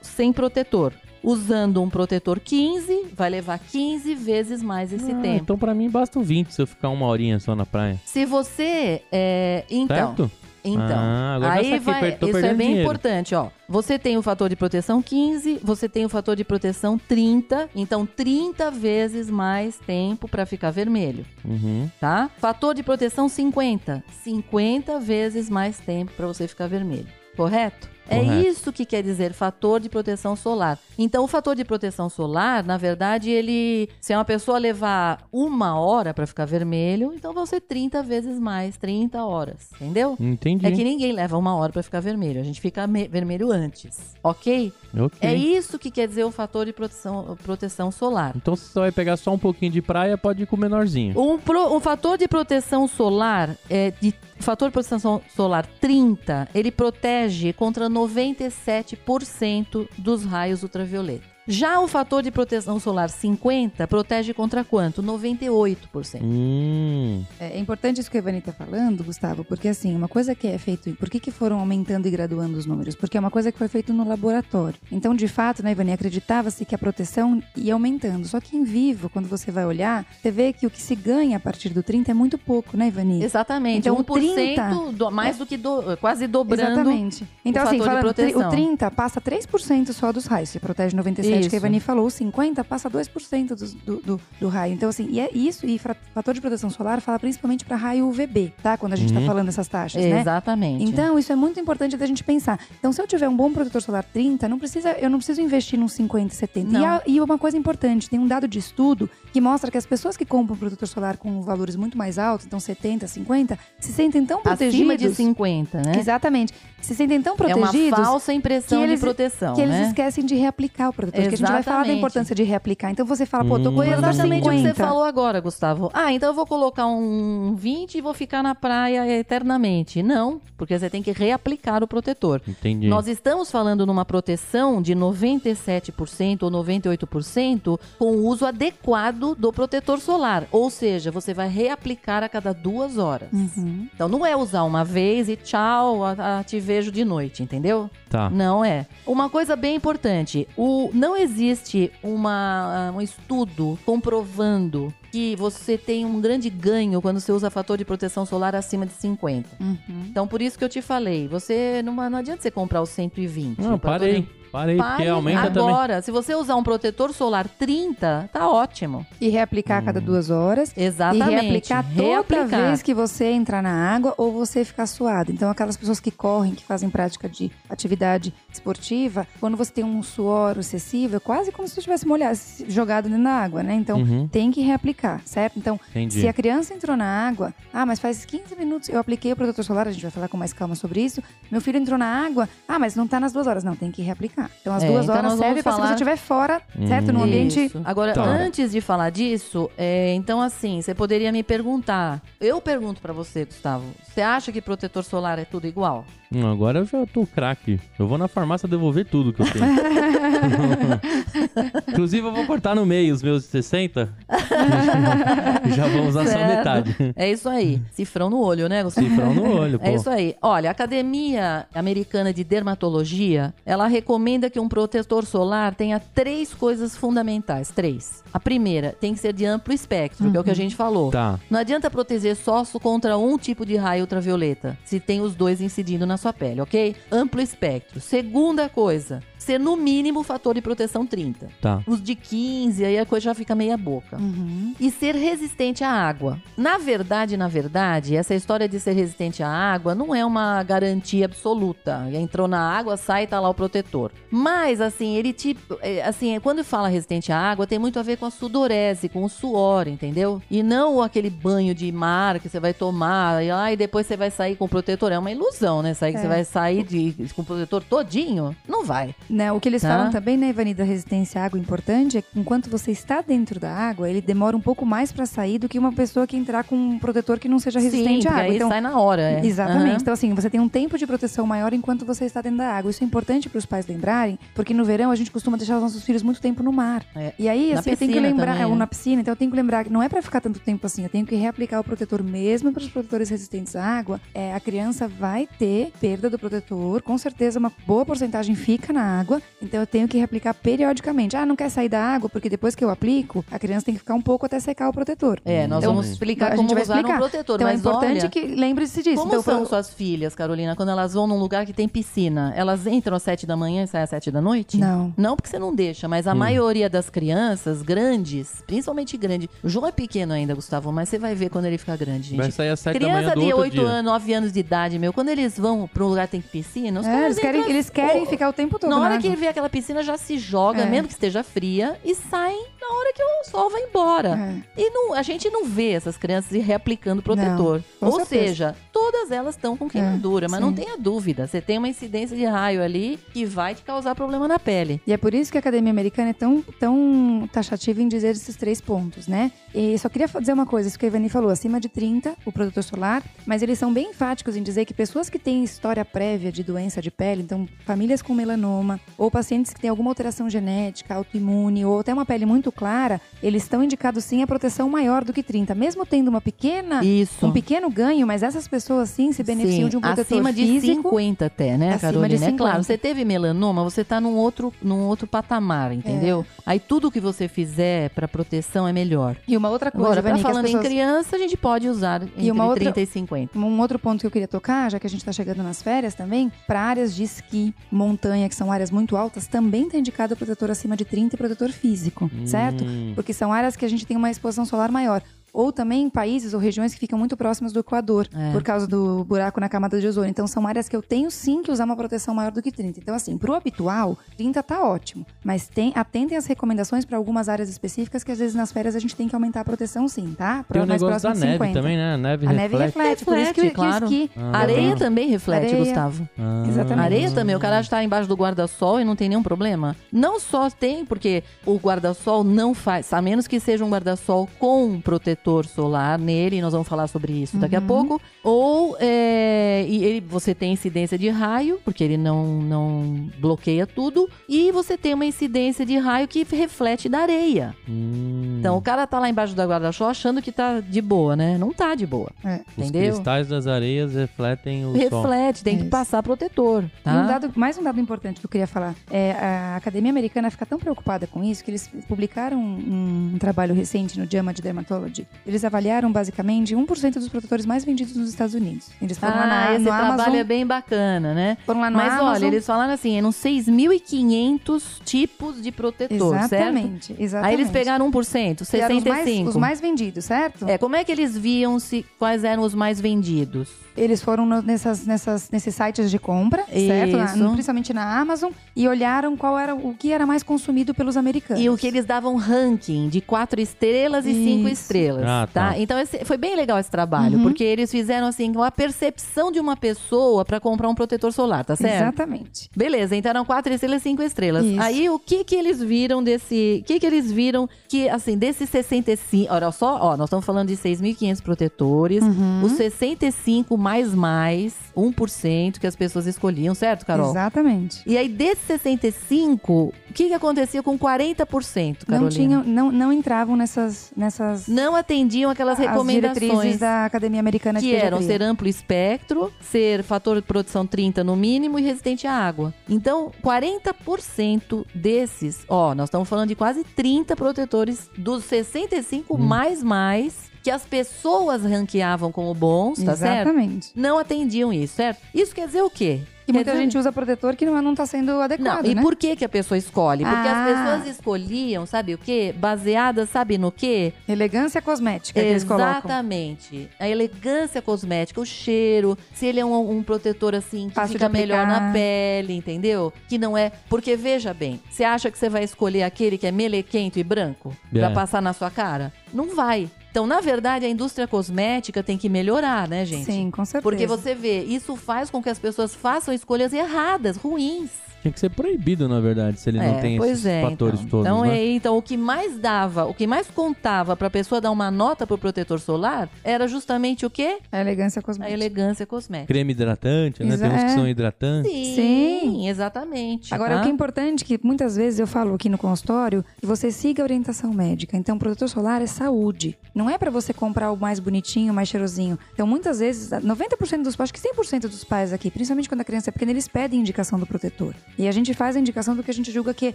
sem 0.00 0.32
protetor. 0.32 0.92
Usando 1.22 1.82
um 1.82 1.90
protetor 1.90 2.38
15, 2.38 3.06
vai 3.12 3.28
levar 3.28 3.58
15 3.58 4.14
vezes 4.14 4.62
mais 4.62 4.92
esse 4.92 5.10
Ah, 5.10 5.20
tempo. 5.20 5.42
Então 5.42 5.58
pra 5.58 5.74
mim 5.74 5.90
basta 5.90 6.18
o 6.20 6.22
20 6.22 6.52
se 6.52 6.62
eu 6.62 6.66
ficar 6.68 6.88
uma 6.88 7.06
horinha 7.06 7.40
só 7.40 7.56
na 7.56 7.66
praia. 7.66 8.00
Se 8.04 8.24
você. 8.24 9.02
É, 9.10 9.64
então. 9.68 10.16
certo? 10.16 10.30
Então. 10.68 10.98
Ah, 10.98 11.38
aí 11.52 11.78
vai. 11.78 12.18
Isso 12.20 12.36
é 12.38 12.54
bem 12.54 12.66
dinheiro. 12.68 12.82
importante, 12.82 13.34
ó. 13.34 13.48
Você 13.68 13.98
tem 13.98 14.16
o 14.16 14.22
fator 14.22 14.48
de 14.48 14.56
proteção 14.56 15.02
15, 15.02 15.60
você 15.62 15.88
tem 15.88 16.04
o 16.04 16.08
fator 16.08 16.36
de 16.36 16.44
proteção 16.44 16.98
30. 16.98 17.68
Então, 17.74 18.04
30 18.06 18.70
vezes 18.70 19.30
mais 19.30 19.76
tempo 19.78 20.28
para 20.28 20.44
ficar 20.46 20.70
vermelho, 20.70 21.24
Uhum. 21.44 21.88
tá? 22.00 22.30
Fator 22.38 22.74
de 22.74 22.82
proteção 22.82 23.28
50. 23.28 24.02
50 24.22 24.98
vezes 25.00 25.48
mais 25.50 25.78
tempo 25.78 26.12
para 26.16 26.26
você 26.26 26.46
ficar 26.46 26.66
vermelho. 26.68 27.06
Correto? 27.36 27.88
É 28.08 28.18
Correto. 28.20 28.46
isso 28.48 28.72
que 28.72 28.84
quer 28.84 29.02
dizer 29.02 29.32
fator 29.32 29.80
de 29.80 29.88
proteção 29.88 30.36
solar. 30.36 30.78
Então, 30.98 31.24
o 31.24 31.26
fator 31.26 31.56
de 31.56 31.64
proteção 31.64 32.08
solar, 32.08 32.64
na 32.64 32.76
verdade, 32.76 33.30
ele. 33.30 33.88
Se 34.00 34.14
uma 34.14 34.24
pessoa 34.24 34.58
levar 34.58 35.26
uma 35.32 35.78
hora 35.78 36.14
para 36.14 36.26
ficar 36.26 36.44
vermelho, 36.44 37.12
então 37.14 37.32
vão 37.34 37.44
ser 37.44 37.60
30 37.60 38.02
vezes 38.02 38.38
mais, 38.38 38.76
30 38.76 39.24
horas. 39.24 39.70
Entendeu? 39.74 40.16
Entendi. 40.20 40.64
É 40.66 40.70
que 40.70 40.84
ninguém 40.84 41.12
leva 41.12 41.36
uma 41.36 41.54
hora 41.56 41.72
para 41.72 41.82
ficar 41.82 42.00
vermelho. 42.00 42.40
A 42.40 42.44
gente 42.44 42.60
fica 42.60 42.86
me- 42.86 43.08
vermelho 43.08 43.50
antes. 43.50 44.14
Ok? 44.22 44.72
Ok. 44.98 45.18
É 45.20 45.34
isso 45.34 45.78
que 45.78 45.90
quer 45.90 46.06
dizer 46.08 46.24
o 46.24 46.30
fator 46.30 46.64
de 46.66 46.72
proteção, 46.72 47.36
proteção 47.42 47.90
solar. 47.90 48.32
Então 48.36 48.54
se 48.56 48.64
você 48.72 48.78
vai 48.80 48.92
pegar 48.92 49.16
só 49.16 49.32
um 49.32 49.38
pouquinho 49.38 49.72
de 49.72 49.82
praia, 49.82 50.16
pode 50.16 50.42
ir 50.42 50.46
com 50.46 50.56
o 50.56 50.58
menorzinho. 50.58 51.18
Um, 51.20 51.38
pro- 51.38 51.74
um 51.74 51.80
fator 51.80 52.16
de 52.16 52.26
proteção 52.28 52.86
solar 52.88 53.56
é 53.68 53.90
de 54.00 54.14
fator 54.38 54.68
de 54.68 54.72
proteção 54.72 55.22
solar 55.34 55.66
30, 55.80 56.48
ele 56.54 56.70
protege 56.70 57.52
contra 57.52 57.88
97% 57.90 59.88
dos 59.98 60.24
raios 60.24 60.62
ultravioleta. 60.62 61.35
Já 61.48 61.80
o 61.80 61.86
fator 61.86 62.22
de 62.22 62.30
proteção 62.30 62.80
solar 62.80 63.08
50 63.08 63.86
protege 63.86 64.34
contra 64.34 64.64
quanto? 64.64 65.02
98%. 65.02 66.20
Hum. 66.22 67.24
É, 67.38 67.56
é 67.56 67.58
importante 67.58 68.00
isso 68.00 68.10
que 68.10 68.16
a 68.16 68.20
Ivani 68.20 68.40
tá 68.40 68.52
falando, 68.52 69.04
Gustavo, 69.04 69.44
porque 69.44 69.68
assim, 69.68 69.94
uma 69.94 70.08
coisa 70.08 70.34
que 70.34 70.46
é 70.48 70.58
feito. 70.58 70.90
Por 70.96 71.08
que, 71.08 71.20
que 71.20 71.30
foram 71.30 71.60
aumentando 71.60 72.06
e 72.08 72.10
graduando 72.10 72.58
os 72.58 72.66
números? 72.66 72.94
Porque 72.94 73.16
é 73.16 73.20
uma 73.20 73.30
coisa 73.30 73.52
que 73.52 73.58
foi 73.58 73.68
feito 73.68 73.92
no 73.92 74.06
laboratório. 74.08 74.78
Então, 74.90 75.14
de 75.14 75.28
fato, 75.28 75.62
né, 75.62 75.70
Ivani, 75.72 75.92
acreditava-se 75.92 76.64
que 76.64 76.74
a 76.74 76.78
proteção 76.78 77.40
ia 77.56 77.74
aumentando. 77.74 78.26
Só 78.26 78.40
que 78.40 78.56
em 78.56 78.64
vivo, 78.64 79.08
quando 79.08 79.28
você 79.28 79.50
vai 79.52 79.64
olhar, 79.64 80.04
você 80.20 80.30
vê 80.30 80.52
que 80.52 80.66
o 80.66 80.70
que 80.70 80.80
se 80.82 80.94
ganha 80.94 81.36
a 81.36 81.40
partir 81.40 81.68
do 81.68 81.82
30 81.82 82.10
é 82.10 82.14
muito 82.14 82.36
pouco, 82.38 82.76
né, 82.76 82.88
Ivani? 82.88 83.22
Exatamente. 83.22 83.78
Então, 83.78 83.94
Então, 84.00 84.14
o 84.16 84.18
1% 84.18 84.92
do- 84.92 85.10
mais 85.10 85.38
do 85.38 85.46
que 85.46 85.56
do, 85.56 85.96
quase 85.98 86.26
dobrando. 86.26 86.72
Exatamente. 86.72 87.26
Então, 87.44 87.62
o 87.64 87.66
assim, 87.68 88.34
o 88.34 88.48
30 88.50 88.90
passa 88.90 89.20
3% 89.20 89.92
só 89.92 90.12
dos 90.12 90.26
raios. 90.26 90.48
Você 90.50 90.58
protege 90.60 90.96
97, 90.96 91.35
que 91.40 91.46
Isso. 91.46 91.56
a 91.56 91.58
Ivani 91.58 91.80
falou. 91.80 92.06
O 92.06 92.10
50 92.10 92.62
passa 92.64 92.88
2% 92.90 93.54
dos- 93.54 93.74
do, 93.74 93.96
do, 93.96 94.20
do 94.40 94.48
raio. 94.48 94.72
Então, 94.74 94.88
assim, 94.88 95.08
e 95.10 95.20
é 95.20 95.30
isso. 95.32 95.66
E 95.66 95.78
fator 95.78 96.34
de 96.34 96.40
proteção 96.40 96.70
solar 96.70 97.00
fala 97.00 97.18
principalmente 97.18 97.64
para 97.64 97.76
raio 97.76 98.06
UVB, 98.08 98.52
tá? 98.62 98.76
Quando 98.76 98.92
a 98.92 98.96
gente 98.96 99.12
tá 99.12 99.20
Uhum. 99.20 99.26
falando 99.26 99.46
dessas 99.46 99.68
taxas, 99.68 100.02
né? 100.04 100.20
Exatamente. 100.20 100.84
Então, 100.84 101.18
isso 101.18 101.32
é 101.32 101.36
muito 101.36 101.58
importante 101.60 101.96
da 101.96 102.06
gente 102.06 102.22
pensar. 102.24 102.58
Então, 102.78 102.92
se 102.92 103.00
eu 103.00 103.06
tiver 103.06 103.28
um 103.28 103.36
bom 103.36 103.52
protetor 103.52 103.82
solar 103.82 104.04
30, 104.04 104.48
não 104.48 104.58
precisa, 104.58 104.92
eu 104.92 105.10
não 105.10 105.18
preciso 105.18 105.40
investir 105.40 105.78
num 105.78 105.88
50, 105.88 106.34
70. 106.34 106.78
E, 106.78 106.84
a- 106.84 107.02
e 107.06 107.20
uma 107.20 107.38
coisa 107.38 107.56
importante, 107.56 108.08
tem 108.08 108.18
um 108.18 108.26
dado 108.26 108.46
de 108.48 108.58
estudo 108.58 109.08
que 109.32 109.40
mostra 109.40 109.70
que 109.70 109.78
as 109.78 109.86
pessoas 109.86 110.16
que 110.16 110.24
compram 110.24 110.56
protetor 110.56 110.88
solar 110.88 111.16
com 111.16 111.40
valores 111.42 111.76
muito 111.76 111.96
mais 111.98 112.18
altos, 112.18 112.46
então 112.46 112.58
70, 112.60 113.06
50, 113.06 113.58
se 113.78 113.92
sentem 113.92 114.24
tão 114.24 114.40
protegidos. 114.42 114.76
Acima 114.90 114.96
de 114.96 115.14
50, 115.14 115.82
né? 115.82 115.92
Exatamente. 115.98 116.52
Se 116.80 116.94
sentem 116.94 117.20
tão 117.20 117.34
É 117.38 117.54
uma 117.54 117.66
protegidos 117.66 117.98
falsa 117.98 118.32
impressão 118.32 118.78
que 118.78 118.84
eles- 118.84 119.00
de 119.00 119.04
proteção, 119.04 119.54
que 119.54 119.60
eles 119.60 119.74
né? 119.74 119.86
esquecem 119.88 120.24
de 120.24 120.34
reaplicar 120.34 120.90
o 120.90 120.92
protetor. 120.92 121.25
Porque 121.28 121.34
a 121.34 121.38
gente 121.46 121.52
vai 121.52 121.62
falar 121.62 121.76
da 121.78 121.82
Exatamente. 121.84 121.98
importância 121.98 122.34
de 122.34 122.42
reaplicar. 122.42 122.90
Então 122.90 123.04
você 123.06 123.26
fala, 123.26 123.44
pô, 123.44 123.58
tô 123.58 123.72
com 123.72 123.80
Hum. 123.80 123.84
Exatamente 123.84 124.46
o 124.46 124.50
que 124.50 124.56
50. 124.58 124.68
você 124.68 124.74
falou 124.74 125.02
agora, 125.04 125.40
Gustavo. 125.40 125.90
Ah, 125.94 126.12
então 126.12 126.28
eu 126.30 126.34
vou 126.34 126.46
colocar 126.46 126.86
um 126.86 127.54
20 127.56 127.96
e 127.96 128.00
vou 128.00 128.14
ficar 128.14 128.42
na 128.42 128.54
praia 128.54 129.06
eternamente. 129.18 130.02
Não, 130.02 130.40
porque 130.56 130.78
você 130.78 130.88
tem 130.90 131.02
que 131.02 131.12
reaplicar 131.12 131.82
o 131.82 131.86
protetor. 131.86 132.40
Entendi. 132.46 132.88
Nós 132.88 133.06
estamos 133.08 133.50
falando 133.50 133.86
numa 133.86 134.04
proteção 134.04 134.80
de 134.82 134.94
97% 134.94 136.42
ou 136.42 136.50
98% 136.50 137.78
com 137.98 138.04
o 138.16 138.26
uso 138.26 138.44
adequado 138.46 139.34
do 139.34 139.52
protetor 139.52 140.00
solar. 140.00 140.44
Ou 140.50 140.70
seja, 140.70 141.10
você 141.10 141.32
vai 141.34 141.48
reaplicar 141.48 142.22
a 142.22 142.28
cada 142.28 142.52
duas 142.52 142.98
horas. 142.98 143.28
Uhum. 143.32 143.88
Então 143.94 144.08
não 144.08 144.24
é 144.24 144.36
usar 144.36 144.62
uma 144.64 144.84
vez 144.84 145.28
e 145.28 145.36
tchau, 145.36 146.04
a- 146.04 146.38
a- 146.40 146.44
te 146.44 146.58
vejo 146.60 146.90
de 146.90 147.04
noite, 147.04 147.42
entendeu? 147.42 147.90
Tá. 148.16 148.30
Não 148.30 148.64
é. 148.64 148.86
Uma 149.06 149.28
coisa 149.28 149.54
bem 149.54 149.76
importante: 149.76 150.48
o, 150.56 150.90
não 150.94 151.16
existe 151.16 151.92
uma, 152.02 152.92
um 152.94 153.00
estudo 153.00 153.78
comprovando 153.84 154.92
que 155.12 155.36
você 155.36 155.76
tem 155.78 156.04
um 156.04 156.20
grande 156.20 156.48
ganho 156.50 157.00
quando 157.02 157.20
você 157.20 157.32
usa 157.32 157.50
fator 157.50 157.76
de 157.78 157.84
proteção 157.84 158.26
solar 158.26 158.54
acima 158.54 158.84
de 158.86 158.92
50. 158.92 159.48
Uhum. 159.60 159.76
Então, 160.08 160.26
por 160.26 160.42
isso 160.42 160.58
que 160.58 160.64
eu 160.64 160.68
te 160.68 160.82
falei, 160.82 161.28
você 161.28 161.82
não, 161.84 161.94
não 161.94 162.18
adianta 162.18 162.42
você 162.42 162.50
comprar 162.50 162.80
o 162.82 162.86
120. 162.86 163.58
Não, 163.60 163.78
parei. 163.78 164.22
poder- 164.22 164.45
Parei, 164.52 164.76
porque 164.76 164.90
Pare 164.90 165.08
aumenta 165.08 165.50
também. 165.50 165.68
agora. 165.68 166.02
Se 166.02 166.10
você 166.10 166.34
usar 166.34 166.56
um 166.56 166.62
protetor 166.62 167.12
solar 167.12 167.46
30, 167.48 168.30
tá 168.32 168.48
ótimo. 168.48 169.06
E 169.20 169.28
reaplicar 169.28 169.78
a 169.78 169.82
cada 169.82 170.00
duas 170.00 170.30
horas. 170.30 170.72
Exatamente. 170.76 171.28
E 171.28 171.34
reaplicar 171.34 171.84
toda 171.94 172.02
Reaplicar. 172.02 172.60
vez 172.68 172.82
que 172.82 172.94
você 172.94 173.26
entrar 173.26 173.62
na 173.62 173.94
água 173.94 174.14
ou 174.16 174.32
você 174.32 174.64
ficar 174.64 174.86
suado. 174.86 175.30
Então, 175.32 175.50
aquelas 175.50 175.76
pessoas 175.76 176.00
que 176.00 176.10
correm, 176.10 176.54
que 176.54 176.64
fazem 176.64 176.88
prática 176.90 177.28
de 177.28 177.50
atividade 177.68 178.32
esportiva, 178.52 179.26
quando 179.40 179.56
você 179.56 179.72
tem 179.72 179.84
um 179.84 180.02
suor 180.02 180.58
excessivo, 180.58 181.16
é 181.16 181.20
quase 181.20 181.52
como 181.52 181.66
se 181.68 181.74
você 181.74 181.80
estivesse 181.80 182.06
molhado, 182.06 182.38
jogado 182.68 183.08
dentro 183.08 183.24
da 183.24 183.30
água, 183.32 183.62
né? 183.62 183.74
Então, 183.74 183.98
Uhum. 184.00 184.28
tem 184.28 184.50
que 184.50 184.60
reaplicar, 184.60 185.20
certo? 185.24 185.58
Então, 185.58 185.78
Entendi. 185.90 186.20
se 186.20 186.28
a 186.28 186.32
criança 186.32 186.74
entrou 186.74 186.96
na 186.96 187.04
água, 187.28 187.52
ah, 187.72 187.84
mas 187.86 187.98
faz 187.98 188.24
15 188.24 188.54
minutos 188.56 188.88
eu 188.88 188.98
apliquei 188.98 189.32
o 189.32 189.36
protetor 189.36 189.64
solar, 189.64 189.88
a 189.88 189.92
gente 189.92 190.02
vai 190.02 190.10
falar 190.10 190.28
com 190.28 190.36
mais 190.36 190.52
calma 190.52 190.74
sobre 190.74 191.00
isso. 191.00 191.22
Meu 191.50 191.60
filho 191.60 191.78
entrou 191.78 191.98
na 191.98 192.06
água, 192.26 192.48
ah, 192.68 192.78
mas 192.78 192.94
não 192.94 193.06
tá 193.06 193.18
nas 193.20 193.32
duas 193.32 193.46
horas. 193.46 193.64
Não, 193.64 193.74
tem 193.76 193.90
que 193.90 194.02
reaplicar. 194.02 194.35
Então, 194.60 194.74
as 194.74 194.82
É, 194.82 194.86
duas 194.88 195.04
então 195.04 195.16
horas 195.16 195.30
nós 195.30 195.38
serve 195.38 195.48
vamos 195.48 195.62
pra 195.62 195.72
se 195.72 195.76
falar- 195.76 195.88
você 195.88 195.94
estiver 195.94 196.16
fora, 196.16 196.60
certo? 196.88 197.12
Num 197.12 197.22
ambiente 197.22 197.64
Isso. 197.66 197.80
Agora, 197.84 198.12
Tá. 198.12 198.22
antes 198.24 198.72
de 198.72 198.80
falar 198.80 199.10
disso, 199.10 199.70
é, 199.78 200.12
então 200.14 200.40
assim, 200.42 200.80
você 200.82 200.94
poderia 200.94 201.30
me 201.32 201.42
perguntar. 201.42 202.20
Eu 202.40 202.60
pergunto 202.60 203.00
pra 203.00 203.12
você, 203.12 203.44
Gustavo. 203.44 203.84
Você 204.02 204.20
acha 204.20 204.50
que 204.52 204.60
protetor 204.60 205.04
solar 205.04 205.38
é 205.38 205.44
tudo 205.44 205.66
igual? 205.66 206.04
Hum, 206.32 206.46
agora 206.50 206.80
eu 206.80 206.84
já 206.84 207.06
tô 207.06 207.24
craque. 207.26 207.78
Eu 207.98 208.06
vou 208.08 208.18
na 208.18 208.26
farmácia 208.28 208.68
devolver 208.68 209.06
tudo 209.06 209.32
que 209.32 209.40
eu 209.42 209.46
tenho. 209.46 209.64
Inclusive, 211.88 212.26
eu 212.26 212.32
vou 212.34 212.44
cortar 212.46 212.74
no 212.74 212.84
meio 212.84 213.14
os 213.14 213.22
meus 213.22 213.44
60. 213.44 214.12
já 215.74 215.86
vou 215.88 216.06
usar 216.08 216.24
só 216.26 216.32
Certo. 216.32 216.56
metade. 216.56 216.96
É 217.14 217.30
isso 217.30 217.48
aí. 217.48 217.80
Cifrão 217.92 218.28
no 218.28 218.40
olho, 218.40 218.68
né, 218.68 218.82
Gustavo? 218.82 219.08
Cifrão 219.08 219.34
no 219.34 219.56
olho, 219.60 219.78
pô. 219.78 219.86
É 219.86 219.94
isso 219.94 220.10
aí. 220.10 220.34
Olha, 220.42 220.68
a 220.70 220.72
Academia 220.72 221.66
Americana 221.74 222.32
de 222.34 222.42
Dermatologia, 222.44 223.54
ela 223.64 223.86
recomenda 223.86 224.25
que 224.50 224.58
um 224.58 224.68
protetor 224.68 225.24
solar 225.24 225.74
tenha 225.74 226.00
três 226.00 226.52
coisas 226.52 226.96
fundamentais. 226.96 227.70
Três. 227.70 228.24
A 228.32 228.40
primeira, 228.40 228.92
tem 229.00 229.14
que 229.14 229.20
ser 229.20 229.32
de 229.32 229.46
amplo 229.46 229.72
espectro, 229.72 230.30
que 230.30 230.36
é 230.36 230.40
o 230.40 230.44
que 230.44 230.50
a 230.50 230.54
gente 230.54 230.74
falou. 230.74 231.12
Tá. 231.12 231.38
Não 231.48 231.60
adianta 231.60 231.88
proteger 231.88 232.34
só 232.34 232.64
contra 232.82 233.16
um 233.16 233.38
tipo 233.38 233.64
de 233.64 233.76
raio 233.76 234.02
ultravioleta, 234.02 234.76
se 234.84 234.98
tem 234.98 235.20
os 235.20 235.34
dois 235.36 235.60
incidindo 235.60 236.04
na 236.04 236.16
sua 236.16 236.32
pele, 236.32 236.60
ok? 236.60 236.96
Amplo 237.10 237.40
espectro. 237.40 238.00
Segunda 238.00 238.68
coisa, 238.68 239.22
ser 239.38 239.60
no 239.60 239.76
mínimo 239.76 240.24
fator 240.24 240.54
de 240.54 240.60
proteção 240.60 241.06
30. 241.06 241.48
Tá. 241.62 241.82
Os 241.86 242.02
de 242.02 242.16
15, 242.16 242.84
aí 242.84 242.98
a 242.98 243.06
coisa 243.06 243.26
já 243.26 243.34
fica 243.34 243.54
meia 243.54 243.76
boca. 243.76 244.16
Uhum. 244.16 244.74
E 244.80 244.90
ser 244.90 245.14
resistente 245.14 245.84
à 245.84 245.90
água. 245.90 246.40
Na 246.56 246.78
verdade, 246.78 247.36
na 247.36 247.46
verdade, 247.46 248.16
essa 248.16 248.34
história 248.34 248.68
de 248.68 248.80
ser 248.80 248.92
resistente 248.92 249.42
à 249.42 249.48
água 249.48 249.94
não 249.94 250.12
é 250.12 250.24
uma 250.24 250.62
garantia 250.64 251.26
absoluta. 251.26 252.08
Entrou 252.12 252.48
na 252.48 252.60
água, 252.60 252.96
sai, 252.96 253.26
tá 253.26 253.38
lá 253.38 253.48
o 253.48 253.54
protetor. 253.54 254.10
Mas, 254.30 254.80
assim, 254.80 255.14
ele 255.16 255.32
te. 255.32 255.56
é, 255.80 256.02
Assim, 256.02 256.38
quando 256.40 256.64
fala 256.64 256.88
resistente 256.88 257.30
à 257.32 257.38
água, 257.38 257.66
tem 257.66 257.78
muito 257.78 257.98
a 257.98 258.02
ver 258.02 258.16
com 258.18 258.26
a 258.26 258.30
sudorese, 258.30 259.08
com 259.08 259.22
o 259.24 259.28
suor, 259.28 259.86
entendeu? 259.88 260.42
E 260.50 260.62
não 260.62 261.00
aquele 261.02 261.30
banho 261.30 261.74
de 261.74 261.90
mar 261.92 262.38
que 262.40 262.48
você 262.48 262.58
vai 262.60 262.74
tomar 262.74 263.42
e, 263.44 263.50
ah, 263.50 263.72
e 263.72 263.76
depois 263.76 264.06
você 264.06 264.16
vai 264.16 264.30
sair 264.30 264.56
com 264.56 264.64
o 264.64 264.68
protetor. 264.68 265.12
É 265.12 265.18
uma 265.18 265.30
ilusão, 265.30 265.80
né? 265.82 265.94
Sair 265.94 266.12
que 266.12 266.18
É. 266.18 266.22
você 266.22 266.28
vai 266.28 266.44
sair 266.44 266.82
de, 266.84 267.14
com 267.34 267.42
o 267.42 267.44
protetor 267.44 267.82
todinho? 267.84 268.54
Não 268.68 268.84
vai. 268.84 269.14
Né, 269.30 269.50
o 269.52 269.60
que 269.60 269.68
eles 269.68 269.82
Tá. 269.82 269.88
falam 269.88 270.10
também, 270.10 270.36
né, 270.36 270.48
Ivani, 270.50 270.74
da 270.74 270.84
resistência 270.84 271.40
à 271.40 271.44
água 271.44 271.58
importante 271.58 272.18
é 272.18 272.22
que 272.22 272.38
enquanto 272.38 272.68
você 272.68 272.90
está 272.90 273.20
dentro 273.20 273.58
da 273.60 273.72
água, 273.72 274.08
ele 274.10 274.20
demora 274.20 274.56
um 274.56 274.60
pouco 274.60 274.84
mais 274.84 275.12
para 275.12 275.24
sair 275.26 275.58
do 275.58 275.68
que 275.68 275.78
uma 275.78 275.92
pessoa 275.92 276.26
que 276.26 276.36
entrar 276.36 276.64
com 276.64 276.76
um 276.76 276.98
protetor 276.98 277.38
que 277.38 277.48
não 277.48 277.58
seja 277.58 277.78
resistente 277.78 278.22
Sim, 278.22 278.28
à 278.28 278.32
água. 278.32 278.42
aí 278.44 278.56
Então, 278.56 278.68
sai 278.68 278.80
na 278.80 278.98
hora. 278.98 279.22
É. 279.22 279.46
Exatamente. 279.46 279.88
Aham. 279.90 279.98
Então, 280.00 280.14
assim, 280.14 280.34
você 280.34 280.50
tem 280.50 280.60
um 280.60 280.68
tempo 280.68 280.98
de 280.98 281.06
proteção 281.06 281.46
maior 281.46 281.72
enquanto 281.72 282.04
você 282.04 282.24
está 282.24 282.40
dentro 282.40 282.58
da 282.58 282.68
água. 282.72 282.90
Isso 282.90 283.02
é 283.02 283.06
importante 283.06 283.48
para 283.48 283.58
os 283.58 283.66
pais 283.66 283.86
lembrarem, 284.06 284.38
porque 284.54 284.72
no 284.72 284.84
verão 284.84 285.10
a 285.10 285.16
gente 285.16 285.30
costuma 285.30 285.56
deixar 285.56 285.76
os 285.76 285.82
nossos 285.82 286.04
filhos 286.04 286.22
muito 286.22 286.40
tempo 286.40 286.62
no 286.62 286.72
mar. 286.72 287.04
É. 287.14 287.32
E 287.38 287.48
aí, 287.48 287.72
assim, 287.72 287.90
eu 287.90 287.96
tenho 287.96 288.12
que 288.12 288.20
lembrar, 288.20 288.52
também, 288.52 288.62
é, 288.62 288.66
ou 288.66 288.72
né? 288.72 288.78
na 288.78 288.86
piscina, 288.86 289.20
então 289.20 289.32
eu 289.32 289.36
tenho 289.36 289.50
que 289.50 289.56
lembrar 289.56 289.84
que 289.84 289.90
não 289.90 290.02
é 290.02 290.08
para 290.08 290.22
ficar 290.22 290.40
tanto 290.40 290.60
tempo 290.60 290.86
assim, 290.86 291.02
eu 291.02 291.08
tenho 291.08 291.26
que 291.26 291.34
reaplicar 291.34 291.80
o 291.80 291.84
protetor 291.84 292.22
mesmo 292.22 292.72
para 292.72 292.82
os 292.82 292.88
protetores 292.88 293.28
resistentes 293.28 293.74
à 293.74 293.82
água. 293.84 294.20
É, 294.32 294.54
a 294.54 294.60
criança 294.60 295.08
vai 295.08 295.48
ter 295.58 295.92
perda 296.00 296.30
do 296.30 296.38
protetor, 296.38 297.02
com 297.02 297.18
certeza 297.18 297.58
uma 297.58 297.72
boa 297.86 298.06
porcentagem 298.06 298.54
fica 298.54 298.92
na 298.92 299.02
água, 299.02 299.42
então 299.60 299.80
eu 299.80 299.86
tenho 299.86 300.06
que 300.06 300.16
reaplicar 300.16 300.54
periodicamente. 300.54 301.36
Ah, 301.36 301.44
não 301.44 301.56
quer 301.56 301.68
sair 301.68 301.88
da 301.88 302.00
água, 302.00 302.28
porque 302.28 302.48
depois 302.48 302.74
que 302.74 302.84
eu 302.84 302.90
aplico, 302.90 303.44
a 303.50 303.58
criança 303.58 303.86
tem 303.86 303.94
que 303.94 304.00
ficar 304.00 304.14
um 304.14 304.22
pouco 304.22 304.46
até 304.46 304.60
secar 304.60 304.88
o 304.88 304.92
protetor. 304.92 305.40
É, 305.44 305.66
nós 305.66 305.82
Então, 305.82 305.94
vamos 305.94 306.08
explicar 306.10 306.52
a 306.52 306.56
como 306.56 306.62
gente 306.62 306.74
vai 306.74 306.82
usar 306.82 306.96
explicar. 306.96 307.16
um 307.16 307.18
protetor. 307.18 307.56
Então 307.56 307.68
é 307.68 307.74
importante 307.74 308.20
olha, 308.20 308.28
que 308.28 308.40
lembre-se 308.46 309.02
disso. 309.02 309.16
Como 309.16 309.28
então, 309.28 309.42
são 309.42 309.66
suas 309.66 309.92
filhas, 309.92 310.34
Carolina, 310.34 310.76
quando 310.76 310.90
elas 310.90 311.14
vão 311.14 311.26
num 311.26 311.38
lugar 311.38 311.66
que 311.66 311.72
tem 311.72 311.88
piscina? 311.88 312.52
Elas 312.56 312.86
entram 312.86 313.16
às 313.16 313.22
sete 313.22 313.46
da 313.46 313.56
manhã 313.56 313.82
e 313.82 313.86
saem 313.96 314.04
às 314.04 314.10
sete 314.10 314.30
da 314.30 314.40
noite? 314.40 314.76
Não. 314.76 315.12
Não 315.16 315.36
porque 315.36 315.48
você 315.48 315.58
não 315.58 315.74
deixa, 315.74 316.06
mas 316.08 316.26
a 316.26 316.34
maioria 316.34 316.88
das 316.90 317.08
crianças 317.10 317.82
grandes, 317.82 318.62
principalmente 318.66 319.16
grande. 319.16 319.48
O 319.62 319.68
João 319.68 319.86
é 319.86 319.92
pequeno 319.92 320.32
ainda, 320.32 320.54
Gustavo, 320.54 320.92
mas 320.92 321.08
você 321.08 321.18
vai 321.18 321.34
ver 321.34 321.48
quando 321.50 321.64
ele 321.66 321.78
ficar 321.78 321.96
grande, 321.96 322.28
gente. 322.30 322.36
Vai 322.38 322.50
sair 322.50 322.68
às 322.70 322.80
7 322.80 322.98
da 322.98 323.06
manhã 323.06 323.18
Criança 323.18 323.34
do 323.34 323.40
de 323.40 323.46
outro 323.46 323.60
8 323.62 323.72
dia. 323.72 323.82
anos, 323.84 324.04
9 324.12 324.32
anos 324.34 324.52
de 324.52 324.60
idade, 324.60 324.98
meu, 324.98 325.12
quando 325.12 325.28
eles 325.30 325.58
vão 325.58 325.88
pra 325.92 326.04
um 326.04 326.08
lugar 326.08 326.26
que 326.26 326.32
tem 326.32 326.40
piscina, 326.40 327.00
os 327.00 327.06
É, 327.06 327.10
caras 327.10 327.24
eles 327.26 327.38
querem, 327.38 327.60
entram- 327.60 327.74
eles 327.74 327.90
querem 327.90 328.22
Oh, 328.22 328.26
ficar 328.26 328.48
o 328.48 328.52
tempo 328.52 328.78
todo 328.78 328.90
Na 328.90 329.00
hora 329.00 329.14
na 329.14 329.20
que 329.20 329.26
ele 329.26 329.36
vê 329.36 329.48
aquela 329.48 329.68
piscina, 329.68 330.02
já 330.02 330.16
se 330.16 330.38
joga, 330.38 330.82
É. 330.82 330.86
mesmo 330.86 331.08
que 331.08 331.14
esteja 331.14 331.42
fria, 331.42 331.96
e 332.04 332.14
saem 332.14 332.66
na 332.88 332.98
hora 332.98 333.12
que 333.12 333.22
o 333.22 333.44
sol 333.50 333.70
vai 333.70 333.82
embora. 333.82 334.62
É. 334.76 334.80
E 334.82 334.90
não- 334.90 335.14
a 335.14 335.22
gente 335.22 335.48
não 335.50 335.64
vê 335.64 335.90
essas 335.92 336.16
crianças 336.16 336.50
se 336.50 336.58
reaplicando 336.58 337.22
protetor. 337.22 337.82
com 338.00 338.06
Ou 338.06 338.12
certeza. 338.20 338.46
seja, 338.46 338.76
todas 338.92 339.30
elas 339.30 339.54
estão 339.56 339.76
com 339.76 339.88
queimadura, 339.88 340.46
mas 340.48 340.60
não 340.60 340.68
sim. 340.70 340.76
tenha 340.76 340.96
dúvida. 340.96 341.46
Você 341.46 341.60
tem 341.60 341.78
uma 341.78 341.88
incidência 341.88 342.36
de 342.36 342.44
raio 342.44 342.82
ali 342.82 343.18
que 343.32 343.44
vai 343.44 343.74
te 343.74 343.82
causar 343.82 344.14
problema 344.14 344.46
na 344.46 344.58
pele. 344.58 345.00
E 345.06 345.12
é 345.12 345.16
por 345.16 345.34
isso 345.34 345.50
que 345.50 345.58
a 345.58 345.60
Academia 345.60 345.90
Americana 345.90 346.30
é 346.30 346.32
tão, 346.32 346.62
tão 346.78 347.48
taxativa 347.52 348.00
em 348.00 348.08
dizer 348.08 348.30
esses 348.30 348.56
três 348.56 348.80
pontos, 348.80 349.26
né? 349.26 349.50
E 349.74 349.98
só 349.98 350.08
queria 350.08 350.26
dizer 350.28 350.52
uma 350.52 350.66
coisa, 350.66 350.88
isso 350.88 350.98
que 350.98 351.04
a 351.06 351.08
Ivani 351.08 351.28
falou, 351.28 351.50
acima 351.50 351.80
de 351.80 351.88
30, 351.88 352.34
o 352.44 352.52
protetor 352.52 352.82
solar, 352.82 353.22
mas 353.44 353.62
eles 353.62 353.78
são 353.78 353.92
bem 353.92 354.10
enfáticos 354.10 354.56
em 354.56 354.62
dizer 354.62 354.84
que 354.84 354.94
pessoas 354.94 355.28
que 355.28 355.38
têm 355.38 355.62
história 355.64 356.04
prévia 356.04 356.50
de 356.52 356.62
doença 356.62 357.02
de 357.02 357.10
pele, 357.10 357.42
então 357.42 357.68
famílias 357.84 358.22
com 358.22 358.32
melanoma, 358.34 358.98
ou 359.18 359.30
pacientes 359.30 359.72
que 359.72 359.80
têm 359.80 359.90
alguma 359.90 360.10
alteração 360.10 360.48
genética, 360.48 361.14
autoimune, 361.14 361.84
ou 361.84 362.00
até 362.00 362.12
uma 362.12 362.24
pele 362.24 362.46
muito 362.46 362.70
clara, 362.76 363.20
eles 363.42 363.62
estão 363.62 363.82
indicados 363.82 364.22
sim 364.24 364.42
a 364.42 364.46
proteção 364.46 364.88
maior 364.88 365.24
do 365.24 365.32
que 365.32 365.42
30, 365.42 365.74
mesmo 365.74 366.04
tendo 366.06 366.28
uma 366.28 366.40
pequena, 366.40 367.04
Isso. 367.04 367.44
um 367.46 367.50
pequeno 367.50 367.90
ganho, 367.90 368.26
mas 368.26 368.42
essas 368.42 368.68
pessoas 368.68 369.08
sim 369.10 369.32
se 369.32 369.42
beneficiam 369.42 369.84
Sim, 369.84 369.88
de 369.90 369.96
um 369.96 370.00
protetor 370.00 370.22
acima 370.38 370.52
de 370.52 370.62
físico. 370.64 371.08
50 371.10 371.46
até, 371.46 371.76
né, 371.78 371.94
Acima 371.94 372.00
Carolina? 372.00 372.28
de 372.28 372.34
É 372.34 372.38
50. 372.38 372.56
claro, 372.62 372.82
você 372.84 372.98
teve 372.98 373.24
melanoma, 373.24 373.82
você 373.82 374.04
tá 374.04 374.20
num 374.20 374.34
outro, 374.36 374.72
num 374.82 375.00
outro 375.06 375.26
patamar, 375.26 375.92
entendeu? 375.92 376.44
É. 376.58 376.62
Aí 376.66 376.78
tudo 376.80 377.10
que 377.10 377.20
você 377.20 377.48
fizer 377.48 378.10
pra 378.10 378.28
proteção 378.28 378.86
é 378.86 378.92
melhor. 378.92 379.36
E 379.48 379.56
uma 379.56 379.70
outra 379.70 379.90
coisa, 379.90 380.18
Agora, 380.20 380.34
as 380.34 380.42
falando 380.42 380.64
pessoas... 380.64 380.84
em 380.84 380.88
criança, 380.88 381.36
a 381.36 381.38
gente 381.38 381.56
pode 381.56 381.88
usar 381.88 382.22
entre 382.22 382.50
uma 382.50 382.64
outra- 382.66 382.84
30 382.84 383.00
e 383.00 383.06
50. 383.06 383.58
Um 383.58 383.80
outro 383.80 383.98
ponto 383.98 384.20
que 384.20 384.26
eu 384.26 384.30
queria 384.30 384.48
tocar, 384.48 384.90
já 384.90 384.98
que 385.00 385.06
a 385.06 385.10
gente 385.10 385.20
está 385.20 385.32
chegando 385.32 385.62
nas 385.62 385.80
férias 385.82 386.14
também, 386.14 386.52
para 386.66 386.80
áreas 386.80 387.14
de 387.14 387.22
esqui, 387.22 387.74
montanha, 387.90 388.48
que 388.48 388.54
são 388.54 388.70
áreas 388.70 388.90
muito 388.90 389.16
altas, 389.16 389.46
também 389.46 389.84
está 389.86 389.98
indicado 389.98 390.34
o 390.34 390.36
protetor 390.36 390.70
acima 390.70 390.96
de 390.96 391.04
30 391.04 391.34
e 391.34 391.38
protetor 391.38 391.70
físico, 391.70 392.30
certo? 392.44 392.65
Hum. 392.72 393.12
Porque 393.14 393.32
são 393.32 393.52
áreas 393.52 393.76
que 393.76 393.84
a 393.84 393.88
gente 393.88 394.06
tem 394.06 394.16
uma 394.16 394.30
exposição 394.30 394.64
solar 394.64 394.90
maior. 394.90 395.22
Ou 395.52 395.72
também 395.72 396.10
países 396.10 396.52
ou 396.54 396.60
regiões 396.60 396.92
que 396.92 397.00
ficam 397.00 397.18
muito 397.18 397.36
próximas 397.36 397.72
do 397.72 397.80
Equador, 397.80 398.28
É. 398.34 398.52
por 398.52 398.62
causa 398.62 398.86
do 398.86 399.24
buraco 399.24 399.58
na 399.60 399.68
camada 399.68 399.98
de 400.00 400.06
ozônio. 400.06 400.28
Então, 400.30 400.46
são 400.46 400.66
áreas 400.66 400.88
que 400.88 400.94
eu 400.94 401.02
tenho 401.02 401.30
sim 401.30 401.62
que 401.62 401.70
usar 401.70 401.84
uma 401.84 401.96
proteção 401.96 402.34
maior 402.34 402.52
do 402.52 402.60
que 402.62 402.70
30. 402.70 403.00
Então, 403.00 403.14
assim, 403.14 403.38
pro 403.38 403.54
habitual, 403.54 404.18
30 404.36 404.62
tá 404.62 404.82
ótimo. 404.86 405.24
Mas 405.44 405.66
tem, 405.68 405.92
atentem 405.94 406.36
às 406.36 406.44
recomendações 406.46 407.04
para 407.04 407.16
algumas 407.16 407.48
áreas 407.48 407.68
específicas 407.70 408.22
que 408.22 408.30
às 408.32 408.38
vezes 408.38 408.54
nas 408.54 408.70
férias 408.70 408.94
a 408.94 408.98
gente 408.98 409.16
tem 409.16 409.28
que 409.28 409.34
aumentar 409.34 409.60
a 409.60 409.64
proteção 409.64 410.06
sim, 410.08 410.34
tá? 410.36 410.64
Tem 410.70 410.82
o 410.82 410.86
mais 410.86 411.00
negócio 411.00 411.28
da 411.28 411.34
neve 411.34 411.52
50. 411.52 411.72
também, 411.72 411.96
né? 411.96 412.14
A 412.14 412.16
neve 412.18 412.46
A 412.46 412.52
neve 412.52 412.76
reflete. 412.76 412.86
reflete, 412.86 413.24
por 413.24 413.38
isso 413.38 413.54
que, 413.54 413.60
Reflete, 413.62 413.74
que 413.74 413.80
o 413.80 413.84
claro. 413.84 414.04
esqui... 414.04 414.30
Ah, 414.36 414.58
Areia 414.58 414.80
entendi. 414.80 414.98
também 414.98 415.28
reflete, 415.28 415.66
Areia. 415.68 415.84
Gustavo. 415.84 416.28
Ah. 416.38 416.64
Exatamente. 416.68 417.04
Areia 417.04 417.30
também, 417.30 417.56
o 417.56 417.60
cara 417.60 417.80
está 417.80 418.04
embaixo 418.04 418.28
do 418.28 418.34
guarda-sol 418.34 419.00
e 419.00 419.04
não 419.04 419.16
tem 419.16 419.28
nenhum 419.28 419.42
problema. 419.42 419.96
Não 420.12 420.38
só 420.38 420.68
tem, 420.68 421.04
porque 421.06 421.42
o 421.64 421.76
guarda-sol 421.78 422.44
não 422.44 422.74
faz, 422.74 423.10
a 423.12 423.22
menos 423.22 423.46
que 423.46 423.58
seja 423.58 423.84
um 423.84 423.88
guarda-sol 423.90 424.46
com 424.58 425.00
protetor 425.00 425.45
solar 425.66 426.18
nele, 426.18 426.56
e 426.56 426.60
nós 426.60 426.72
vamos 426.72 426.88
falar 426.88 427.06
sobre 427.06 427.32
isso 427.32 427.56
daqui 427.56 427.76
a 427.76 427.80
Uhum. 427.80 427.86
pouco. 427.86 428.20
Ou 428.46 428.96
é, 429.00 429.84
e 429.88 430.04
ele, 430.04 430.20
você 430.20 430.54
tem 430.54 430.72
incidência 430.72 431.18
de 431.18 431.28
raio, 431.28 431.80
porque 431.84 432.04
ele 432.04 432.16
não, 432.16 432.46
não 432.62 433.28
bloqueia 433.40 433.84
tudo. 433.88 434.30
E 434.48 434.70
você 434.70 434.96
tem 434.96 435.14
uma 435.14 435.26
incidência 435.26 435.84
de 435.84 435.98
raio 435.98 436.28
que 436.28 436.46
reflete 436.48 437.08
da 437.08 437.18
areia. 437.18 437.74
Hum. 437.88 438.58
Então 438.60 438.76
o 438.76 438.80
cara 438.80 439.04
tá 439.04 439.18
lá 439.18 439.28
embaixo 439.28 439.52
do 439.52 439.62
guarda-sol 439.64 440.06
achando 440.06 440.40
que 440.40 440.52
tá 440.52 440.78
de 440.78 441.02
boa, 441.02 441.34
né? 441.34 441.58
Não 441.58 441.72
tá 441.72 441.96
de 441.96 442.06
boa. 442.06 442.30
É. 442.44 442.60
Os 442.76 442.88
entendeu? 442.88 443.14
cristais 443.14 443.48
das 443.48 443.66
areias 443.66 444.14
refletem 444.14 444.86
o 444.86 444.92
sol. 444.92 445.22
Reflete, 445.22 445.64
tem 445.64 445.76
que 445.78 445.82
Isso. 445.82 445.90
passar 445.90 446.22
protetor, 446.22 446.84
E 446.84 447.02
tá? 447.02 447.22
um 447.22 447.26
dado, 447.26 447.52
mais 447.56 447.76
um 447.76 447.82
dado 447.82 448.00
importante 448.00 448.38
que 448.38 448.46
eu 448.46 448.50
queria 448.50 448.68
falar. 448.68 448.94
É, 449.10 449.32
a 449.32 449.76
Academia 449.76 450.12
Americana 450.12 450.52
fica 450.52 450.64
tão 450.64 450.78
preocupada 450.78 451.26
com 451.26 451.42
isso 451.42 451.64
que 451.64 451.72
eles 451.72 451.90
publicaram 452.06 452.56
um, 452.58 453.32
um 453.34 453.38
trabalho 453.38 453.74
recente 453.74 454.20
no 454.20 454.30
JAMA 454.30 454.54
de 454.54 454.62
Dermatology. 454.62 455.26
Eles 455.44 455.64
avaliaram 455.64 456.12
basicamente 456.12 456.76
1% 456.76 457.14
dos 457.14 457.28
protetores 457.28 457.66
mais 457.66 457.84
vendidos 457.84 458.14
nos 458.14 458.35
Estados 458.36 458.54
Unidos. 458.54 458.88
Eles 459.02 459.18
foram 459.18 459.34
lá 459.34 459.42
Ah, 459.42 459.46
na, 459.46 459.70
esse 459.74 459.78
no 459.80 459.84
trabalho 459.90 460.12
Amazon. 460.14 460.34
é 460.36 460.44
bem 460.44 460.66
bacana, 460.66 461.34
né? 461.34 461.56
Foram 461.66 461.80
lá 461.80 461.90
no 461.90 461.96
Mas 461.96 462.12
Amazon. 462.12 462.28
olha, 462.34 462.46
eles 462.46 462.66
falaram 462.66 462.92
assim, 462.92 463.16
eram 463.18 463.32
6.500 463.32 464.82
tipos 465.04 465.60
de 465.62 465.72
protetor, 465.72 466.32
certo? 466.38 466.52
Exatamente, 466.54 467.14
exatamente. 467.18 467.48
Aí 467.48 467.54
eles 467.54 467.70
pegaram 467.70 468.10
1%, 468.10 468.68
Que 468.68 468.76
eram 468.76 469.00
65. 469.00 469.00
os 469.00 469.04
mais, 469.04 469.48
os 469.48 469.56
mais 469.56 469.80
vendidos, 469.80 470.24
certo? 470.24 470.68
É, 470.68 470.78
como 470.78 470.96
é 470.96 471.04
que 471.04 471.12
eles 471.12 471.36
viam 471.36 471.78
se 471.78 472.04
quais 472.18 472.44
eram 472.44 472.62
os 472.62 472.74
mais 472.74 473.00
vendidos? 473.00 473.68
Eles 473.96 474.22
foram 474.22 474.44
no- 474.44 474.60
nessas, 474.60 475.06
nessas, 475.06 475.50
nesses 475.50 475.74
sites 475.74 476.10
de 476.10 476.18
compra, 476.18 476.64
certo? 476.66 477.16
Na- 477.16 477.24
Isso. 477.24 477.50
principalmente 477.52 477.94
na 477.94 478.18
Amazon, 478.20 478.52
e 478.74 478.86
olharam 478.86 479.36
qual 479.36 479.58
era 479.58 479.74
o 479.74 479.94
que 479.94 480.12
era 480.12 480.26
mais 480.26 480.42
consumido 480.42 480.94
pelos 480.94 481.16
americanos. 481.16 481.62
E 481.62 481.70
o 481.70 481.76
que 481.78 481.86
eles 481.86 482.04
davam 482.04 482.36
ranking 482.36 483.08
de 483.08 483.22
quatro 483.22 483.58
estrelas 483.60 484.26
e 484.26 484.34
cinco 484.34 484.68
Isso. 484.68 484.82
estrelas, 484.82 485.24
Ah, 485.26 485.48
tá? 485.52 485.70
tá. 485.70 485.78
Então 485.78 485.98
esse- 485.98 486.24
foi 486.26 486.36
bem 486.36 486.54
legal 486.54 486.78
esse 486.78 486.90
trabalho, 486.90 487.38
Uhum. 487.38 487.42
porque 487.44 487.64
eles 487.64 487.90
fizeram 487.90 488.25
assim 488.26 488.50
uma 488.50 488.70
percepção 488.70 489.50
de 489.50 489.60
uma 489.60 489.76
pessoa 489.76 490.44
para 490.44 490.60
comprar 490.60 490.88
um 490.88 490.94
protetor 490.94 491.32
solar, 491.32 491.64
tá 491.64 491.76
certo? 491.76 492.02
Exatamente. 492.02 492.70
Beleza, 492.76 493.16
então 493.16 493.30
eram 493.30 493.44
quatro 493.44 493.72
estrelas 493.72 494.00
e 494.00 494.02
cinco 494.02 494.22
estrelas. 494.22 494.64
Isso. 494.64 494.80
Aí 494.80 495.08
o 495.08 495.18
que 495.18 495.44
que 495.44 495.54
eles 495.54 495.82
viram 495.82 496.22
desse. 496.22 496.80
O 496.82 496.84
que 496.84 497.00
que 497.00 497.06
eles 497.06 497.30
viram 497.30 497.68
que, 497.88 498.08
assim, 498.08 498.36
desses 498.36 498.68
65. 498.70 499.52
Olha 499.52 499.70
só, 499.70 499.98
ó, 500.00 500.16
nós 500.16 500.26
estamos 500.26 500.44
falando 500.44 500.68
de 500.68 500.76
6.500 500.76 501.42
protetores. 501.42 502.22
Uhum. 502.22 502.62
Os 502.62 502.72
65 502.72 503.76
mais 503.76 504.14
mais, 504.14 504.74
1% 504.96 505.78
que 505.78 505.86
as 505.86 505.96
pessoas 505.96 506.26
escolhiam, 506.26 506.74
certo, 506.74 507.04
Carol? 507.06 507.30
Exatamente. 507.30 508.02
E 508.06 508.16
aí, 508.16 508.28
desses 508.28 508.64
65, 508.66 509.72
o 509.72 509.92
que 510.14 510.28
que 510.28 510.34
acontecia 510.34 510.82
com 510.82 510.98
40%, 510.98 512.04
Carolina? 512.06 512.20
Não, 512.20 512.28
tinham, 512.28 512.64
não, 512.64 512.92
não 512.92 513.12
entravam 513.12 513.56
nessas, 513.56 514.10
nessas 514.16 514.66
Não 514.66 514.94
atendiam 514.94 515.50
aquelas 515.50 515.78
as 515.78 515.86
recomendações. 515.86 516.78
da 516.78 517.04
Academia 517.04 517.40
Americana 517.40 517.80
de 517.80 517.86
que 517.86 517.94
Ser 518.22 518.42
amplo 518.42 518.68
espectro, 518.68 519.52
ser 519.60 520.02
fator 520.02 520.36
de 520.36 520.42
produção 520.42 520.86
30 520.86 521.22
no 521.24 521.36
mínimo 521.36 521.78
e 521.78 521.82
resistente 521.82 522.26
à 522.26 522.32
água. 522.32 522.72
Então, 522.88 523.32
40% 523.42 524.84
desses, 524.94 525.64
ó, 525.68 525.94
nós 525.94 526.08
estamos 526.08 526.28
falando 526.28 526.48
de 526.48 526.54
quase 526.54 526.84
30 526.84 527.36
protetores 527.36 528.10
dos 528.16 528.44
65 528.44 529.36
mais 529.38 529.82
mais 529.82 530.50
que 530.62 530.70
as 530.70 530.84
pessoas 530.84 531.62
ranqueavam 531.62 532.32
como 532.32 532.52
bons, 532.52 533.00
tá 533.02 533.14
certo? 533.14 533.48
Exatamente. 533.50 533.92
Não 533.94 534.18
atendiam 534.18 534.72
isso, 534.72 534.96
certo? 534.96 535.20
Isso 535.32 535.54
quer 535.54 535.66
dizer 535.66 535.82
o 535.82 535.90
quê? 535.90 536.22
E 536.48 536.52
muita 536.52 536.70
dizer- 536.70 536.82
gente 536.84 536.96
usa 536.98 537.10
protetor 537.12 537.56
que 537.56 537.66
não, 537.66 537.80
não 537.82 537.94
tá 537.94 538.06
sendo 538.06 538.26
não, 538.32 538.40
adequado, 538.40 538.86
e 538.86 538.94
né? 538.94 539.02
por 539.02 539.16
que, 539.16 539.34
que 539.34 539.44
a 539.44 539.48
pessoa 539.48 539.76
escolhe? 539.76 540.24
Porque 540.24 540.48
Ah. 540.48 540.64
as 540.64 541.00
pessoas 541.02 541.16
escolhiam, 541.16 541.84
sabe 541.86 542.14
o 542.14 542.18
quê? 542.18 542.54
Baseadas, 542.56 543.30
sabe 543.30 543.58
no 543.58 543.72
quê? 543.72 544.12
Elegância 544.28 544.80
cosmética 544.80 545.40
que 545.40 545.46
eles 545.46 545.64
colocam. 545.64 545.98
Exatamente. 545.98 546.88
A 547.00 547.08
elegância 547.08 547.82
cosmética, 547.82 548.40
o 548.40 548.46
cheiro, 548.46 549.18
se 549.34 549.46
ele 549.46 549.60
é 549.60 549.64
um, 549.64 549.90
um 549.98 550.02
protetor 550.02 550.54
assim 550.54 550.88
que 550.88 550.94
Fácil 550.94 551.14
fica 551.14 551.28
melhor 551.28 551.66
na 551.66 551.92
pele, 551.92 552.54
entendeu? 552.54 553.12
Que 553.28 553.38
não 553.38 553.56
é. 553.56 553.72
Porque 553.88 554.16
veja 554.16 554.54
bem, 554.54 554.80
você 554.90 555.04
acha 555.04 555.30
que 555.30 555.38
você 555.38 555.48
vai 555.48 555.64
escolher 555.64 556.02
aquele 556.04 556.38
que 556.38 556.46
é 556.46 556.52
melequento 556.52 557.18
e 557.18 557.24
branco 557.24 557.76
pra 557.92 558.06
É. 558.10 558.14
passar 558.14 558.40
na 558.40 558.52
sua 558.52 558.70
cara? 558.70 559.12
Não 559.32 559.54
vai. 559.54 559.88
Então, 560.16 560.26
na 560.26 560.40
verdade, 560.40 560.86
a 560.86 560.88
indústria 560.88 561.28
cosmética 561.28 562.02
tem 562.02 562.16
que 562.16 562.26
melhorar, 562.26 562.88
né, 562.88 563.04
gente? 563.04 563.26
Sim, 563.26 563.50
com 563.50 563.66
certeza. 563.66 563.82
Porque 563.82 564.06
você 564.06 564.34
vê, 564.34 564.62
isso 564.62 564.96
faz 564.96 565.28
com 565.28 565.42
que 565.42 565.50
as 565.50 565.58
pessoas 565.58 565.94
façam 565.94 566.32
escolhas 566.32 566.72
erradas, 566.72 567.36
ruins. 567.36 567.90
Tinha 568.26 568.32
que 568.32 568.40
ser 568.40 568.50
proibido, 568.50 569.08
na 569.08 569.20
verdade, 569.20 569.58
se 569.60 569.70
ele 569.70 569.78
não 569.78 569.84
É, 569.84 570.00
tem 570.00 570.16
pois 570.18 570.32
esses 570.32 570.46
é, 570.46 570.62
fatores 570.62 571.00
então. 571.00 571.10
todos, 571.10 571.26
Então, 571.26 571.42
né? 571.44 571.58
é, 571.58 571.70
então, 571.72 571.96
o 571.96 572.02
que 572.02 572.16
mais 572.16 572.58
dava, 572.58 573.04
o 573.06 573.14
que 573.14 573.26
mais 573.26 573.48
contava 573.50 574.16
pra 574.16 574.28
pessoa 574.30 574.60
dar 574.60 574.70
uma 574.70 574.90
nota 574.90 575.26
pro 575.26 575.38
protetor 575.38 575.78
solar 575.80 576.28
era 576.44 576.66
justamente 576.68 577.24
o 577.24 577.30
quê? 577.30 577.58
A 577.70 577.80
elegância 577.80 578.20
A 578.20 578.22
cosmética. 578.22 578.54
elegância 578.56 579.06
cosmética. 579.06 579.46
Creme 579.52 579.72
hidratante, 579.72 580.42
né? 580.44 580.54
Exa- 580.54 580.66
Tem 580.68 580.76
uns 580.76 580.80
que 580.84 580.90
é. 580.90 580.94
são 580.94 581.08
hidratantes. 581.08 581.70
Sim, 581.72 581.94
Sim. 581.94 582.68
exatamente. 582.68 583.54
Agora, 583.54 583.74
tá? 583.74 583.80
o 583.80 583.82
que 583.84 583.88
é 583.88 583.92
importante, 583.92 584.44
que 584.44 584.58
muitas 584.62 584.96
vezes 584.96 585.18
eu 585.20 585.26
falo 585.26 585.54
aqui 585.54 585.68
no 585.68 585.78
consultório, 585.78 586.44
que 586.60 586.66
você 586.66 586.90
siga 586.90 587.22
a 587.22 587.24
orientação 587.24 587.72
médica. 587.72 588.16
Então, 588.16 588.38
protetor 588.38 588.68
solar 588.68 589.02
é 589.02 589.06
saúde. 589.06 589.78
Não 589.94 590.08
é 590.10 590.18
pra 590.18 590.30
você 590.30 590.52
comprar 590.52 590.90
o 590.92 590.96
mais 590.96 591.18
bonitinho, 591.20 591.72
o 591.72 591.74
mais 591.74 591.88
cheirosinho. 591.88 592.38
Então, 592.52 592.66
muitas 592.66 592.98
vezes, 593.00 593.30
90% 593.30 594.02
dos 594.02 594.16
pais, 594.16 594.26
acho 594.30 594.32
que 594.34 594.40
100% 594.40 594.82
dos 594.88 595.04
pais 595.04 595.32
aqui, 595.32 595.50
principalmente 595.50 595.88
quando 595.88 596.00
a 596.00 596.04
criança 596.04 596.30
é 596.30 596.32
pequena, 596.32 596.50
eles 596.50 596.66
pedem 596.68 597.00
indicação 597.00 597.38
do 597.38 597.46
protetor. 597.46 597.94
E 598.18 598.26
a 598.28 598.32
gente 598.32 598.54
faz 598.54 598.76
a 598.76 598.80
indicação 598.80 599.14
do 599.14 599.22
que 599.22 599.30
a 599.30 599.34
gente 599.34 599.50
julga 599.52 599.74
que 599.74 599.94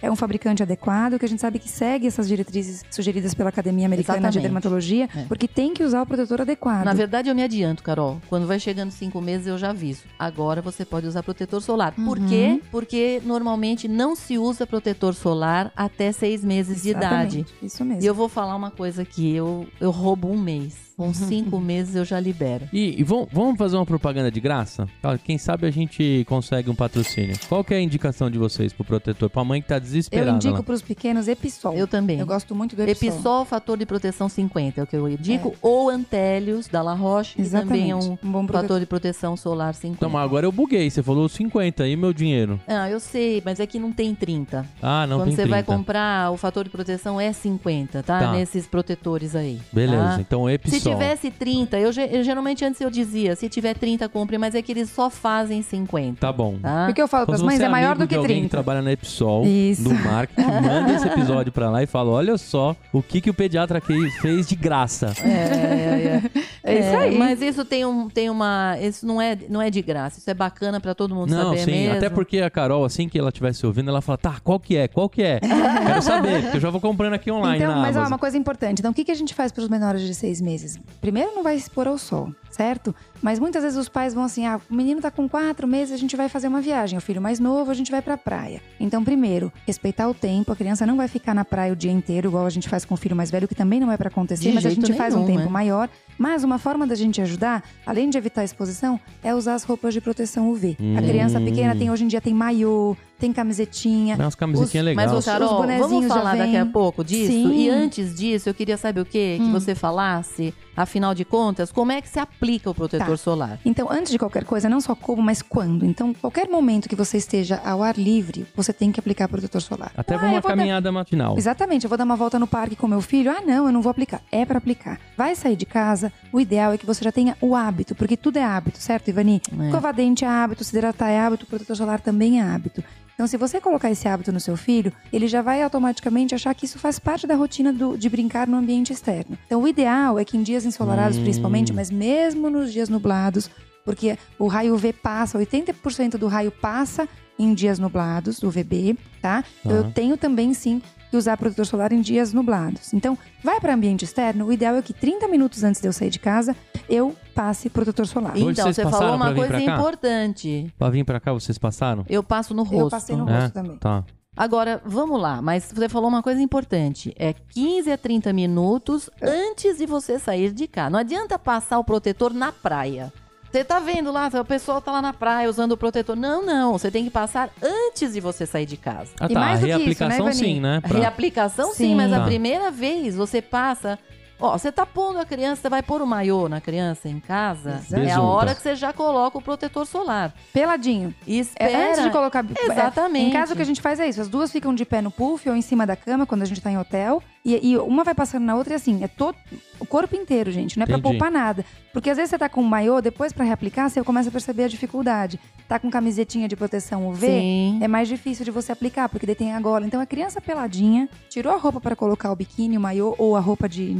é 0.00 0.10
um 0.10 0.16
fabricante 0.16 0.62
adequado, 0.62 1.18
que 1.18 1.24
a 1.24 1.28
gente 1.28 1.40
sabe 1.40 1.58
que 1.58 1.68
segue 1.68 2.06
essas 2.06 2.28
diretrizes 2.28 2.84
sugeridas 2.90 3.34
pela 3.34 3.48
Academia 3.48 3.86
Americana 3.86 4.18
de 4.18 4.38
Exatamente. 4.38 4.42
Dermatologia, 4.42 5.08
É. 5.14 5.22
porque 5.24 5.48
tem 5.48 5.74
que 5.74 5.82
usar 5.82 6.02
o 6.02 6.06
protetor 6.06 6.40
adequado. 6.42 6.84
Na 6.84 6.94
verdade, 6.94 7.28
eu 7.28 7.34
me 7.34 7.42
adianto, 7.42 7.82
Carol. 7.82 8.20
Quando 8.28 8.46
vai 8.46 8.60
chegando 8.60 8.90
cinco 8.90 9.20
meses, 9.20 9.46
eu 9.46 9.58
já 9.58 9.70
aviso. 9.70 10.02
Agora 10.18 10.62
você 10.62 10.84
pode 10.84 11.06
usar 11.06 11.22
protetor 11.22 11.60
solar. 11.60 11.92
Por 11.92 12.18
Uhum. 12.18 12.26
quê? 12.28 12.60
Porque 12.70 13.20
normalmente 13.24 13.88
não 13.88 14.14
se 14.14 14.38
usa 14.38 14.66
protetor 14.66 15.14
solar 15.14 15.72
até 15.76 16.12
seis 16.12 16.44
meses 16.44 16.82
de 16.82 16.90
idade. 16.90 17.38
Exatamente, 17.40 17.54
Isso 17.62 17.84
mesmo. 17.84 18.02
E 18.02 18.06
eu 18.06 18.14
vou 18.14 18.28
falar 18.28 18.54
uma 18.54 18.70
coisa 18.70 19.02
aqui, 19.02 19.34
eu, 19.34 19.66
eu 19.80 19.90
roubo 19.90 20.28
um 20.28 20.38
mês. 20.38 20.85
Com 20.96 21.12
cinco 21.14 21.60
meses 21.60 21.94
eu 21.94 22.04
já 22.04 22.18
libero. 22.18 22.68
E, 22.72 22.98
e 22.98 23.02
vamos, 23.04 23.28
vamos 23.30 23.58
fazer 23.58 23.76
uma 23.76 23.84
propaganda 23.86 24.30
de 24.30 24.40
graça? 24.40 24.88
Ó, 25.02 25.16
Quem 25.18 25.36
sabe 25.38 25.66
a 25.66 25.70
gente 25.70 26.24
consegue 26.28 26.70
um 26.70 26.74
patrocínio. 26.74 27.36
Qual 27.48 27.62
que 27.62 27.74
é 27.74 27.76
a 27.76 27.80
indicação 27.80 28.30
de 28.30 28.38
vocês 28.38 28.72
pro 28.72 28.84
protetor? 28.84 29.28
Pra 29.28 29.44
mãe 29.44 29.60
que 29.60 29.68
tá 29.68 29.76
Eu 29.76 29.80
desesperada 29.80 30.30
indico 30.36 30.54
lá. 30.54 30.62
para 30.62 30.74
os 30.74 30.82
pequenos 30.82 31.28
Episol. 31.28 31.74
Eu 31.74 31.86
também. 31.86 32.18
Eu 32.18 32.26
gosto 32.26 32.54
muito 32.54 32.74
do 32.74 32.82
Episol. 32.82 33.08
Episol, 33.08 33.44
fator 33.44 33.76
de 33.76 33.84
proteção 33.86 34.28
50, 34.28 34.80
é 34.80 34.84
o 34.84 34.86
que 34.86 34.96
eu 34.96 35.08
indico. 35.08 35.54
Ou 35.60 35.90
Antélios, 35.90 36.66
da 36.68 36.80
La 36.82 36.94
Roche, 36.94 37.36
que 37.36 37.48
também 37.48 37.90
é 37.90 37.96
um. 37.96 38.16
Um 38.22 38.32
bom 38.32 38.46
fator 38.46 38.80
de 38.80 38.86
proteção 38.86 39.36
solar 39.36 39.74
50. 39.74 39.96
Então, 39.96 40.08
mas 40.10 40.22
agora 40.24 40.46
eu 40.46 40.52
buguei. 40.52 40.88
Você 40.90 41.02
falou 41.02 41.28
50 41.28 41.86
e 41.86 41.96
meu 41.96 42.12
dinheiro? 42.12 42.58
Ah, 42.66 42.88
eu 42.88 43.00
sei, 43.00 43.42
mas 43.44 43.60
é 43.60 43.66
que 43.66 43.78
não 43.78 43.92
tem 43.92 44.14
30. 44.14 44.64
Ah, 44.82 45.06
não 45.06 45.18
Quando 45.18 45.26
tem 45.28 45.36
você 45.36 45.42
30. 45.42 45.50
vai 45.50 45.62
comprar, 45.62 46.30
o 46.30 46.36
fator 46.36 46.64
de 46.64 46.70
proteção 46.70 47.20
é 47.20 47.32
50, 47.32 48.02
tá? 48.02 48.20
Tá. 48.20 48.32
Nesses 48.32 48.66
protetores 48.66 49.36
aí. 49.36 49.60
Beleza, 49.72 50.02
tá? 50.02 50.20
então 50.20 50.48
Episol. 50.48 50.80
Se 50.80 50.85
tivesse 50.90 51.30
30, 51.30 51.78
eu, 51.78 51.90
eu 52.10 52.22
geralmente 52.22 52.64
antes 52.64 52.80
eu 52.80 52.90
dizia, 52.90 53.36
se 53.36 53.48
tiver 53.48 53.74
30, 53.74 54.08
compre, 54.08 54.38
mas 54.38 54.54
é 54.54 54.62
que 54.62 54.72
eles 54.72 54.90
só 54.90 55.10
fazem 55.10 55.62
50. 55.62 56.20
Tá 56.20 56.32
bom. 56.32 56.56
Tá? 56.60 56.86
Porque 56.86 57.00
eu 57.00 57.08
falo 57.08 57.26
para 57.26 57.34
as 57.34 57.42
mães, 57.42 57.58
você 57.58 57.64
é 57.64 57.68
maior 57.68 57.96
do 57.96 58.06
que 58.06 58.14
de 58.14 58.16
alguém 58.16 58.36
que 58.36 58.48
30. 58.48 58.50
trabalha 58.50 58.82
na 58.82 58.92
Epsol, 58.92 59.44
Isso. 59.46 59.82
do 59.82 59.94
marketing, 59.94 60.46
manda 60.48 60.92
esse 60.94 61.06
episódio 61.06 61.52
pra 61.52 61.70
lá 61.70 61.82
e 61.82 61.86
fala, 61.86 62.10
olha 62.10 62.36
só 62.38 62.74
o 62.92 63.02
que, 63.02 63.20
que 63.20 63.30
o 63.30 63.34
pediatra 63.34 63.80
que 63.80 64.10
fez 64.20 64.46
de 64.46 64.54
graça. 64.56 65.12
É, 65.22 65.28
é, 65.28 66.30
é. 66.36 66.42
É 66.66 66.78
isso 66.80 66.96
aí. 66.96 67.16
Mas 67.16 67.40
isso 67.40 67.64
tem, 67.64 67.84
um, 67.84 68.08
tem 68.08 68.28
uma. 68.28 68.76
Isso 68.80 69.06
não 69.06 69.20
é, 69.20 69.38
não 69.48 69.62
é 69.62 69.70
de 69.70 69.80
graça. 69.80 70.18
Isso 70.18 70.28
é 70.30 70.34
bacana 70.34 70.80
pra 70.80 70.94
todo 70.94 71.14
mundo 71.14 71.30
Não, 71.30 71.44
saber 71.50 71.58
sim, 71.58 71.70
mesmo. 71.70 71.96
até 71.96 72.10
porque 72.10 72.40
a 72.40 72.50
Carol, 72.50 72.84
assim 72.84 73.08
que 73.08 73.18
ela 73.18 73.28
estivesse 73.28 73.64
ouvindo, 73.64 73.88
ela 73.88 74.00
fala, 74.00 74.18
tá, 74.18 74.36
qual 74.42 74.58
que 74.58 74.76
é, 74.76 74.88
qual 74.88 75.08
que 75.08 75.22
é? 75.22 75.40
Quero 75.86 76.02
saber, 76.02 76.42
porque 76.42 76.56
eu 76.56 76.60
já 76.60 76.70
vou 76.70 76.80
comprando 76.80 77.14
aqui 77.14 77.30
online 77.30 77.62
Então, 77.62 77.74
na 77.74 77.80
mas 77.80 77.96
ó, 77.96 78.06
uma 78.06 78.18
coisa 78.18 78.36
importante. 78.36 78.80
Então, 78.80 78.90
o 78.90 78.94
que, 78.94 79.04
que 79.04 79.12
a 79.12 79.16
gente 79.16 79.34
faz 79.34 79.52
para 79.52 79.62
os 79.62 79.68
menores 79.68 80.02
de 80.02 80.14
seis 80.14 80.40
meses? 80.40 80.78
Primeiro, 81.00 81.32
não 81.34 81.42
vai 81.42 81.54
expor 81.56 81.86
ao 81.86 81.98
sol, 81.98 82.30
certo? 82.56 82.94
Mas 83.22 83.38
muitas 83.38 83.62
vezes 83.62 83.78
os 83.78 83.88
pais 83.88 84.14
vão 84.14 84.24
assim: 84.24 84.46
ah, 84.46 84.58
o 84.70 84.74
menino 84.74 85.00
tá 85.00 85.10
com 85.10 85.28
quatro 85.28 85.68
meses, 85.68 85.92
a 85.92 85.96
gente 85.98 86.16
vai 86.16 86.28
fazer 86.28 86.48
uma 86.48 86.60
viagem. 86.60 86.98
O 86.98 87.02
filho 87.02 87.20
mais 87.20 87.38
novo, 87.38 87.70
a 87.70 87.74
gente 87.74 87.90
vai 87.90 88.00
pra 88.00 88.16
praia. 88.16 88.62
Então, 88.80 89.04
primeiro, 89.04 89.52
respeitar 89.66 90.08
o 90.08 90.14
tempo. 90.14 90.50
A 90.52 90.56
criança 90.56 90.86
não 90.86 90.96
vai 90.96 91.06
ficar 91.08 91.34
na 91.34 91.44
praia 91.44 91.72
o 91.72 91.76
dia 91.76 91.92
inteiro, 91.92 92.28
igual 92.28 92.46
a 92.46 92.50
gente 92.50 92.68
faz 92.68 92.84
com 92.84 92.94
o 92.94 92.96
filho 92.96 93.14
mais 93.14 93.30
velho, 93.30 93.46
que 93.46 93.54
também 93.54 93.78
não 93.78 93.92
é 93.92 93.96
pra 93.96 94.08
acontecer, 94.08 94.48
De 94.48 94.54
mas 94.54 94.64
a 94.64 94.70
gente 94.70 94.92
faz 94.94 95.14
um 95.14 95.26
tempo 95.26 95.44
né? 95.44 95.48
maior. 95.48 95.88
Mas 96.18 96.42
uma 96.42 96.58
forma 96.58 96.86
da 96.86 96.94
gente 96.94 97.20
ajudar, 97.20 97.62
além 97.84 98.08
de 98.08 98.16
evitar 98.16 98.40
a 98.40 98.44
exposição, 98.44 98.98
é 99.22 99.34
usar 99.34 99.54
as 99.54 99.64
roupas 99.64 99.92
de 99.92 100.00
proteção 100.00 100.50
UV. 100.50 100.76
A 100.96 101.02
criança 101.02 101.38
pequena 101.40 101.76
tem 101.76 101.90
hoje 101.90 102.04
em 102.04 102.08
dia 102.08 102.20
tem 102.20 102.32
maiô, 102.32 102.96
tem 103.18 103.32
camisetinha. 103.32 104.16
Umas 104.16 104.34
camisetinhas 104.34 104.84
Mas, 104.86 104.96
legais. 104.96 105.12
ô, 105.12 105.18
Os- 105.18 105.24
Carol, 105.24 105.48
os 105.50 105.56
bonezinhos 105.56 105.90
vamos 105.90 106.08
já 106.08 106.14
falar 106.14 106.36
daqui 106.36 106.56
a 106.56 106.66
pouco 106.66 107.02
disso? 107.04 107.32
Sim. 107.32 107.46
Hum. 107.46 107.52
E 107.52 107.68
antes 107.70 108.14
disso, 108.14 108.48
eu 108.48 108.54
queria 108.54 108.76
saber 108.76 109.00
o 109.00 109.04
quê? 109.04 109.36
Que 109.40 109.50
você 109.50 109.74
falasse, 109.74 110.52
afinal 110.76 111.14
de 111.14 111.24
contas, 111.24 111.72
como 111.72 111.92
é 111.92 112.00
que 112.02 112.08
se 112.08 112.18
aplica 112.18 112.68
o 112.70 112.74
protetor 112.74 113.06
Tá. 113.08 113.16
solar? 113.16 113.58
Então, 113.64 113.90
antes 113.90 114.12
de 114.12 114.18
qualquer 114.18 114.44
coisa, 114.44 114.68
não 114.68 114.80
só 114.80 114.94
como, 114.94 115.22
mas 115.22 115.40
quando. 115.42 115.84
Então, 115.86 116.12
qualquer 116.14 116.48
momento 116.48 116.88
que 116.88 116.94
você 116.96 117.16
esteja 117.16 117.60
ao 117.64 117.82
ar 117.82 117.96
livre, 117.96 118.46
você 118.54 118.72
tem 118.72 118.92
que 118.92 119.00
aplicar 119.00 119.28
protetor 119.28 119.60
solar. 119.62 119.92
Até 119.96 120.14
Ah, 120.14 120.18
pra 120.18 120.26
uma 120.28 120.40
vou 120.40 120.42
dar- 120.50 120.56
caminhada 120.56 120.92
matinal. 120.92 121.36
Exatamente, 121.38 121.84
eu 121.84 121.88
vou 121.88 121.96
dar 121.96 122.04
uma 122.04 122.16
volta 122.16 122.38
no 122.38 122.46
parque 122.46 122.76
com 122.76 122.86
meu 122.86 123.00
filho. 123.00 123.30
Ah, 123.30 123.40
não, 123.44 123.66
eu 123.66 123.72
não 123.72 123.80
vou 123.82 123.90
aplicar. 123.90 124.20
É 124.30 124.44
pra 124.44 124.58
aplicar. 124.58 124.98
Vai 125.16 125.34
sair 125.34 125.56
de 125.56 125.64
casa, 125.66 126.12
o 126.32 126.38
ideal 126.40 126.72
é 126.72 126.78
que 126.78 126.84
você 126.86 127.02
já 127.02 127.10
tenha 127.12 127.36
o 127.40 127.54
hábito, 127.56 127.94
porque 127.94 128.16
tudo 128.16 128.36
é 128.36 128.44
hábito, 128.44 128.78
certo, 128.78 129.08
Ivani? 129.08 129.40
É. 129.58 129.66
Escovar 129.66 129.94
dente 129.94 130.24
é 130.24 130.28
hábito, 130.28 130.62
se 130.64 130.76
hidratar 130.76 131.08
é 131.08 131.18
hábito, 131.20 131.46
protetor 131.46 131.76
solar 131.76 132.00
também 132.00 132.40
é 132.40 132.42
hábito. 132.42 132.84
Então, 133.16 133.26
se 133.26 133.38
você 133.38 133.62
colocar 133.62 133.90
esse 133.90 134.06
hábito 134.06 134.30
no 134.30 134.38
seu 134.38 134.58
filho, 134.58 134.92
ele 135.10 135.26
já 135.26 135.40
vai 135.40 135.62
automaticamente 135.62 136.34
achar 136.34 136.54
que 136.54 136.66
isso 136.66 136.78
faz 136.78 136.98
parte 136.98 137.26
da 137.26 137.34
rotina 137.34 137.72
do- 137.72 137.96
de 137.96 138.10
brincar 138.10 138.46
no 138.46 138.58
ambiente 138.58 138.92
externo. 138.92 139.38
Então, 139.46 139.62
o 139.62 139.66
ideal 139.66 140.18
é 140.18 140.24
que 140.24 140.36
em 140.36 140.42
dias 140.42 140.66
ensolarados, 140.66 141.16
Hum. 141.16 141.22
principalmente, 141.22 141.72
mas 141.72 141.90
mesmo 141.90 142.50
nos 142.50 142.70
dias 142.70 142.90
nublados, 142.90 143.48
porque 143.86 144.18
o 144.38 144.46
raio 144.48 144.74
UV 144.74 144.92
passa, 144.92 145.38
80% 145.38 146.18
do 146.18 146.26
raio 146.26 146.50
passa 146.50 147.08
em 147.38 147.54
dias 147.54 147.78
nublados, 147.78 148.38
do 148.40 148.48
UVB, 148.48 148.98
tá? 149.22 149.44
Então, 149.60 149.80
Tá. 149.82 149.86
eu 149.88 149.92
tenho 149.92 150.16
também, 150.16 150.52
sim, 150.52 150.82
que 151.10 151.16
usar 151.16 151.36
protetor 151.36 151.64
solar 151.66 151.92
em 151.92 152.00
dias 152.00 152.32
nublados. 152.32 152.92
Então, 152.92 153.16
vai 153.44 153.60
para 153.60 153.74
ambiente 153.74 154.04
externo, 154.04 154.46
o 154.46 154.52
ideal 154.52 154.74
é 154.74 154.82
que 154.82 154.92
30 154.92 155.28
minutos 155.28 155.62
antes 155.62 155.80
de 155.80 155.86
eu 155.86 155.92
sair 155.92 156.10
de 156.10 156.18
casa, 156.18 156.56
eu 156.88 157.14
passe 157.34 157.68
protetor 157.70 158.06
solar. 158.06 158.32
Hoje 158.32 158.42
então, 158.52 158.64
vocês 158.64 158.76
você 158.76 158.82
falou 158.90 159.14
uma 159.14 159.32
coisa 159.34 159.60
importante. 159.60 160.72
Pra 160.78 160.90
vir 160.90 161.04
pra 161.04 161.20
cá, 161.20 161.32
vocês 161.32 161.56
passaram? 161.58 162.04
Eu 162.08 162.22
passo 162.22 162.54
no 162.54 162.62
rosto. 162.64 162.80
Eu 162.86 162.90
passei 162.90 163.16
no 163.16 163.28
É? 163.28 163.40
rosto 163.40 163.52
também. 163.54 163.76
Tá. 163.76 164.04
Agora, 164.36 164.82
vamos 164.84 165.18
lá, 165.20 165.40
mas 165.40 165.70
você 165.74 165.88
falou 165.88 166.08
uma 166.10 166.22
coisa 166.22 166.40
importante. 166.42 167.14
É 167.18 167.32
15 167.32 167.90
a 167.90 167.96
30 167.96 168.32
minutos 168.34 169.08
antes 169.22 169.78
de 169.78 169.86
você 169.86 170.18
sair 170.18 170.52
de 170.52 170.66
cá. 170.66 170.90
Não 170.90 170.98
adianta 170.98 171.38
passar 171.38 171.78
o 171.78 171.84
protetor 171.84 172.34
na 172.34 172.52
praia. 172.52 173.10
Você 173.56 173.64
tá 173.64 173.78
vendo 173.80 174.12
lá, 174.12 174.28
o 174.38 174.44
pessoal 174.44 174.82
tá 174.82 174.92
lá 174.92 175.00
na 175.00 175.14
praia 175.14 175.48
usando 175.48 175.72
o 175.72 175.76
protetor. 175.78 176.14
Não, 176.14 176.44
não. 176.44 176.72
Você 176.76 176.90
tem 176.90 177.04
que 177.04 177.10
passar 177.10 177.48
antes 177.62 178.12
de 178.12 178.20
você 178.20 178.44
sair 178.44 178.66
de 178.66 178.76
casa. 178.76 179.12
Ah, 179.18 179.24
E 179.30 179.32
tá. 179.32 179.40
mais 179.40 179.60
a 179.60 179.60
do 179.62 179.66
que 179.66 179.68
isso, 179.70 179.78
reaplicação 179.78 180.26
né, 180.26 180.30
Ivani? 180.32 180.34
sim, 180.34 180.60
né? 180.60 180.76
A 180.84 180.88
Pra- 180.88 180.98
reaplicação 180.98 181.68
sim, 181.72 181.74
Sim. 181.88 181.94
mas 181.94 182.12
a 182.12 182.18
Tá. 182.18 182.24
primeira 182.26 182.70
vez 182.70 183.16
você 183.16 183.40
passa. 183.40 183.98
Ó, 184.38 184.56
você 184.58 184.70
tá 184.70 184.84
pondo 184.84 185.18
a 185.18 185.24
criança, 185.24 185.62
você 185.62 185.68
vai 185.70 185.82
pôr 185.82 186.02
o 186.02 186.06
maiô 186.06 186.48
na 186.48 186.60
criança 186.60 187.08
em 187.08 187.18
casa. 187.18 187.80
Exato. 187.86 188.02
É 188.02 188.10
a 188.12 188.20
hora 188.20 188.54
que 188.54 188.60
você 188.62 188.74
já 188.76 188.92
coloca 188.92 189.38
o 189.38 189.42
protetor 189.42 189.86
solar. 189.86 190.34
Peladinho. 190.52 191.14
E 191.26 191.38
É, 191.38 191.40
espera. 191.40 191.90
antes 191.90 192.02
de 192.02 192.10
colocar. 192.10 192.44
é, 192.44 192.64
Exatamente. 192.72 193.28
em 193.28 193.32
casa, 193.32 193.54
o 193.54 193.56
que 193.56 193.62
a 193.62 193.66
gente 193.66 193.80
faz 193.80 193.98
é 193.98 194.06
isso: 194.08 194.20
as 194.20 194.28
duas 194.28 194.52
ficam 194.52 194.74
de 194.74 194.84
pé 194.84 195.00
no 195.00 195.10
puff 195.10 195.48
ou 195.48 195.56
em 195.56 195.62
cima 195.62 195.86
da 195.86 195.96
cama 195.96 196.26
quando 196.26 196.42
a 196.42 196.46
gente 196.46 196.60
tá 196.60 196.70
em 196.70 196.76
hotel. 196.78 197.22
E, 197.44 197.70
e 197.72 197.78
uma 197.78 198.02
vai 198.02 198.12
passando 198.14 198.42
na 198.44 198.56
outra 198.56 198.72
e 198.72 198.76
assim, 198.76 199.02
é 199.04 199.08
todo. 199.08 199.36
O 199.78 199.86
corpo 199.86 200.16
inteiro, 200.16 200.50
gente. 200.50 200.76
Não 200.76 200.82
é 200.82 200.86
pra 200.86 200.98
Entendi. 200.98 201.16
poupar 201.16 201.30
nada. 201.30 201.64
Porque 201.92 202.10
às 202.10 202.16
vezes 202.16 202.30
você 202.30 202.38
tá 202.38 202.48
com 202.48 202.60
um 202.60 202.64
maiô, 202.64 203.00
depois 203.00 203.32
pra 203.32 203.44
reaplicar, 203.44 203.88
você 203.88 204.02
começa 204.02 204.28
a 204.28 204.32
perceber 204.32 204.64
a 204.64 204.68
dificuldade. 204.68 205.38
Tá 205.68 205.78
com 205.78 205.88
camisetinha 205.90 206.48
de 206.48 206.56
proteção 206.56 207.08
UV. 207.08 207.26
Sim. 207.26 207.78
É 207.80 207.86
mais 207.88 208.08
difícil 208.08 208.44
de 208.44 208.50
você 208.50 208.72
aplicar, 208.72 209.08
porque 209.08 209.24
daí 209.26 209.34
tem 209.36 209.54
a 209.54 209.60
gola. 209.60 209.86
Então 209.86 210.00
a 210.00 210.06
criança 210.06 210.40
peladinha, 210.40 211.08
tirou 211.30 211.52
a 211.52 211.56
roupa 211.56 211.80
para 211.80 211.94
colocar 211.94 212.32
o 212.32 212.36
biquíni, 212.36 212.76
o 212.76 212.80
maiô 212.80 213.14
ou 213.16 213.36
a 213.36 213.40
roupa 213.40 213.68
de. 213.68 213.96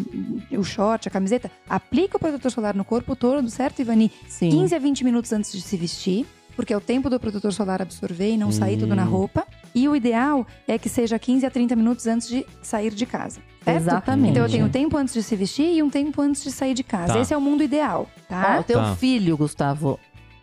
O 0.52 0.62
short, 0.64 1.08
a 1.08 1.10
camiseta, 1.10 1.50
aplica 1.68 2.16
o 2.16 2.20
protetor 2.20 2.50
solar 2.50 2.74
no 2.74 2.84
corpo 2.84 3.14
todo, 3.16 3.48
certo, 3.50 3.80
Ivani? 3.80 4.10
Sim. 4.28 4.50
15 4.50 4.74
a 4.74 4.78
20 4.78 5.04
minutos 5.04 5.32
antes 5.32 5.52
de 5.52 5.60
se 5.60 5.76
vestir, 5.76 6.26
porque 6.54 6.72
é 6.72 6.76
o 6.76 6.80
tempo 6.80 7.10
do 7.10 7.20
protetor 7.20 7.52
solar 7.52 7.82
absorver 7.82 8.32
e 8.32 8.36
não 8.36 8.50
sair 8.50 8.78
tudo 8.78 8.94
na 8.96 9.04
Hum. 9.04 9.10
roupa. 9.10 9.46
E 9.74 9.86
o 9.88 9.94
ideal 9.94 10.46
é 10.66 10.78
que 10.78 10.88
seja 10.88 11.18
15 11.18 11.44
a 11.44 11.50
30 11.50 11.76
minutos 11.76 12.06
antes 12.06 12.28
de 12.28 12.46
sair 12.62 12.94
de 12.94 13.04
casa. 13.04 13.40
Certo? 13.62 13.76
Exatamente. 13.82 14.30
Então 14.30 14.42
eu 14.44 14.50
tenho 14.50 14.64
um 14.66 14.70
tempo 14.70 14.96
antes 14.96 15.12
de 15.12 15.22
se 15.22 15.36
vestir 15.36 15.74
e 15.74 15.82
um 15.82 15.90
tempo 15.90 16.22
antes 16.22 16.42
de 16.42 16.50
sair 16.50 16.72
de 16.72 16.82
casa. 16.82 17.12
Tá. 17.12 17.20
Esse 17.20 17.34
é 17.34 17.36
o 17.36 17.40
mundo 17.40 17.62
ideal, 17.62 18.08
tá? 18.28 18.54
Ó, 18.56 18.60
o 18.60 18.64
teu 18.64 18.78
Tá. 18.78 18.96
filho, 18.96 19.36
Gustavo, 19.36 20.00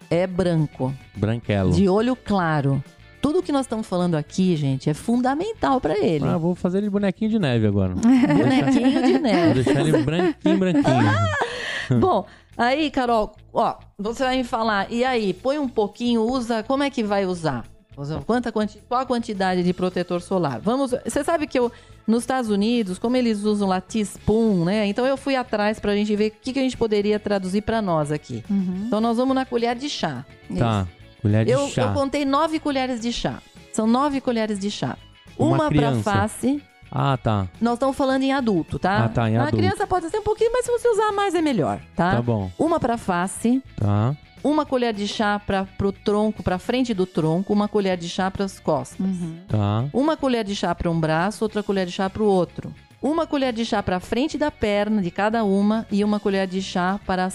é 0.09 0.27
branco, 0.27 0.93
Branquelo. 1.15 1.71
de 1.71 1.89
olho 1.89 2.15
claro. 2.15 2.83
Tudo 3.23 3.41
que 3.41 3.53
nós 3.53 3.62
estamos 3.65 3.88
falando 3.88 4.15
aqui, 4.15 4.53
gente, 4.57 4.89
é 4.89 4.93
fundamental 4.93 5.79
pra 5.79 5.97
ele. 5.97 6.25
Ah, 6.25 6.38
vou 6.38 6.55
fazer 6.55 6.79
ele 6.79 6.89
bonequinho 6.89 7.31
de 7.31 7.39
neve 7.39 7.65
agora. 7.65 7.95
Bonequinho 7.95 9.01
de 9.01 9.13
Vou 9.13 9.21
neve. 9.21 9.63
deixar 9.63 9.79
ele 9.79 9.97
branquinho, 10.03 10.57
branquinho. 10.57 11.13
Bom, 12.01 12.25
aí, 12.57 12.91
Carol, 12.91 13.33
ó, 13.53 13.75
você 13.97 14.25
vai 14.25 14.36
me 14.36 14.43
falar, 14.43 14.91
e 14.91 15.05
aí, 15.05 15.33
põe 15.33 15.57
um 15.57 15.69
pouquinho, 15.69 16.21
usa, 16.21 16.63
como 16.63 16.83
é 16.83 16.89
que 16.89 17.01
vai 17.01 17.25
usar? 17.25 17.63
Usa 17.95 18.21
Quanta 18.25 18.51
quanti, 18.51 18.79
qual 18.89 18.99
a 18.99 19.05
quantidade 19.05 19.63
de 19.63 19.73
protetor 19.73 20.21
solar? 20.21 20.59
Vamos, 20.59 20.91
você 20.91 21.23
sabe 21.23 21.47
que 21.47 21.57
eu, 21.57 21.71
nos 22.05 22.23
Estados 22.23 22.49
Unidos, 22.49 22.99
como 22.99 23.15
eles 23.15 23.43
usam 23.45 23.69
lá 23.69 23.79
teaspoon, 23.79 24.65
né? 24.65 24.86
Então 24.88 25.05
eu 25.05 25.15
fui 25.15 25.38
atrás 25.38 25.79
pra 25.79 25.95
gente 25.95 26.13
ver 26.13 26.27
o 26.27 26.41
que, 26.41 26.51
que 26.51 26.59
a 26.59 26.63
gente 26.63 26.75
poderia 26.75 27.17
traduzir 27.19 27.62
pra 27.62 27.81
nós 27.81 28.12
aqui. 28.12 28.43
Uhum. 28.49 28.83
Então 28.88 28.99
nós 28.99 29.15
vamos 29.15 29.33
na 29.33 29.45
colher 29.45 29.75
de 29.77 29.88
chá. 29.88 30.25
Tá. 30.57 30.86
Colher 31.23 31.45
de 31.45 31.51
Eu, 31.51 31.67
chá. 31.69 31.81
eu 31.83 31.93
contei 31.93 32.23
nove 32.25 32.59
colheres 32.59 32.99
de 33.01 33.12
chá. 33.12 33.39
São 33.71 33.88
nove 33.88 34.21
colheres 34.21 34.59
de 34.59 34.69
chá. 34.69 34.95
Uma 35.39 35.49
Uma, 35.49 35.57
pra 35.57 35.69
criança. 35.69 36.03
face. 36.03 36.62
Ah, 36.91 37.17
tá. 37.17 37.47
Nós 37.59 37.73
estamos 37.73 37.97
falando 37.97 38.21
em 38.21 38.31
adulto, 38.31 38.77
tá? 38.77 39.05
Ah, 39.05 39.09
tá, 39.09 39.27
em 39.27 39.36
A 39.38 39.41
adulto. 39.47 39.57
criança 39.57 39.88
pode 39.88 40.07
ser 40.12 40.19
um 40.19 40.23
pouquinho, 40.23 40.51
mas 40.53 40.63
se 40.65 40.71
você 40.71 40.88
usar 40.89 41.12
mais 41.12 41.33
é 41.33 41.41
melhor, 41.41 41.79
tá? 41.95 42.12
Tá 42.17 42.21
bom. 42.21 42.51
Uma 42.59 42.79
pra 42.79 42.97
face, 42.99 43.63
Tá. 43.75 44.15
uma 44.43 44.63
colher 44.63 44.93
de 44.93 45.07
chá 45.07 45.39
para 45.39 45.65
pro 45.65 45.91
tronco, 45.91 46.43
pra 46.43 46.59
frente 46.59 46.93
do 46.93 47.07
tronco, 47.07 47.51
uma 47.51 47.67
colher 47.67 47.97
de 47.97 48.07
chá 48.07 48.29
para 48.29 48.45
as 48.45 48.59
costas. 48.59 48.99
Uhum. 48.99 49.38
Tá. 49.47 49.86
Uma 49.91 50.15
colher 50.15 50.43
de 50.45 50.55
chá 50.55 50.75
para 50.75 50.91
um 50.91 50.99
braço, 50.99 51.43
outra 51.43 51.63
colher 51.63 51.88
de 51.88 51.91
chá 51.93 52.07
para 52.12 52.21
o 52.21 52.27
outro. 52.27 52.71
Uma 53.01 53.25
colher 53.25 53.51
de 53.53 53.65
chá 53.65 53.81
para 53.81 53.99
frente 53.99 54.38
da 54.38 54.51
perna 54.51 55.01
de 55.01 55.09
cada 55.09 55.43
uma 55.43 55.88
e 55.91 56.03
uma 56.03 56.19
colher 56.19 56.45
de 56.47 56.62
chá 56.62 56.99
para 57.07 57.27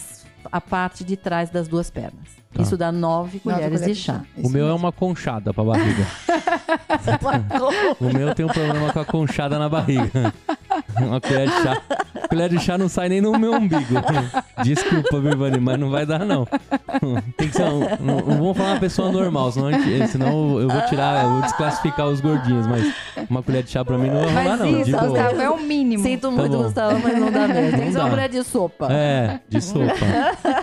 a 0.52 0.60
parte 0.60 1.02
de 1.02 1.16
trás 1.16 1.50
das 1.50 1.66
duas 1.66 1.90
pernas. 1.90 2.28
Tá. 2.54 2.62
Isso 2.62 2.76
dá 2.76 2.90
nove 2.90 3.40
colheres 3.40 3.82
de 3.82 3.94
chá. 3.94 4.22
O 4.42 4.48
meu 4.48 4.66
é 4.68 4.72
uma 4.72 4.90
conchada 4.90 5.52
pra 5.52 5.62
barriga. 5.62 6.06
o 8.00 8.04
meu 8.12 8.34
tem 8.34 8.46
um 8.46 8.48
problema 8.48 8.92
com 8.92 9.00
a 9.00 9.04
conchada 9.04 9.58
na 9.58 9.68
barriga. 9.68 10.32
Uma 10.98 11.20
colher 11.20 11.48
de 11.48 11.62
chá. 11.62 11.82
Colher 12.28 12.48
de 12.48 12.58
chá 12.58 12.76
não 12.78 12.88
sai 12.88 13.08
nem 13.08 13.20
no 13.20 13.38
meu 13.38 13.52
umbigo. 13.54 13.94
Desculpa, 14.62 15.20
Vivani, 15.20 15.58
mas 15.60 15.78
não 15.78 15.90
vai 15.90 16.04
dar, 16.06 16.20
não. 16.24 16.46
Tem 17.36 17.48
que 17.48 17.54
ser 17.56 17.64
um, 17.64 17.80
não, 18.00 18.16
não 18.16 18.38
vamos 18.38 18.56
falar 18.56 18.70
uma 18.72 18.80
pessoa 18.80 19.12
normal, 19.12 19.52
senão, 19.52 19.70
gente- 19.72 20.08
senão 20.08 20.58
eu 20.60 20.68
vou 20.68 20.80
tirar, 20.82 21.24
eu 21.24 21.30
vou 21.32 21.40
desclassificar 21.42 22.06
os 22.06 22.20
gordinhos, 22.20 22.66
mas 22.66 22.92
Uma 23.28 23.42
colher 23.42 23.62
de 23.62 23.70
chá 23.70 23.84
pra 23.84 23.98
mim 23.98 24.08
não 24.08 24.20
vai 24.24 24.44
rolar, 24.44 24.44
Mas 24.56 24.60
não. 24.60 24.80
isso. 24.80 24.90
Gustavo, 24.90 25.40
é 25.40 25.50
o 25.50 25.58
mínimo. 25.62 26.02
Sinto 26.02 26.32
muito, 26.32 26.56
bom. 26.56 26.62
Gustavo, 26.64 26.98
mas 27.02 27.18
não 27.18 27.30
dá 27.30 27.46
mesmo. 27.48 27.76
Tem 27.78 27.86
que 27.86 27.92
ser 27.92 27.98
uma 27.98 28.10
colher 28.10 28.28
de 28.28 28.42
sopa. 28.44 28.88
É, 28.90 29.40
de 29.48 29.60
sopa. 29.60 29.94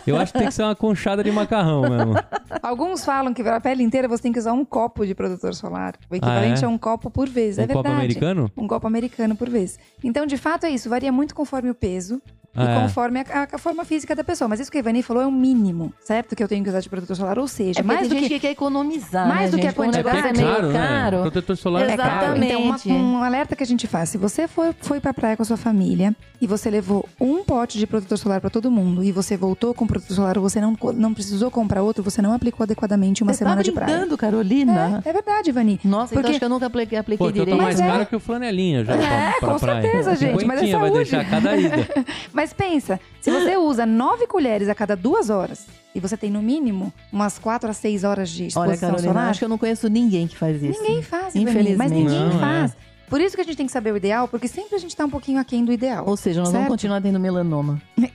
Eu 0.08 0.18
acho 0.20 0.34
que 0.34 0.40
tem 0.40 0.48
que 0.48 0.54
ser 0.54 0.64
uma 0.64 0.76
conchada 0.76 1.24
de 1.24 1.32
macarrão 1.32 1.75
mesmo. 1.82 2.14
Alguns 2.62 3.06
falam 3.06 3.34
que 3.34 3.44
para 3.44 3.58
a 3.58 3.62
pele 3.62 3.84
inteira 3.84 4.08
você 4.08 4.24
tem 4.24 4.32
que 4.32 4.40
usar 4.40 4.54
um 4.54 4.66
copo 4.66 5.06
de 5.06 5.14
protetor 5.14 5.54
solar. 5.54 5.96
O 6.10 6.16
equivalente 6.16 6.64
é? 6.64 6.68
a 6.68 6.70
um 6.70 6.78
copo 6.78 7.10
por 7.10 7.28
vez. 7.28 7.58
Um 7.58 7.62
é 7.62 7.68
copo 7.68 7.84
verdade. 7.84 7.96
americano? 7.96 8.52
Um 8.58 8.68
copo 8.68 8.88
americano 8.88 9.36
por 9.36 9.50
vez. 9.50 9.78
Então, 10.04 10.26
de 10.26 10.38
fato, 10.38 10.66
é 10.66 10.70
isso. 10.70 10.90
Varia 10.90 11.12
muito 11.12 11.36
conforme 11.36 11.70
o 11.70 11.76
peso. 11.76 12.22
Ah, 12.56 12.64
e 12.64 12.68
é. 12.78 12.82
conforme 12.82 13.20
a, 13.20 13.24
a- 13.42 13.48
a 13.54 13.58
forma 13.58 13.84
física 13.86 14.16
da 14.16 14.24
pessoa. 14.24 14.48
Mas 14.48 14.60
isso 14.60 14.72
que 14.72 14.78
a 14.78 14.80
Ivani 14.80 15.02
falou 15.04 15.22
é 15.24 15.28
o 15.28 15.32
mínimo, 15.32 15.94
certo? 16.04 16.36
Que 16.36 16.44
eu 16.44 16.48
tenho 16.48 16.64
que 16.64 16.70
usar 16.70 16.80
de 16.80 16.90
protetor 16.90 17.16
solar. 17.16 17.38
Ou 17.40 17.48
seja, 17.48 17.80
É 17.80 17.84
mais 17.84 18.02
tem 18.02 18.10
do 18.10 18.16
gente 18.16 18.24
que 18.30 18.34
que 18.36 18.40
quer 18.40 18.52
economizar, 18.52 19.28
mais 19.28 19.52
né, 19.52 19.58
do 19.58 19.58
que 19.62 19.68
a 19.68 19.70
gente? 19.70 19.70
É 19.70 19.74
porque 19.74 19.92
quantidade 20.02 20.18
é 20.18 20.22
caro, 20.22 20.28
é 20.28 20.62
meio 20.62 20.74
caro. 20.74 21.16
né? 21.18 21.22
Protetor 21.24 21.58
solar 21.58 21.90
é 21.90 21.98
caro. 21.98 22.12
Exatamente. 22.12 22.54
Então, 22.54 22.96
uma- 22.96 23.20
um 23.20 23.24
alerta 23.24 23.56
que 23.56 23.64
a 23.64 23.66
gente 23.66 23.88
faz. 23.88 24.10
Se 24.10 24.18
você 24.18 24.48
for, 24.48 24.74
foi 24.82 25.00
pra 25.00 25.14
praia 25.14 25.36
com 25.36 25.44
a 25.44 25.46
sua 25.46 25.58
família 25.58 26.16
e 26.42 26.48
você 26.48 26.70
levou 26.70 27.08
um 27.20 27.44
pote 27.44 27.78
de 27.78 27.86
protetor 27.88 28.18
solar 28.18 28.40
pra 28.42 28.50
todo 28.50 28.70
mundo 28.72 29.04
e 29.04 29.12
você 29.12 29.36
voltou 29.38 29.74
com 29.74 29.86
protetor 29.88 30.16
solar 30.16 30.38
ou 30.38 30.44
você 30.48 30.60
não, 30.62 30.76
não 30.96 31.14
precisou 31.14 31.50
comprar 31.52 31.82
outro, 31.82 32.04
você 32.04 32.22
não 32.22 32.34
aplicou 32.34 32.64
adequadamente 32.64 33.24
uma 33.24 33.34
Você 33.34 33.40
semana 33.40 33.58
tá 33.58 33.62
de 33.64 33.72
praia. 33.72 33.92
brincando, 33.92 34.18
Carolina? 34.18 35.02
É, 35.06 35.10
é 35.10 35.14
verdade, 35.14 35.50
Ivani. 35.50 35.80
Nossa, 35.84 36.14
então 36.14 36.22
Porque- 36.22 36.30
acho 36.32 36.40
que 36.40 36.46
eu 36.46 36.50
nunca 36.50 36.66
apliquei, 36.68 36.98
apliquei 36.98 37.18
Pô, 37.26 37.30
então 37.30 37.42
eu 37.42 37.46
tô 37.46 37.52
direito. 37.52 37.64
mais 37.64 37.80
Mas 37.80 37.88
é. 37.90 37.92
caro 37.92 38.06
que 38.06 38.16
o 38.16 38.20
flanelinha 38.20 38.84
já 38.86 38.96
pra, 38.98 39.34
pra 39.40 39.54
com 39.54 39.60
praia. 39.60 39.82
certeza, 39.82 40.16
gente, 40.16 40.46
mas 40.46 40.58
é 40.58 40.66
Cinquentinha 40.66 40.80
vai 40.80 40.90
saúde. 40.90 41.10
deixar 41.12 41.30
cada 41.30 41.56
ida. 41.58 41.76
Mas 42.34 42.45
pensa, 42.54 43.00
se 43.22 43.32
você 43.32 43.58
usa 43.58 43.86
nove 43.86 44.28
colheres 44.28 44.70
a 44.70 44.76
cada 44.76 44.96
duas 44.96 45.30
horas 45.30 45.66
e 45.94 46.00
você 46.00 46.16
tem 46.18 46.30
no 46.30 46.42
mínimo 46.42 46.92
umas 47.12 47.40
quatro 47.40 47.70
a 47.70 47.74
seis 47.74 48.04
horas 48.04 48.30
de 48.30 48.44
Olha, 48.44 48.48
exposição 48.48 48.90
Carolina, 48.90 49.14
solar, 49.14 49.30
acho 49.30 49.40
que 49.40 49.46
eu 49.46 49.50
não 49.50 49.58
conheço 49.58 49.88
ninguém 49.90 50.28
que 50.28 50.38
faz 50.38 50.62
isso. 50.62 50.82
ninguém 50.82 51.02
faz, 51.02 51.36
Infelizmente. 51.36 51.78
mas 51.78 51.92
ninguém 51.92 52.20
Não, 52.20 52.38
é. 52.38 52.76
Por 53.10 53.22
isso 53.22 53.36
que 53.36 53.42
a 53.42 53.46
gente 53.46 53.56
tem 53.58 53.66
que 53.66 53.72
saber 53.72 53.92
o 53.94 53.98
ideal, 53.98 54.28
porque 54.28 54.48
sempre 54.48 54.76
a 54.76 54.80
gente 54.80 54.96
tá 54.96 55.06
um 55.06 55.10
pouquinho 55.10 55.40
aquém 55.40 55.64
do 55.64 55.72
ideal. 55.72 56.04
Ou 56.08 56.18
seja, 56.18 56.40
nós 56.40 56.50
Certo? 56.50 56.64
vamos 56.64 56.74
continuar 56.74 57.02
tendo 57.02 57.20
melanoma. 57.20 57.82
É. 58.00 58.08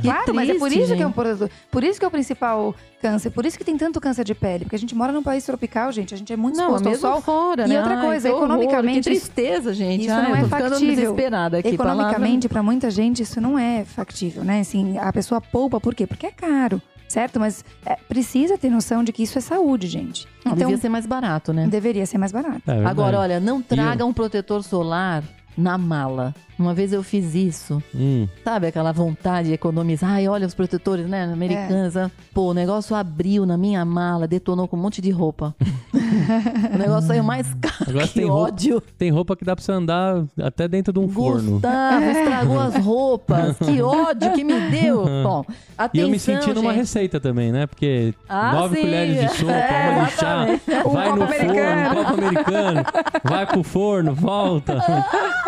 Que 0.00 0.08
claro, 0.08 0.34
mas 0.34 0.48
é 0.48 0.54
por 0.54 0.68
triste, 0.70 0.84
isso 0.84 0.96
que 0.96 1.02
é 1.02 1.06
um 1.06 1.08
gente. 1.10 1.14
produto. 1.14 1.50
Por 1.70 1.84
isso 1.84 1.98
que 1.98 2.04
é 2.04 2.08
o 2.08 2.10
principal 2.10 2.74
câncer. 3.02 3.30
Por 3.30 3.44
isso 3.44 3.58
que 3.58 3.64
tem 3.64 3.76
tanto 3.76 4.00
câncer 4.00 4.24
de 4.24 4.34
pele. 4.34 4.64
Porque 4.64 4.76
a 4.76 4.78
gente 4.78 4.94
mora 4.94 5.12
num 5.12 5.22
país 5.22 5.44
tropical, 5.44 5.92
gente. 5.92 6.14
A 6.14 6.16
gente 6.16 6.32
é 6.32 6.36
muito 6.36 6.56
Não, 6.56 6.64
exposto 6.68 6.86
ao 6.86 6.90
mesmo 6.92 7.08
sol. 7.08 7.20
fora, 7.20 7.66
E 7.66 7.68
né? 7.68 7.78
outra 7.78 7.96
Ai, 7.98 8.06
coisa, 8.06 8.28
horror, 8.32 8.44
economicamente, 8.44 8.98
Que 9.10 9.16
tristeza, 9.16 9.74
gente. 9.74 10.06
Isso 10.06 10.14
Ai, 10.14 10.28
não 10.28 10.36
é 10.36 10.44
factível. 10.44 10.94
desesperada 10.96 11.58
aqui. 11.58 11.68
Economicamente, 11.68 12.48
para 12.48 12.62
muita 12.62 12.90
gente, 12.90 13.22
isso 13.22 13.40
não 13.40 13.58
é 13.58 13.84
factível, 13.84 14.42
né? 14.42 14.60
Assim, 14.60 14.96
a 14.98 15.12
pessoa 15.12 15.40
poupa, 15.40 15.78
por 15.78 15.94
quê? 15.94 16.06
Porque 16.06 16.26
é 16.26 16.30
caro, 16.32 16.80
certo? 17.08 17.40
Mas 17.40 17.64
é, 17.84 17.96
precisa 18.08 18.56
ter 18.56 18.70
noção 18.70 19.02
de 19.02 19.12
que 19.12 19.22
isso 19.22 19.38
é 19.38 19.40
saúde, 19.40 19.88
gente. 19.88 20.28
Então, 20.40 20.54
devia 20.54 20.76
ser 20.76 20.88
mais 20.88 21.06
barato, 21.06 21.52
né? 21.52 21.66
deveria 21.66 22.06
ser 22.06 22.18
mais 22.18 22.30
barato. 22.30 22.70
É. 22.70 22.84
Agora, 22.84 23.18
olha, 23.18 23.40
não 23.40 23.60
traga 23.62 24.04
um 24.04 24.12
protetor 24.12 24.62
solar 24.62 25.24
na 25.56 25.76
mala. 25.76 26.34
Uma 26.58 26.74
vez 26.74 26.92
eu 26.92 27.02
fiz 27.04 27.34
isso. 27.36 27.80
Hum, 27.94 28.26
Sabe 28.44 28.66
aquela 28.66 28.90
vontade 28.92 29.48
de 29.48 29.54
economizar? 29.54 30.10
Ai, 30.10 30.26
olha 30.26 30.46
os 30.46 30.54
protetores, 30.54 31.06
né? 31.08 31.24
Americanos. 31.24 31.96
ah. 31.96 32.10
Pô, 32.34 32.50
o 32.50 32.54
negócio 32.54 32.96
abriu 32.96 33.46
na 33.46 33.56
minha 33.56 33.84
mala, 33.84 34.26
detonou 34.26 34.66
com 34.66 34.76
um 34.76 34.80
monte 34.80 35.00
de 35.00 35.10
roupa. 35.10 35.54
o 36.74 36.78
negócio 36.78 37.06
saiu 37.08 37.22
mais 37.22 37.46
caro. 37.60 37.90
Agora 37.90 38.08
que 38.08 38.14
tem 38.14 38.26
roupa- 38.26 38.48
ódio. 38.48 38.82
tem 38.98 39.10
roupa 39.10 39.36
que 39.36 39.44
dá 39.44 39.54
pra 39.54 39.64
você 39.64 39.70
andar 39.72 40.24
até 40.42 40.66
dentro 40.66 40.92
de 40.92 40.98
um 40.98 41.08
forno. 41.08 41.52
Gustavo, 41.52 42.04
estragou 42.10 42.60
as 42.60 42.76
roupas. 42.76 43.56
Que 43.58 43.80
ódio 43.82 44.32
que 44.32 44.42
me 44.44 44.70
deu. 44.70 45.04
Bom, 45.22 45.44
atenção, 45.76 45.90
E 45.94 46.00
eu 46.00 46.08
me 46.08 46.18
senti 46.18 46.52
numa 46.52 46.72
receita 46.72 47.20
também, 47.20 47.52
né? 47.52 47.66
Porque 47.66 48.12
Ah, 48.28 48.52
nove 48.52 48.76
sim. 48.76 48.82
colheres 48.82 49.20
de 49.30 49.36
sopa, 49.38 49.52
É, 49.52 49.90
uma 49.96 50.04
de 50.06 50.12
chá, 50.12 50.46
Um 50.86 50.90
vai 50.90 51.08
copo 51.10 51.20
no 51.20 51.26
forno, 51.28 51.52
americano. 51.52 51.90
um 52.00 52.04
copo 52.04 52.14
americano, 52.14 52.82
vai 53.24 53.46
pro 53.46 53.62
forno, 53.62 54.14
volta, 54.14 54.78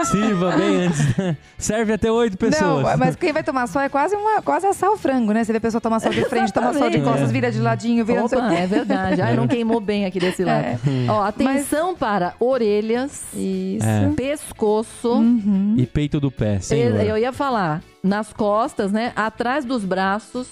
sirva 0.05 0.53
bem 0.57 0.77
antes. 0.87 1.00
Serve 1.59 1.93
até 1.93 2.11
oito 2.11 2.37
pessoas. 2.37 2.85
Não, 2.85 2.97
mas 2.99 3.17
quem 3.17 3.33
vai 3.33 3.43
tomar 3.43 3.67
sol 3.67 3.83
é 3.83 3.89
quase, 3.89 4.15
uma, 4.17 4.41
quase 4.43 4.67
assar 4.67 4.91
o 4.91 4.97
frango, 4.97 5.33
né? 5.33 5.45
Você 5.45 5.53
vê 5.53 5.59
a 5.59 5.61
pessoa 5.61 5.81
tomar 5.81 6.01
sol 6.01 6.13
de 6.13 6.25
frente, 6.25 6.53
toma 6.53 6.73
sol 6.73 6.91
de 6.91 7.01
costas, 7.01 7.29
É. 7.29 7.33
vira 7.33 7.51
de 7.51 7.59
ladinho, 7.61 8.05
vira 8.05 8.21
não 8.21 8.27
Opa, 8.27 8.49
quê. 8.49 8.55
é 8.57 8.67
verdade. 8.67 9.21
Ai, 9.23 9.37
não 9.37 9.47
queimou 9.49 9.81
bem 9.81 10.07
aqui 10.07 10.19
desse 10.19 10.45
lado. 10.45 10.65
É. 10.65 10.79
Ó, 11.09 11.23
atenção 11.23 11.95
para 11.95 12.35
orelhas, 12.41 13.23
Isso. 13.35 13.87
É. 13.87 14.11
pescoço. 14.17 15.13
Uhum. 15.13 15.75
E 15.77 15.87
peito 15.87 16.21
do 16.21 16.31
pé, 16.31 16.59
senhor. 16.61 17.01
Eu 17.01 17.17
ia 17.19 17.33
falar 17.33 17.83
nas 18.03 18.33
costas, 18.33 18.93
né? 18.93 19.13
Atrás 19.15 19.65
dos 19.65 19.85
braços, 19.85 20.49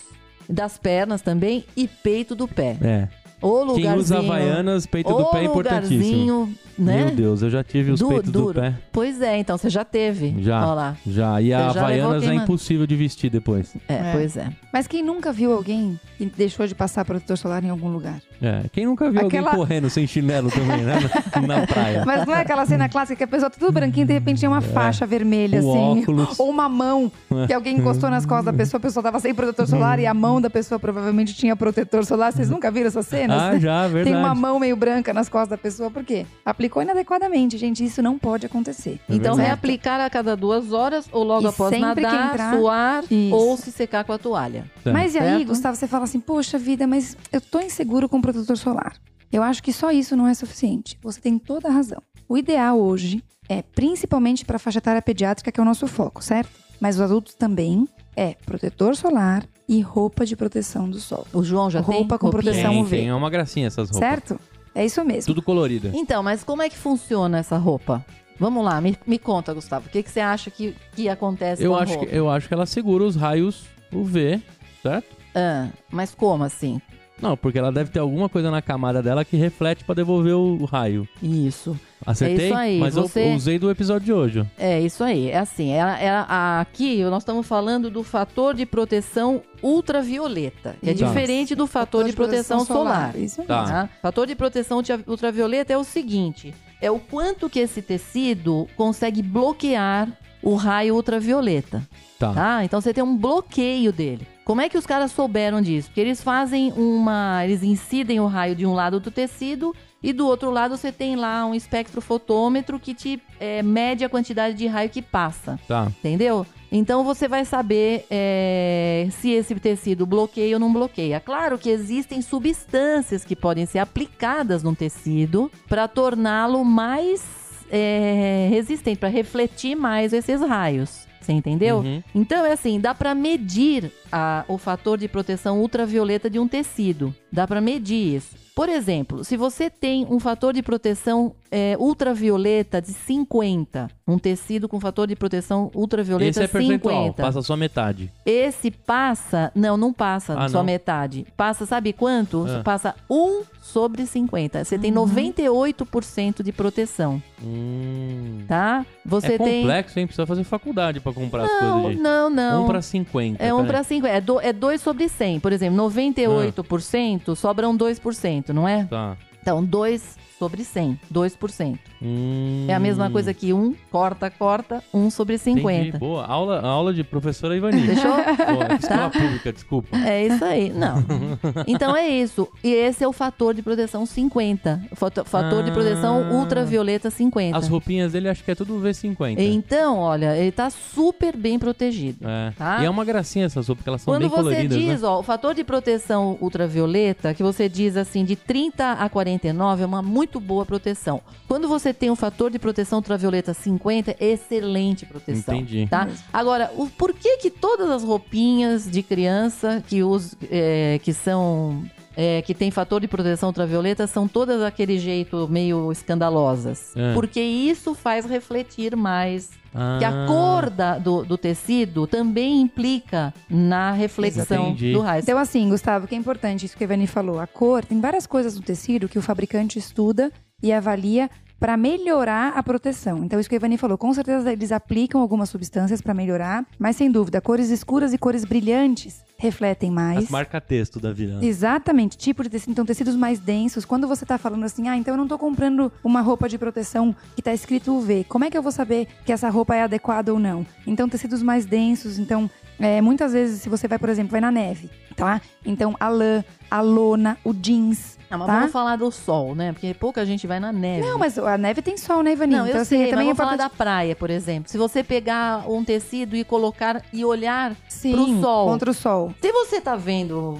das 0.48 0.78
pernas 0.78 1.20
também 1.20 1.64
e 1.76 1.86
peito 1.86 2.34
do 2.34 2.48
pé. 2.48 2.76
É. 2.82 3.08
O 3.40 3.58
lugarzinho. 3.64 3.88
Quem 3.90 3.98
usa 3.98 4.18
havaianas, 4.18 4.86
peito 4.86 5.08
do 5.12 5.22
o 5.22 5.30
pé 5.30 5.40
é 5.40 5.44
importantíssimo. 5.44 6.00
lugarzinho, 6.02 6.54
né? 6.78 7.04
Meu 7.04 7.14
Deus, 7.14 7.42
eu 7.42 7.50
já 7.50 7.62
tive 7.62 7.92
os 7.92 8.00
Du- 8.00 8.08
peitos 8.08 8.30
do 8.32 8.40
duro. 8.42 8.60
pé. 8.60 8.74
Pois 8.92 9.20
é, 9.20 9.38
então 9.38 9.56
você 9.56 9.70
já 9.70 9.84
teve. 9.84 10.34
Já. 10.40 10.64
Olha 10.64 10.74
lá. 10.74 10.96
Já. 11.06 11.40
E 11.40 11.52
a 11.54 11.68
Você 11.72 11.78
havaianas 11.78 12.22
é 12.24 12.34
impossível 12.34 12.86
de 12.86 12.96
vestir 12.96 13.30
depois. 13.30 13.74
É, 13.88 13.94
É. 13.94 14.12
pois 14.12 14.36
é. 14.36 14.48
Mas 14.72 14.86
quem 14.86 15.02
nunca 15.04 15.32
viu 15.32 15.52
alguém 15.52 15.98
que 16.16 16.26
deixou 16.26 16.66
de 16.66 16.74
passar 16.74 17.04
protetor 17.04 17.36
solar 17.38 17.64
em 17.64 17.70
algum 17.70 17.88
lugar? 17.88 18.20
É. 18.42 18.62
Quem 18.72 18.86
nunca 18.86 19.10
viu 19.10 19.26
Aquela- 19.26 19.46
alguém 19.50 19.58
correndo 19.58 19.90
sem 19.90 20.06
chinelo 20.06 20.50
também, 20.50 20.82
né? 20.82 20.94
Na, 21.34 21.40
na 21.60 21.66
praia. 21.66 22.04
Mas 22.04 22.26
não 22.26 22.34
é 22.34 22.40
aquela 22.40 22.64
cena 22.66 22.88
clássica 22.88 23.16
que 23.16 23.24
a 23.24 23.28
pessoa 23.28 23.50
tá 23.50 23.56
tudo 23.58 23.72
branquinho 23.72 24.04
e 24.04 24.06
de 24.06 24.12
repente 24.12 24.40
tem 24.40 24.48
uma 24.48 24.60
faixa 24.60 25.06
vermelha, 25.06 25.60
O 25.62 25.70
assim. 25.70 25.98
É. 25.98 26.02
óculos. 26.02 26.38
Ou 26.40 26.48
uma 26.50 26.68
mão 26.68 27.10
que 27.46 27.52
alguém 27.52 27.76
encostou 27.78 28.10
nas 28.10 28.24
costas 28.26 28.46
da 28.46 28.52
pessoa, 28.58 28.78
a 28.78 28.82
pessoa 28.82 29.02
tava 29.02 29.18
sem 29.20 29.34
protetor 29.34 29.66
solar 29.66 29.98
e 29.98 30.06
a 30.06 30.14
mão 30.14 30.40
da 30.40 30.50
pessoa 30.50 30.78
provavelmente 30.78 31.34
tinha 31.34 31.56
protetor 31.56 32.04
solar. 32.04 32.32
Vocês 32.32 32.48
nunca 32.50 32.70
viram 32.70 32.86
essas 32.88 33.06
Ah, 33.34 33.58
já, 33.58 33.82
verdade. 33.88 34.04
Tem 34.14 34.16
uma 34.16 34.34
mão 34.34 34.58
meio 34.58 34.76
branca 34.76 35.12
nas 35.12 35.28
costas 35.28 35.50
da 35.50 35.58
pessoa, 35.58 35.90
por 35.90 36.04
quê? 36.04 36.26
Aplicou 36.44 36.82
inadequadamente, 36.82 37.56
gente. 37.58 37.84
Isso 37.84 38.02
não 38.02 38.18
pode 38.18 38.46
acontecer. 38.46 39.00
Então, 39.08 39.34
verdade. 39.34 39.42
reaplicar 39.48 40.00
a 40.00 40.08
cada 40.10 40.36
duas 40.36 40.72
horas 40.72 41.08
ou 41.12 41.22
logo 41.24 41.42
E 41.44 41.46
após 41.46 41.78
nadar, 41.80 42.32
entrar- 42.32 42.56
suar 42.56 43.04
Isso. 43.10 43.34
ou 43.34 43.56
se 43.56 43.70
secar 43.72 44.04
com 44.04 44.12
a 44.12 44.18
toalha. 44.18 44.64
Tá. 44.82 44.92
Mas 44.92 45.14
e 45.14 45.18
aí, 45.18 45.36
Certo? 45.38 45.48
Gustavo, 45.48 45.76
você 45.76 45.86
fala 45.86 46.04
assim, 46.04 46.20
poxa 46.20 46.58
vida, 46.58 46.86
mas 46.86 47.16
eu 47.32 47.40
tô 47.40 47.60
inseguro 47.60 48.08
com 48.08 48.20
protetor 48.20 48.56
solar. 48.56 48.94
Eu 49.30 49.42
acho 49.42 49.62
que 49.62 49.72
só 49.72 49.90
isso 49.90 50.16
não 50.16 50.26
é 50.26 50.32
suficiente. 50.34 50.98
Você 51.02 51.20
tem 51.20 51.38
toda 51.38 51.68
a 51.68 51.70
razão. 51.70 52.02
O 52.28 52.36
ideal 52.38 52.80
hoje 52.80 53.22
é, 53.48 53.62
principalmente 53.62 54.44
para 54.44 54.56
a 54.56 54.58
faixa 54.58 54.78
etária 54.78 55.00
pediátrica, 55.00 55.50
que 55.50 55.58
é 55.58 55.62
o 55.62 55.66
nosso 55.66 55.86
foco, 55.86 56.22
certo? 56.22 56.50
Mas 56.80 56.96
os 56.96 57.02
adultos 57.02 57.34
também 57.34 57.88
é 58.18 58.34
protetor 58.44 58.96
solar 58.96 59.44
e 59.68 59.80
roupa 59.80 60.26
de 60.26 60.34
proteção 60.34 60.88
do 60.90 60.98
sol. 60.98 61.26
O 61.32 61.42
João 61.44 61.70
já 61.70 61.82
tem 61.82 61.98
Roupa 61.98 62.18
com 62.18 62.26
roupinha? 62.26 62.42
proteção 62.52 62.70
Tem, 62.72 62.82
UV. 62.82 62.96
tem. 62.96 63.08
É 63.08 63.14
uma 63.14 63.30
gracinha 63.30 63.66
essas 63.68 63.90
roupas. 63.90 64.08
Certo? 64.08 64.40
É 64.74 64.84
isso 64.84 65.04
mesmo. 65.04 65.26
Tudo 65.26 65.42
colorida. 65.42 65.90
Então, 65.94 66.22
mas 66.22 66.42
como 66.42 66.62
é 66.62 66.68
que 66.68 66.76
funciona 66.76 67.38
essa 67.38 67.56
roupa? 67.56 68.04
Vamos 68.40 68.64
lá, 68.64 68.80
me, 68.80 68.96
me 69.06 69.18
conta, 69.18 69.52
Gustavo. 69.54 69.86
O 69.86 69.90
que, 69.90 70.02
que 70.02 70.10
você 70.10 70.20
acha 70.20 70.50
que, 70.50 70.74
que 70.94 71.08
acontece 71.08 71.62
Eu 71.62 71.72
com 71.72 71.76
a 71.76 71.82
acho, 71.82 71.92
roupa? 71.94 72.06
que, 72.06 72.16
eu 72.16 72.30
acho 72.30 72.48
que 72.48 72.54
ela 72.54 72.66
segura 72.66 73.04
os 73.04 73.16
raios 73.16 73.66
UV, 73.92 74.40
certo? 74.82 75.16
Ah, 75.34 75.68
mas 75.90 76.14
como 76.14 76.44
assim? 76.44 76.80
Não, 77.20 77.36
porque 77.36 77.58
ela 77.58 77.72
deve 77.72 77.90
ter 77.90 77.98
alguma 77.98 78.28
coisa 78.28 78.50
na 78.50 78.62
camada 78.62 79.02
dela 79.02 79.24
que 79.24 79.36
reflete 79.36 79.84
pra 79.84 79.94
devolver 79.94 80.34
o, 80.34 80.64
raio. 80.64 81.06
Isso. 81.22 81.78
Acertei? 82.06 82.44
É 82.46 82.48
isso 82.48 82.54
aí, 82.56 82.78
Mas 82.78 82.96
eu- 82.96 83.02
você- 83.08 83.24
eu 83.24 83.32
usei 83.34 83.58
do 83.58 83.68
episódio 83.70 84.04
de 84.06 84.12
hoje. 84.12 84.46
É 84.56 84.80
isso 84.80 85.02
aí. 85.02 85.30
É 85.30 85.38
assim, 85.38 85.72
é, 85.72 85.78
é- 85.78 86.24
aqui 86.60 87.02
nós 87.04 87.22
estamos 87.22 87.44
falando 87.46 87.90
do 87.90 88.04
fator 88.04 88.54
de 88.54 88.64
proteção 88.64 89.42
ultravioleta, 89.62 90.76
que 90.80 90.90
é 90.90 90.92
Isso. 90.92 91.04
diferente 91.04 91.54
do 91.54 91.66
fator 91.66 92.04
de 92.04 92.12
proteção 92.12 92.64
solar. 92.64 93.16
Isso 93.16 93.40
mesmo. 93.40 93.44
Tá. 93.46 93.64
Tá? 93.64 93.88
Fator 94.00 94.26
de 94.26 94.34
proteção 94.34 94.76
ultra- 94.78 95.00
ultravioleta 95.06 95.72
é 95.72 95.76
o 95.78 95.82
seguinte: 95.84 96.54
é 96.80 96.90
o 96.90 96.98
quanto 97.00 97.50
que 97.50 97.58
esse 97.58 97.82
tecido 97.82 98.68
consegue 98.76 99.22
bloquear 99.22 100.08
o 100.42 100.54
raio 100.54 100.94
ultravioleta. 100.94 101.86
Tá. 102.18 102.32
Tá? 102.32 102.64
Então 102.64 102.80
você 102.80 102.92
tem 102.92 103.02
um 103.04 103.16
bloqueio 103.16 103.92
dele. 103.92 104.26
Como 104.44 104.60
é 104.60 104.68
que 104.68 104.78
os 104.78 104.86
caras 104.86 105.12
souberam 105.12 105.60
disso? 105.60 105.88
Porque 105.88 106.00
eles 106.00 106.22
fazem 106.22 106.72
uma. 106.72 107.44
Eles 107.44 107.62
incidem 107.62 108.18
o 108.18 108.26
raio 108.26 108.56
de 108.56 108.64
um 108.64 108.72
lado 108.72 108.98
do 108.98 109.10
tecido 109.10 109.74
e 110.02 110.12
do 110.12 110.26
outro 110.26 110.50
lado 110.50 110.76
você 110.76 110.90
tem 110.90 111.16
lá 111.16 111.44
um 111.44 111.54
espectrofotômetro 111.54 112.78
que 112.78 112.94
te 112.94 113.22
é, 113.38 113.62
mede 113.62 114.04
a 114.04 114.08
quantidade 114.08 114.56
de 114.56 114.66
raio 114.66 114.88
que 114.88 115.02
passa. 115.02 115.58
Tá. 115.68 115.88
Entendeu? 115.98 116.46
Então 116.70 117.02
você 117.02 117.26
vai 117.26 117.44
saber 117.44 118.06
é, 118.10 119.08
se 119.10 119.30
esse 119.30 119.54
tecido 119.56 120.06
bloqueia 120.06 120.56
ou 120.56 120.60
não 120.60 120.72
bloqueia. 120.72 121.18
Claro 121.18 121.58
que 121.58 121.70
existem 121.70 122.20
substâncias 122.20 123.24
que 123.24 123.34
podem 123.34 123.66
ser 123.66 123.78
aplicadas 123.78 124.62
no 124.62 124.74
tecido 124.74 125.50
para 125.66 125.88
torná-lo 125.88 126.64
mais 126.64 127.37
é, 127.70 128.48
resistente, 128.50 128.98
para 128.98 129.08
refletir 129.08 129.74
mais 129.76 130.12
esses 130.12 130.40
raios. 130.40 131.06
Você 131.20 131.32
entendeu? 131.32 131.78
Uhum. 131.80 132.02
Então 132.14 132.44
é 132.46 132.52
assim, 132.52 132.80
dá 132.80 132.94
para 132.94 133.14
medir 133.14 133.92
a- 134.10 134.44
o 134.48 134.56
fator 134.56 134.96
de 134.96 135.06
proteção 135.08 135.60
ultravioleta 135.60 136.30
de 136.30 136.38
um 136.38 136.48
tecido. 136.48 137.14
Dá 137.30 137.46
para 137.46 137.60
medir 137.60 138.16
isso. 138.16 138.34
Por 138.54 138.68
exemplo, 138.68 139.22
se 139.24 139.36
você 139.36 139.68
tem 139.68 140.06
um 140.10 140.18
fator 140.18 140.52
de 140.54 140.62
proteção 140.62 141.34
é, 141.50 141.76
ultravioleta 141.78 142.80
de 142.80 142.92
50. 142.92 143.88
Um 144.06 144.18
tecido 144.18 144.68
com 144.68 144.78
fator 144.80 145.06
de 145.06 145.14
proteção 145.16 145.70
ultravioleta 145.74 146.30
Esse 146.30 146.42
é 146.42 146.46
percentual, 146.48 146.94
50. 147.06 147.22
passa 147.22 147.42
só 147.42 147.56
metade. 147.56 148.10
Esse 148.24 148.70
passa. 148.70 149.50
Não, 149.54 149.76
não 149.76 149.92
passa 149.92 150.34
Ah, 150.38 150.48
só 150.48 150.58
não? 150.58 150.64
metade. 150.64 151.26
Passa, 151.36 151.66
sabe 151.66 151.92
quanto? 151.92 152.46
Ah. 152.48 152.62
Passa 152.62 152.94
1 153.10 153.42
sobre 153.62 154.06
50. 154.06 154.64
Você 154.64 154.78
tem 154.78 154.90
98% 154.92 156.42
de 156.42 156.52
proteção, 156.52 157.22
Hum. 157.42 158.44
tá? 158.48 158.84
Você 159.04 159.34
é 159.34 159.38
tem. 159.38 159.60
complexo, 159.62 159.98
hein? 159.98 160.06
Precisa 160.06 160.26
fazer 160.26 160.44
faculdade 160.44 161.00
pra 161.00 161.12
comprar 161.12 161.44
as 161.44 161.50
Não, 161.50 161.72
coisas, 161.72 161.90
gente. 161.92 162.02
não, 162.02 162.30
não. 162.30 162.64
1 162.64 162.66
pra 162.66 162.82
50. 162.82 163.44
É 163.44 163.52
1 163.52 163.56
peraí. 163.58 163.70
para 163.72 163.82
50. 163.84 164.14
É, 164.16 164.20
do, 164.20 164.40
é 164.40 164.52
2 164.52 164.80
sobre 164.80 165.08
100. 165.08 165.40
Por 165.40 165.52
exemplo, 165.52 165.76
98% 165.78 167.34
sobram 167.36 167.76
2%, 167.76 168.50
não 168.50 168.66
é? 168.66 168.84
Tá. 168.84 169.16
Então, 169.40 169.64
2 169.64 170.16
sobre 170.38 170.64
100. 170.64 170.98
2%. 171.12 171.78
Hum. 172.00 172.66
É 172.68 172.74
a 172.74 172.78
mesma 172.78 173.10
coisa 173.10 173.34
que 173.34 173.52
1, 173.52 173.74
corta, 173.90 174.30
corta, 174.30 174.82
1 174.94 175.10
sobre 175.10 175.36
50. 175.38 175.80
Entendi. 175.80 175.98
Boa. 175.98 176.24
Aula, 176.26 176.60
aula 176.60 176.94
de 176.94 177.02
professora 177.02 177.56
Ivani. 177.56 177.80
Fechou? 177.86 178.10
Boa. 178.12 178.74
Escola 178.78 178.98
Tá. 178.98 179.10
pública, 179.10 179.52
desculpa. 179.52 179.96
É 179.96 180.26
isso 180.26 180.44
aí. 180.44 180.70
Não. 180.70 180.98
Então 181.66 181.96
é 181.96 182.06
isso. 182.08 182.48
E 182.62 182.72
esse 182.72 183.02
é 183.04 183.08
o 183.08 183.12
fator 183.12 183.52
de 183.54 183.62
proteção 183.62 184.06
50. 184.06 184.82
O 184.90 184.96
fator, 184.96 185.24
fator 185.24 185.62
de 185.62 185.70
proteção 185.72 186.24
Ah. 186.30 186.34
ultravioleta 186.34 187.10
50. 187.10 187.56
As 187.56 187.68
roupinhas 187.68 188.12
dele 188.12 188.28
acho 188.28 188.44
que 188.44 188.50
é 188.50 188.54
tudo 188.54 188.80
V50. 188.80 189.38
Então, 189.40 189.98
olha, 189.98 190.36
ele 190.36 190.52
tá 190.52 190.70
super 190.70 191.36
bem 191.36 191.58
protegido. 191.58 192.26
É. 192.28 192.52
Tá? 192.56 192.78
E 192.82 192.86
é 192.86 192.90
uma 192.90 193.04
gracinha 193.04 193.46
essas 193.46 193.66
roupas, 193.68 193.78
porque 193.80 193.90
elas 193.90 194.02
são 194.02 194.12
Quando 194.14 194.20
bem 194.22 194.28
você 194.30 194.36
coloridas, 194.36 194.78
diz, 194.78 195.02
né? 195.02 195.08
ó, 195.08 195.20
o 195.20 195.22
fator 195.22 195.54
de 195.54 195.64
proteção 195.64 196.36
ultravioleta, 196.40 197.34
que 197.34 197.42
você 197.42 197.68
diz 197.68 197.96
assim, 197.96 198.24
de 198.24 198.36
30 198.36 198.92
a 198.92 199.08
49, 199.08 199.82
é 199.82 199.86
uma 199.86 200.02
muito 200.02 200.27
boa 200.38 200.66
proteção. 200.66 201.22
Quando 201.46 201.66
você 201.66 201.94
tem 201.94 202.10
um 202.10 202.16
fator 202.16 202.50
de 202.50 202.58
proteção 202.58 202.98
ultravioleta 202.98 203.54
50, 203.54 204.16
é 204.20 204.32
excelente 204.32 205.06
proteção. 205.06 205.54
Entendi. 205.54 205.86
Tá? 205.88 206.08
Agora, 206.32 206.70
o, 206.76 206.86
por 206.86 207.12
que 207.12 207.38
que 207.38 207.50
todas 207.50 207.90
as 207.90 208.02
roupinhas 208.02 208.90
de 208.90 209.02
criança 209.02 209.82
que, 209.86 210.02
us, 210.02 210.36
é, 210.50 211.00
que 211.02 211.12
são... 211.12 211.82
é, 212.20 212.42
que 212.42 212.52
tem 212.52 212.68
fator 212.72 213.00
de 213.00 213.06
proteção 213.06 213.50
ultravioleta 213.50 214.04
são 214.08 214.26
todas 214.26 214.60
daquele 214.60 214.98
jeito 214.98 215.46
meio 215.48 215.92
escandalosas. 215.92 216.92
É. 216.96 217.14
Porque 217.14 217.40
isso 217.40 217.94
faz 217.94 218.24
refletir 218.26 218.96
mais 218.96 219.50
que 219.98 220.04
Ah, 220.04 220.24
a 220.24 220.26
cor 220.26 220.68
da- 220.70 220.98
do, 220.98 221.22
do 221.24 221.38
tecido 221.38 222.06
também 222.08 222.60
implica 222.60 223.32
na 223.48 223.92
reflexão 223.92 224.70
Entendi. 224.70 224.92
do 224.92 225.00
raio. 225.00 225.22
Então, 225.22 225.38
assim, 225.38 225.68
Gustavo, 225.68 226.08
que 226.08 226.14
é 226.14 226.18
importante 226.18 226.66
isso 226.66 226.76
que 226.76 226.82
a 226.82 226.86
Ivani 226.86 227.06
falou. 227.06 227.38
A 227.38 227.46
cor, 227.46 227.84
tem 227.84 228.00
várias 228.00 228.26
coisas 228.26 228.56
no 228.56 228.62
tecido 228.62 229.08
que 229.08 229.18
o 229.18 229.22
fabricante 229.22 229.78
estuda 229.78 230.32
e 230.60 230.72
avalia 230.72 231.30
para 231.58 231.76
melhorar 231.76 232.52
a 232.56 232.62
proteção. 232.62 233.24
Então, 233.24 233.38
isso 233.38 233.48
que 233.48 233.54
a 233.54 233.56
Ivani 233.56 233.76
falou, 233.76 233.98
com 233.98 234.12
certeza 234.12 234.52
eles 234.52 234.72
aplicam 234.72 235.20
algumas 235.20 235.48
substâncias 235.48 236.00
para 236.00 236.14
melhorar, 236.14 236.64
mas 236.78 236.96
sem 236.96 237.10
dúvida, 237.10 237.40
cores 237.40 237.70
escuras 237.70 238.12
e 238.12 238.18
cores 238.18 238.44
brilhantes 238.44 239.24
refletem 239.38 239.90
mais. 239.90 240.24
As 240.24 240.30
marca-texto 240.30 240.98
da 240.98 241.12
vida. 241.12 241.38
né? 241.38 241.46
Exatamente, 241.46 242.16
tipo 242.16 242.42
de 242.42 242.50
tecido. 242.50 242.72
Então, 242.72 242.84
tecidos 242.84 243.14
mais 243.14 243.38
densos. 243.38 243.84
Quando 243.84 244.08
você 244.08 244.26
tá 244.26 244.36
falando 244.36 244.64
assim, 244.64 244.88
ah, 244.88 244.96
então 244.96 245.14
eu 245.14 245.18
não 245.18 245.28
tô 245.28 245.38
comprando 245.38 245.92
uma 246.02 246.20
roupa 246.20 246.48
de 246.48 246.58
proteção 246.58 247.14
que 247.36 247.42
tá 247.42 247.54
escrito 247.54 247.96
UV. 247.96 248.24
Como 248.28 248.44
é 248.44 248.50
que 248.50 248.58
eu 248.58 248.62
vou 248.62 248.72
saber 248.72 249.06
que 249.24 249.32
essa 249.32 249.48
roupa 249.48 249.76
é 249.76 249.82
adequada 249.82 250.32
ou 250.32 250.38
não? 250.38 250.66
Então, 250.86 251.08
tecidos 251.08 251.42
mais 251.42 251.64
densos. 251.66 252.18
Então, 252.18 252.50
é, 252.80 253.00
muitas 253.00 253.32
vezes, 253.32 253.62
se 253.62 253.68
você 253.68 253.86
vai, 253.86 253.98
por 253.98 254.08
exemplo, 254.08 254.32
vai 254.32 254.40
na 254.40 254.50
neve, 254.50 254.90
tá? 255.16 255.40
Então, 255.64 255.96
a 255.98 256.08
lã, 256.08 256.44
a 256.70 256.80
lona, 256.80 257.38
o 257.44 257.52
jeans. 257.52 258.17
Não, 258.30 258.38
mas 258.38 258.46
tá? 258.46 258.54
vamos 258.58 258.72
falar 258.72 258.96
do 258.96 259.10
sol, 259.10 259.54
né? 259.54 259.72
Porque 259.72 259.94
pouca 259.94 260.24
gente 260.26 260.46
vai 260.46 260.60
na 260.60 260.70
neve. 260.72 261.06
Não, 261.06 261.18
mas 261.18 261.38
a 261.38 261.56
neve 261.56 261.80
tem 261.80 261.96
sol, 261.96 262.22
né, 262.22 262.32
Ivani? 262.32 262.52
Não, 262.56 262.66
então, 262.66 262.76
eu 262.76 262.82
assim, 262.82 262.88
sei, 262.90 262.98
é 262.98 263.00
mas 263.02 263.10
também 263.10 263.24
vamos 263.26 263.36
falar 263.38 263.54
importante- 263.54 263.70
da 263.72 263.76
praia, 263.84 264.14
por 264.16 264.28
exemplo. 264.30 264.70
Se 264.70 264.76
você 264.76 265.02
pegar 265.02 265.64
um 265.70 265.82
tecido 265.84 266.36
e 266.36 266.44
colocar 266.44 267.02
e 267.12 267.24
olhar 267.24 267.74
Sim, 267.88 268.12
pro 268.12 268.40
sol. 268.40 268.66
contra 268.68 268.90
o 268.90 268.94
sol. 268.94 269.34
Se 269.40 269.50
você 269.52 269.80
tá 269.80 269.96
vendo, 269.96 270.58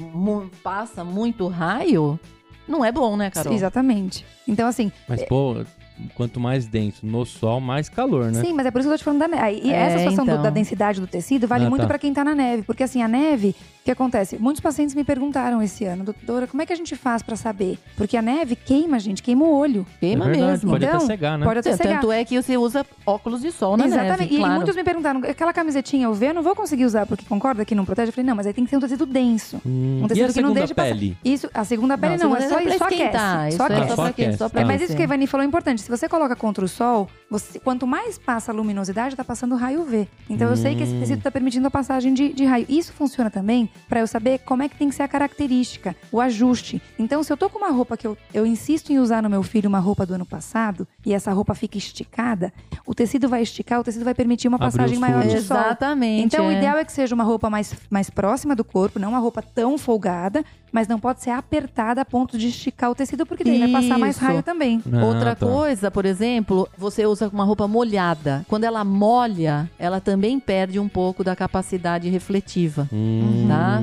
passa 0.63 1.05
muito 1.05 1.47
raio, 1.49 2.19
não 2.67 2.85
é 2.85 2.91
bom, 2.91 3.17
né, 3.17 3.31
Carol? 3.31 3.53
Exatamente. 3.53 4.25
Então, 4.47 4.67
assim, 4.67 4.91
Mas, 5.07 5.23
pô, 5.25 5.57
quanto 6.15 6.39
mais 6.41 6.67
denso 6.67 7.05
no 7.05 7.27
sol, 7.27 7.61
mais 7.61 7.89
calor, 7.89 8.31
né? 8.31 8.41
Sim, 8.41 8.53
mas 8.55 8.65
é 8.67 8.71
por 8.71 8.79
isso 8.79 8.89
que 8.89 8.93
eu 8.95 8.99
tô 8.99 9.03
te 9.03 9.05
falando 9.05 9.21
da 9.21 9.29
neve. 9.29 9.61
E 9.65 9.73
É, 9.73 9.77
essa 9.77 9.99
situação 9.99 10.25
do- 10.25 10.31
então. 10.31 10.43
da 10.43 10.51
densidade 10.51 11.01
do 11.01 11.07
tecido 11.07 11.47
vale 11.47 11.67
Ah, 11.67 11.69
muito 11.69 11.83
tá. 11.83 11.89
pra 11.89 11.99
quem 11.99 12.15
tá 12.15 12.25
na 12.25 12.35
neve. 12.35 12.63
Porque 12.63 12.83
assim, 12.83 13.03
a 13.03 13.09
neve, 13.09 13.55
que 13.89 13.93
acontece? 13.93 14.37
Muitos 14.39 14.61
pacientes 14.61 14.95
me 14.95 15.03
perguntaram 15.03 15.63
esse 15.63 15.85
ano, 15.87 16.05
doutora, 16.05 16.47
como 16.47 16.61
é 16.63 16.67
que 16.67 16.73
a 16.73 16.77
gente 16.77 16.95
faz 16.95 17.23
pra 17.23 17.37
saber? 17.37 17.79
Porque 17.97 18.17
a 18.19 18.23
neve 18.23 18.55
queima, 18.55 18.99
gente, 18.99 19.23
queima 19.23 19.45
o 19.47 19.51
olho. 19.57 19.87
Queima 19.99 20.27
É 20.27 20.29
verdade, 20.29 20.51
mesmo. 20.53 20.71
Pode 20.73 20.85
Então, 20.85 20.97
até 20.99 21.07
cegar, 21.07 21.39
né? 21.39 21.47
Pode 21.47 21.59
até 21.61 21.75
cegar. 21.77 21.95
Tanto 22.01 22.13
é 22.13 22.23
que 22.25 22.41
você 22.41 22.57
usa 22.59 22.85
óculos 23.07 23.41
de 23.41 23.51
sol 23.51 23.77
na 23.79 23.87
Exatamente. 23.87 24.21
neve, 24.21 24.35
e 24.35 24.39
claro. 24.39 24.55
muitos 24.57 24.77
me 24.77 24.85
perguntaram, 24.85 25.21
aquela 25.25 25.53
camisetinha 25.55 26.11
UV 26.11 26.27
eu 26.27 26.35
não 26.35 26.43
vou 26.43 26.55
conseguir 26.55 26.85
usar 26.85 27.07
porque 27.07 27.25
concorda 27.25 27.65
que 27.65 27.75
não 27.75 27.85
protege? 27.87 28.11
Eu 28.11 28.13
falei, 28.13 28.27
não, 28.29 28.37
mas 28.37 28.47
aí 28.47 28.53
tem 28.53 28.65
que 28.65 28.71
ser 28.71 28.77
um 28.77 28.81
tecido 28.81 29.07
denso. 29.07 29.57
Hum, 29.65 30.01
Um 30.03 30.05
e 30.05 30.09
tecido 30.09 30.31
a 30.31 30.33
que 30.35 30.41
não 30.43 30.55
passar. 30.55 30.75
pele? 30.75 31.17
Isso, 31.25 31.49
a 31.55 31.65
segunda 31.65 31.97
pele 31.97 32.17
Não, 32.19 32.29
não, 32.31 32.37
é 32.37 32.41
segunda 32.43 32.61
só, 32.61 32.69
é 32.75 32.79
só 32.79 32.85
aquece. 32.85 33.49
isso 33.49 33.57
Só 33.57 33.65
é 33.65 33.67
aquece. 33.67 33.97
só 33.97 34.05
aquece, 34.05 34.43
É, 34.61 34.65
mas 34.65 34.83
isso 34.83 34.95
que 34.95 35.01
a 35.01 35.05
Ivani 35.05 35.27
falou 35.27 35.45
é 35.45 35.47
importante. 35.47 35.81
Se 35.81 35.89
você 35.91 36.07
coloca 36.09 36.37
contra 36.37 36.63
o 36.63 36.69
sol, 36.69 37.09
você- 37.31 37.59
quanto 37.61 37.87
mais 37.87 38.17
passa 38.19 38.51
a 38.53 38.55
luminosidade, 38.55 39.15
tá 39.15 39.25
passando 39.25 39.55
raio 39.55 39.83
UV. 39.83 40.09
Então 40.31 40.49
eu 40.49 40.57
sei 40.57 40.75
que 40.75 40.83
esse 40.83 40.95
Hum. 40.95 41.01
tecido 41.01 41.23
tá 41.23 41.31
permitindo 41.31 41.67
a 41.67 41.71
passagem 41.71 42.15
de, 42.15 42.33
de 42.33 42.45
raio. 42.45 42.65
Isso 42.69 42.93
funciona 42.93 43.31
também 43.31 43.69
para 43.89 44.01
eu 44.01 44.07
saber 44.07 44.39
como 44.41 44.63
é 44.63 44.69
que 44.69 44.77
tem 44.77 44.89
que 44.89 44.95
ser 44.95 45.03
a 45.03 45.09
característica, 45.09 45.95
o 46.11 46.21
ajuste. 46.21 46.81
Então, 46.99 47.23
se 47.23 47.33
eu 47.33 47.37
tô 47.37 47.51
com 47.51 47.59
uma 47.59 47.71
roupa 47.71 47.97
que 47.97 48.07
eu, 48.07 48.17
eu 48.33 48.47
insisto 48.47 48.91
em 48.93 48.99
usar 48.99 49.23
no 49.23 49.29
meu 49.31 49.43
filho, 49.43 49.69
uma 49.69 49.79
roupa 49.79 50.07
do 50.07 50.15
ano 50.15 50.25
passado, 50.27 50.87
e 51.05 51.13
essa 51.13 51.33
roupa 51.33 51.55
fica 51.55 51.77
esticada, 51.77 52.53
o 52.87 52.95
tecido 52.95 53.29
vai 53.29 53.43
esticar, 53.43 53.81
o 53.81 53.85
tecido 53.85 54.05
vai 54.05 54.15
permitir 54.15 54.49
uma 54.49 54.59
passagem 54.59 54.99
maior 54.99 55.23
de 55.25 55.41
sol. 55.43 55.57
Exatamente. 55.59 56.25
Então, 56.25 56.47
o 56.47 56.51
é. 56.51 56.57
ideal 56.57 56.79
é 56.79 56.85
que 56.85 56.93
seja 56.93 57.15
uma 57.15 57.25
roupa 57.25 57.51
mais, 57.51 57.75
mais 57.91 58.09
próxima 58.11 58.55
do 58.57 58.65
corpo, 58.65 58.99
não 58.99 59.11
uma 59.11 59.19
roupa 59.19 59.43
tão 59.43 59.77
folgada, 59.77 60.45
mas 60.73 60.87
não 60.87 60.99
pode 61.01 61.23
ser 61.23 61.31
apertada 61.31 62.01
a 62.03 62.05
ponto 62.05 62.37
de 62.39 62.49
esticar 62.49 62.91
o 62.91 62.95
tecido, 62.95 63.25
porque 63.25 63.43
daí 63.45 63.59
vai 63.59 63.69
passar 63.73 63.99
mais 63.99 64.19
raio 64.19 64.43
também. 64.43 64.83
Ah, 64.93 65.05
Outra 65.05 65.35
tá. 65.35 65.47
coisa, 65.47 65.91
por 65.91 66.05
exemplo, 66.05 66.69
você 66.77 67.07
usa 67.07 67.18
uma 67.27 67.45
roupa 67.45 67.67
molhada. 67.67 68.45
Quando 68.49 68.65
ela 68.65 68.85
molha, 68.85 69.71
ela 69.79 70.01
também 70.01 70.39
perde 70.39 70.79
um 70.79 70.89
pouco 70.89 71.25
da 71.25 71.35
capacidade 71.35 72.09
refletiva, 72.09 72.89
Hum, 72.93 73.47
Tá? 73.49 73.83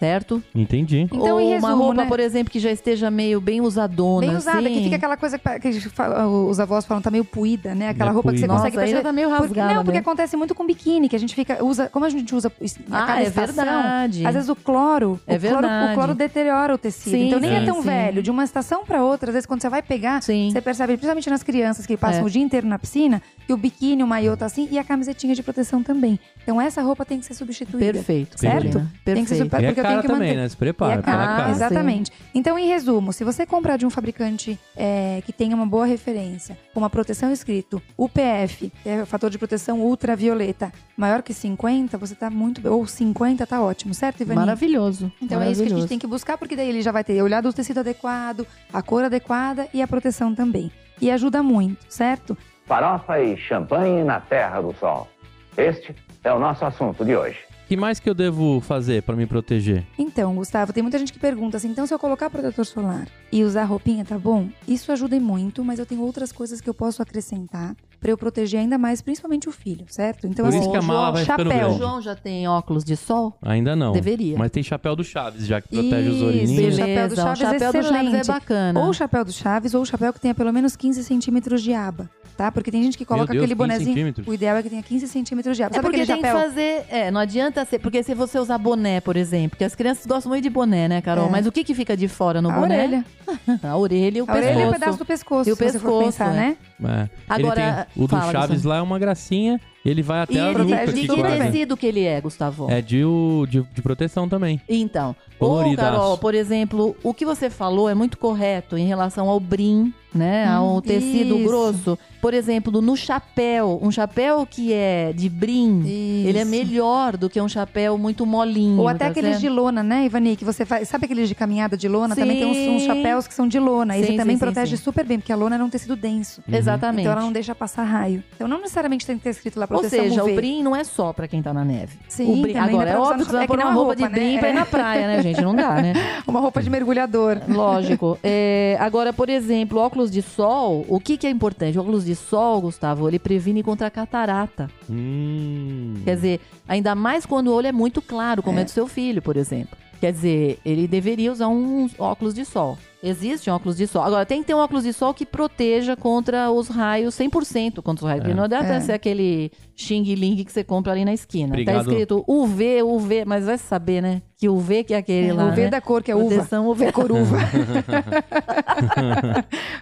Certo? 0.00 0.42
Entendi. 0.54 1.00
Então, 1.02 1.20
Ou 1.20 1.40
em 1.40 1.48
uma 1.58 1.68
resumo, 1.68 1.76
roupa, 1.84 2.02
né? 2.02 2.08
por 2.08 2.18
exemplo, 2.18 2.50
que 2.50 2.58
já 2.58 2.70
esteja 2.72 3.10
meio 3.10 3.40
bem 3.40 3.60
usadona. 3.60 4.26
Bem 4.26 4.36
usada, 4.36 4.58
assim. 4.60 4.74
que 4.74 4.84
fica 4.84 4.96
aquela 4.96 5.16
coisa 5.16 5.38
que, 5.38 5.58
que 5.60 5.80
fala- 5.90 6.26
os 6.26 6.58
avós 6.58 6.84
falam, 6.86 7.02
tá 7.02 7.10
meio 7.10 7.24
puída, 7.24 7.74
né? 7.74 7.90
Aquela 7.90 8.10
É 8.10 8.14
roupa 8.14 8.32
que 8.32 8.38
você 8.38 8.46
puída. 8.46 8.54
consegue 8.56 8.76
perceber. 8.76 9.02
tá 9.02 9.12
meio 9.12 9.28
Porque- 9.28 9.42
rasgada. 9.44 9.74
não, 9.74 9.84
porque 9.84 9.98
né? 9.98 10.00
acontece 10.00 10.36
muito 10.36 10.54
com 10.54 10.66
biquíni, 10.66 11.08
que 11.08 11.14
a 11.14 11.18
gente 11.18 11.34
fica, 11.34 11.62
usa, 11.62 11.88
como 11.88 12.04
a 12.04 12.08
gente 12.08 12.34
usa 12.34 12.50
a 12.90 13.02
Ah, 13.02 13.06
cada 13.06 13.20
é 13.20 13.24
estação, 13.26 13.54
verdade. 13.54 14.26
às 14.26 14.34
vezes 14.34 14.48
o 14.48 14.56
cloro, 14.56 15.20
É 15.26 15.36
o 15.36 15.38
cloro, 15.40 15.54
verdade. 15.60 15.92
o 15.92 15.94
cloro 15.94 16.14
deteriora 16.14 16.74
o 16.74 16.78
tecido. 16.78 17.12
Sim, 17.12 17.26
então 17.28 17.38
nem 17.40 17.54
é 17.54 17.60
sim, 17.60 17.66
tão 17.66 17.76
sim. 17.82 17.88
velho. 17.88 18.22
De 18.22 18.30
uma 18.30 18.42
estação 18.44 18.84
pra 18.86 19.04
outra, 19.04 19.30
às 19.30 19.34
vezes 19.34 19.46
quando 19.46 19.60
você 19.60 19.68
vai 19.68 19.82
pegar, 19.82 20.22
Sim. 20.22 20.48
você 20.50 20.60
percebe, 20.62 20.94
principalmente 20.94 21.28
nas 21.28 21.42
crianças 21.42 21.86
que 21.86 21.96
passam 21.96 22.22
É. 22.22 22.24
o 22.24 22.30
dia 22.30 22.42
inteiro 22.42 22.66
na 22.66 22.78
piscina, 22.78 23.20
que 23.46 23.52
o 23.52 23.56
biquíni, 23.56 24.02
o 24.02 24.06
maiô 24.06 24.34
tá 24.36 24.46
assim 24.46 24.66
e 24.70 24.78
a 24.78 24.84
camisetinha 24.84 25.34
de 25.34 25.42
proteção 25.42 25.82
também. 25.82 26.18
Então 26.42 26.58
essa 26.60 26.80
roupa 26.80 27.04
tem 27.04 27.18
que 27.20 27.26
ser 27.26 27.34
substituída. 27.34 27.92
Perfeito. 27.92 28.38
Certo? 28.38 28.54
Carolina. 28.62 28.92
Tem 29.04 29.24
que 29.24 29.28
ser 29.28 29.36
Perfeito. 29.46 29.54
é 29.64 29.66
porque 29.68 29.82
tenho 29.82 29.89
cara 29.90 30.02
que 30.02 30.08
também, 30.08 30.28
manter. 30.30 30.40
né? 30.42 30.48
Se 30.48 30.56
prepara, 30.56 30.94
E 30.94 30.98
é 30.98 31.02
caro, 31.02 31.36
cara. 31.36 31.50
Exatamente. 31.50 32.10
Então, 32.34 32.58
em 32.58 32.66
resumo, 32.66 33.12
se 33.12 33.24
você 33.24 33.44
comprar 33.46 33.76
de 33.76 33.84
um 33.86 33.90
fabricante 33.90 34.58
é, 34.76 35.22
que 35.24 35.32
tenha 35.32 35.54
uma 35.54 35.66
boa 35.66 35.86
referência, 35.86 36.56
com 36.72 36.80
uma 36.80 36.90
proteção 36.90 37.32
escrito 37.32 37.80
UPF, 37.98 38.70
que 38.82 38.88
é 38.88 39.02
o 39.02 39.06
fator 39.06 39.30
de 39.30 39.38
proteção 39.38 39.80
ultravioleta, 39.80 40.72
maior 40.96 41.22
que 41.22 41.32
50, 41.34 41.96
você 41.98 42.14
tá 42.14 42.28
muito 42.30 42.60
bem. 42.60 42.70
Ou 42.70 42.86
50 42.86 43.46
tá 43.46 43.60
ótimo, 43.62 43.94
certo, 43.94 44.20
Ivani? 44.22 44.40
Maravilhoso. 44.40 45.12
Então 45.20 45.40
é 45.40 45.50
isso 45.50 45.60
que 45.60 45.66
a 45.66 45.68
gente 45.68 45.70
Maravilhoso. 45.72 45.88
tem 45.88 45.98
que 45.98 46.06
buscar, 46.06 46.36
porque 46.38 46.56
daí 46.56 46.68
ele 46.68 46.82
já 46.82 46.92
vai 46.92 47.04
ter 47.04 47.20
olhado 47.22 47.48
o 47.48 47.52
tecido 47.52 47.80
adequado, 47.80 48.46
a 48.72 48.82
cor 48.82 49.04
adequada 49.04 49.68
e 49.72 49.80
a 49.82 49.86
proteção 49.86 50.34
também. 50.34 50.70
E 51.00 51.10
ajuda 51.10 51.42
muito, 51.42 51.78
certo? 51.88 52.36
Farofa 52.66 53.20
e 53.20 53.36
champanhe 53.36 54.04
na 54.04 54.20
Terra 54.20 54.60
do 54.60 54.74
Sol. 54.78 55.08
Este 55.56 55.94
é 56.22 56.32
o 56.32 56.38
nosso 56.38 56.64
assunto 56.64 57.04
de 57.04 57.16
hoje. 57.16 57.38
O 57.70 57.72
que 57.72 57.76
mais 57.76 58.00
que 58.00 58.10
eu 58.10 58.14
devo 58.14 58.60
fazer 58.60 59.00
pra 59.04 59.14
me 59.14 59.26
proteger? 59.26 59.86
Então, 59.96 60.34
Gustavo, 60.34 60.72
tem 60.72 60.82
muita 60.82 60.98
gente 60.98 61.12
que 61.12 61.20
pergunta 61.20 61.56
assim: 61.56 61.68
então, 61.68 61.86
se 61.86 61.94
eu 61.94 62.00
colocar 62.00 62.28
protetor 62.28 62.66
solar 62.66 63.06
e 63.30 63.44
usar 63.44 63.62
roupinha, 63.62 64.04
tá 64.04 64.18
bom? 64.18 64.48
Isso 64.66 64.90
ajuda 64.90 65.14
e 65.14 65.20
muito, 65.20 65.64
mas 65.64 65.78
eu 65.78 65.86
tenho 65.86 66.02
outras 66.02 66.32
coisas 66.32 66.60
que 66.60 66.68
eu 66.68 66.74
posso 66.74 67.00
acrescentar 67.00 67.76
pra 68.00 68.10
eu 68.10 68.18
proteger 68.18 68.58
ainda 68.58 68.76
mais, 68.76 69.00
principalmente 69.00 69.48
o 69.48 69.52
filho, 69.52 69.84
certo? 69.88 70.26
Então, 70.26 70.44
Por 70.46 70.48
assim, 70.48 70.60
isso 70.62 70.70
que 70.72 70.76
a 70.78 70.82
mala 70.82 71.12
vai 71.12 71.22
ficando 71.24 71.48
chapéu. 71.48 71.68
O. 71.68 71.78
João 71.78 72.02
já 72.02 72.16
tem 72.16 72.48
óculos 72.48 72.82
de 72.82 72.96
sol? 72.96 73.38
Ainda 73.40 73.76
não. 73.76 73.92
Deveria. 73.92 74.36
Mas 74.36 74.50
tem 74.50 74.64
chapéu 74.64 74.96
do 74.96 75.04
Chaves, 75.04 75.46
já 75.46 75.60
que 75.60 75.68
protege 75.68 76.08
os 76.08 76.16
Isso, 76.16 76.24
orelhinhos. 76.24 76.56
beleza. 76.56 76.78
chapéu 76.80 77.08
do 77.08 77.12
o 77.12 77.16
Chaves 77.16 77.38
chapéu 77.38 77.72
do 77.72 77.82
Chaves 77.84 78.14
é 78.14 78.32
bacana. 78.32 78.80
Ou 78.80 78.88
o 78.88 78.92
chapéu 78.92 79.24
do 79.24 79.32
Chaves, 79.32 79.74
ou 79.74 79.82
o 79.82 79.86
chapéu 79.86 80.12
que 80.12 80.20
tenha 80.20 80.34
pelo 80.34 80.52
menos 80.52 80.74
15 80.74 81.04
centímetros 81.04 81.62
de 81.62 81.72
aba. 81.72 82.10
Tá? 82.40 82.50
Porque 82.50 82.70
tem 82.70 82.82
gente 82.82 82.96
que 82.96 83.04
coloca 83.04 83.32
Deus, 83.34 83.44
aquele 83.44 83.54
15 83.54 83.58
bonezinho. 83.58 83.88
centímetros. 83.94 84.26
O 84.26 84.32
ideal 84.32 84.56
é 84.56 84.62
que 84.62 84.70
tenha 84.70 84.82
15 84.82 85.08
centímetros 85.08 85.56
de 85.58 85.62
aba. 85.62 85.74
É 85.74 85.76
Sabe 85.76 85.86
porque 85.88 86.00
aquele 86.00 86.12
tem 86.14 86.22
que 86.22 86.28
chapéu? 86.28 86.48
fazer. 86.48 86.84
É, 86.88 87.10
não 87.10 87.20
adianta 87.20 87.62
ser. 87.66 87.78
Porque 87.80 88.02
se 88.02 88.14
você 88.14 88.38
usar 88.38 88.56
boné, 88.56 88.98
por 89.02 89.14
exemplo, 89.14 89.50
porque 89.50 89.64
as 89.64 89.74
crianças 89.74 90.06
gostam 90.06 90.30
muito 90.30 90.42
de 90.42 90.48
boné, 90.48 90.88
né, 90.88 91.02
Carol? 91.02 91.26
É. 91.26 91.30
Mas 91.30 91.46
o 91.46 91.52
que, 91.52 91.62
que 91.62 91.74
fica 91.74 91.94
de 91.94 92.08
fora 92.08 92.40
no 92.40 92.48
A 92.50 92.54
boné? 92.54 92.76
orelha. 92.78 93.04
A 93.62 93.76
orelha 93.76 94.18
e 94.18 94.22
o 94.22 94.24
A 94.26 94.32
orelha 94.34 94.46
é 94.48 94.54
pescoço. 94.54 94.68
um 94.68 94.72
pedaço 94.78 94.98
do 94.98 95.04
pescoço, 95.04 95.50
E 95.50 95.52
o 95.52 95.56
se 95.56 95.62
você 95.64 95.78
for 95.78 96.00
pescoço, 96.00 96.04
pensar, 96.04 96.32
é. 96.32 96.36
né? 96.36 96.56
É. 96.82 97.08
Agora, 97.28 97.60
Ele 97.62 97.72
tem, 97.94 98.04
o 98.04 98.06
do 98.06 98.16
Chaves 98.16 98.48
Gustavo. 98.48 98.68
lá 98.68 98.76
é 98.78 98.82
uma 98.82 98.98
gracinha, 98.98 99.60
ele 99.84 100.02
vai 100.02 100.20
até 100.20 100.34
E 100.34 100.38
a 100.38 100.44
ele 100.46 100.54
protege 100.54 100.92
de 100.92 101.06
que 101.06 101.22
tecido 101.42 101.76
que 101.76 101.86
ele 101.86 102.04
é, 102.04 102.20
Gustavo? 102.20 102.70
É 102.70 102.80
de, 102.82 103.04
o- 103.04 103.46
de, 103.48 103.62
de 103.62 103.82
proteção 103.82 104.28
também. 104.28 104.60
Então, 104.68 105.14
ô 105.38 105.46
Coloridaço. 105.46 105.90
Carol, 105.90 106.18
por 106.18 106.34
exemplo, 106.34 106.96
o 107.02 107.14
que 107.14 107.24
você 107.24 107.48
falou 107.48 107.88
é 107.88 107.94
muito 107.94 108.18
correto 108.18 108.76
em 108.76 108.86
relação 108.86 109.28
ao 109.28 109.40
brim, 109.40 109.92
né? 110.14 110.46
ao 110.48 110.76
Hum, 110.76 110.80
tecido 110.80 111.36
isso. 111.36 111.44
grosso. 111.48 111.98
Por 112.20 112.34
exemplo, 112.34 112.82
no 112.82 112.94
chapéu, 112.96 113.78
um 113.82 113.90
chapéu 113.90 114.46
que 114.46 114.72
é 114.74 115.12
de 115.14 115.28
brim, 115.30 115.82
ele 115.86 116.36
é 116.38 116.42
Isso. 116.42 116.50
melhor 116.50 117.16
do 117.16 117.30
que 117.30 117.40
um 117.40 117.48
chapéu 117.48 117.96
muito 117.96 118.26
molinho. 118.26 118.78
Ou 118.80 118.88
até 118.88 119.06
tá 119.06 119.10
aqueles 119.10 119.30
certo? 119.30 119.40
de 119.40 119.48
lona, 119.48 119.82
né, 119.82 120.04
Ivani? 120.04 120.36
Que 120.36 120.44
você 120.44 120.66
faz. 120.66 120.86
Sabe 120.88 121.06
aqueles 121.06 121.28
de 121.30 121.34
caminhada 121.34 121.78
de 121.78 121.88
lona? 121.88 122.14
Também 122.14 122.36
tem 122.36 122.46
uns, 122.46 122.56
Sim. 122.58 122.76
uns 122.76 122.82
chapéus 122.82 123.26
que 123.26 123.32
são 123.32 123.48
de 123.48 123.58
lona. 123.58 123.96
E 123.96 124.00
Sim, 124.00 124.06
você 124.08 124.16
também 124.18 124.36
sim, 124.36 124.40
sim, 124.40 124.44
protege 124.44 124.76
sim. 124.76 124.82
super 124.82 125.06
bem, 125.06 125.18
porque 125.18 125.32
a 125.32 125.36
lona 125.36 125.56
é 125.56 125.62
um 125.62 125.70
tecido 125.70 125.96
denso. 125.96 126.42
Exatamente. 126.46 127.00
Então 127.02 127.12
ela 127.12 127.22
não 127.22 127.32
deixa 127.32 127.54
passar 127.54 127.84
raio. 127.84 128.22
Então 128.36 128.46
não 128.46 128.60
necessariamente 128.60 129.06
tem 129.06 129.16
que 129.16 129.22
ter 129.24 129.30
escrito 129.30 129.58
lá 129.58 129.66
Ou 129.70 129.80
proteção 129.80 130.04
seja, 130.04 130.22
UV. 130.24 130.32
o 130.32 130.36
brim 130.36 130.62
não 130.62 130.74
é 130.74 130.82
só 130.82 131.12
pra 131.12 131.28
quem 131.28 131.40
tá 131.40 131.54
na 131.54 131.64
neve. 131.64 131.96
Sim, 132.08 132.32
o 132.32 132.42
brim, 132.42 132.52
também 132.52 132.74
agora, 132.74 132.90
é 132.90 132.98
óbvio 132.98 133.24
que 133.24 133.30
você 133.30 133.36
vai 133.36 133.44
é 133.44 133.46
que 133.46 133.52
pôr 133.52 133.58
uma 133.58 133.70
uma 133.70 133.74
roupa 133.74 133.96
de 133.96 134.02
roupa, 134.02 134.16
brim 134.16 134.34
né? 134.34 134.38
pra 134.40 134.50
ir 134.50 134.52
na 134.54 134.66
praia, 134.66 135.06
né, 135.06 135.22
gente? 135.22 135.40
Não 135.40 135.54
dá, 135.54 135.80
né? 135.80 135.92
Uma 136.26 136.40
roupa 136.40 136.62
de 136.62 136.70
mergulhador. 136.70 137.40
Lógico. 137.48 138.18
É, 138.22 138.76
agora, 138.78 139.12
por 139.12 139.28
exemplo, 139.28 139.78
óculos 139.78 140.10
de 140.10 140.22
sol, 140.22 140.84
o 140.88 141.00
que, 141.00 141.16
que 141.16 141.26
é 141.26 141.30
importante? 141.30 141.76
O 141.78 141.80
óculos 141.80 142.04
de 142.04 142.14
sol, 142.14 142.60
Gustavo, 142.60 143.08
ele 143.08 143.18
previne 143.18 143.62
contra 143.62 143.86
a 143.86 143.90
catarata. 143.90 144.68
Hum. 144.88 145.94
Quer 146.04 146.14
dizer, 146.16 146.40
ainda 146.68 146.94
mais 146.94 147.24
quando 147.26 147.48
o 147.48 147.54
olho 147.54 147.66
é 147.66 147.72
muito 147.72 148.00
claro, 148.00 148.42
como 148.42 148.58
é, 148.58 148.64
do 148.64 148.70
seu 148.70 148.86
filho, 148.86 149.22
por 149.22 149.36
exemplo. 149.36 149.76
Quer 150.00 150.12
dizer, 150.12 150.58
ele 150.64 150.88
deveria 150.88 151.30
usar 151.30 151.48
uns 151.48 151.92
óculos 151.98 152.32
de 152.34 152.44
sol. 152.44 152.78
Existe 153.02 153.50
um 153.50 153.54
óculos 153.54 153.76
de 153.76 153.86
sol. 153.86 154.02
Agora, 154.02 154.26
tem 154.26 154.40
que 154.42 154.46
ter 154.48 154.54
um 154.54 154.58
óculos 154.58 154.84
de 154.84 154.92
sol 154.92 155.14
que 155.14 155.24
proteja 155.24 155.96
contra 155.96 156.50
os 156.50 156.68
raios 156.68 157.14
100% 157.14 157.80
contra 157.82 158.04
os 158.04 158.08
raios. 158.08 158.22
Porque 158.24 158.34
não 158.36 158.44
adianta 158.44 158.74
É. 158.74 158.80
ser 158.80 158.92
aquele 158.92 159.50
Xing 159.80 160.02
Ling 160.14 160.44
que 160.44 160.52
você 160.52 160.62
compra 160.62 160.92
ali 160.92 161.04
na 161.04 161.14
esquina. 161.14 161.48
Obrigado. 161.48 161.76
Tá 161.76 161.80
escrito 161.82 162.22
UV, 162.28 162.82
UV, 162.82 163.24
mas 163.24 163.46
vai 163.46 163.56
saber, 163.56 164.02
né? 164.02 164.20
Que 164.36 164.48
UV 164.48 164.84
que 164.84 164.94
é 164.94 164.98
aquele 164.98 165.32
lá. 165.32 165.46
o 165.46 165.50
V 165.52 165.62
né? 165.62 165.68
da 165.68 165.80
cor, 165.80 166.02
que 166.02 166.10
é 166.10 166.14
uva. 166.14 166.34
Proteção 166.34 166.68
UV. 166.68 166.84
É 166.84 166.92
cor 166.92 167.10
uva. 167.10 167.38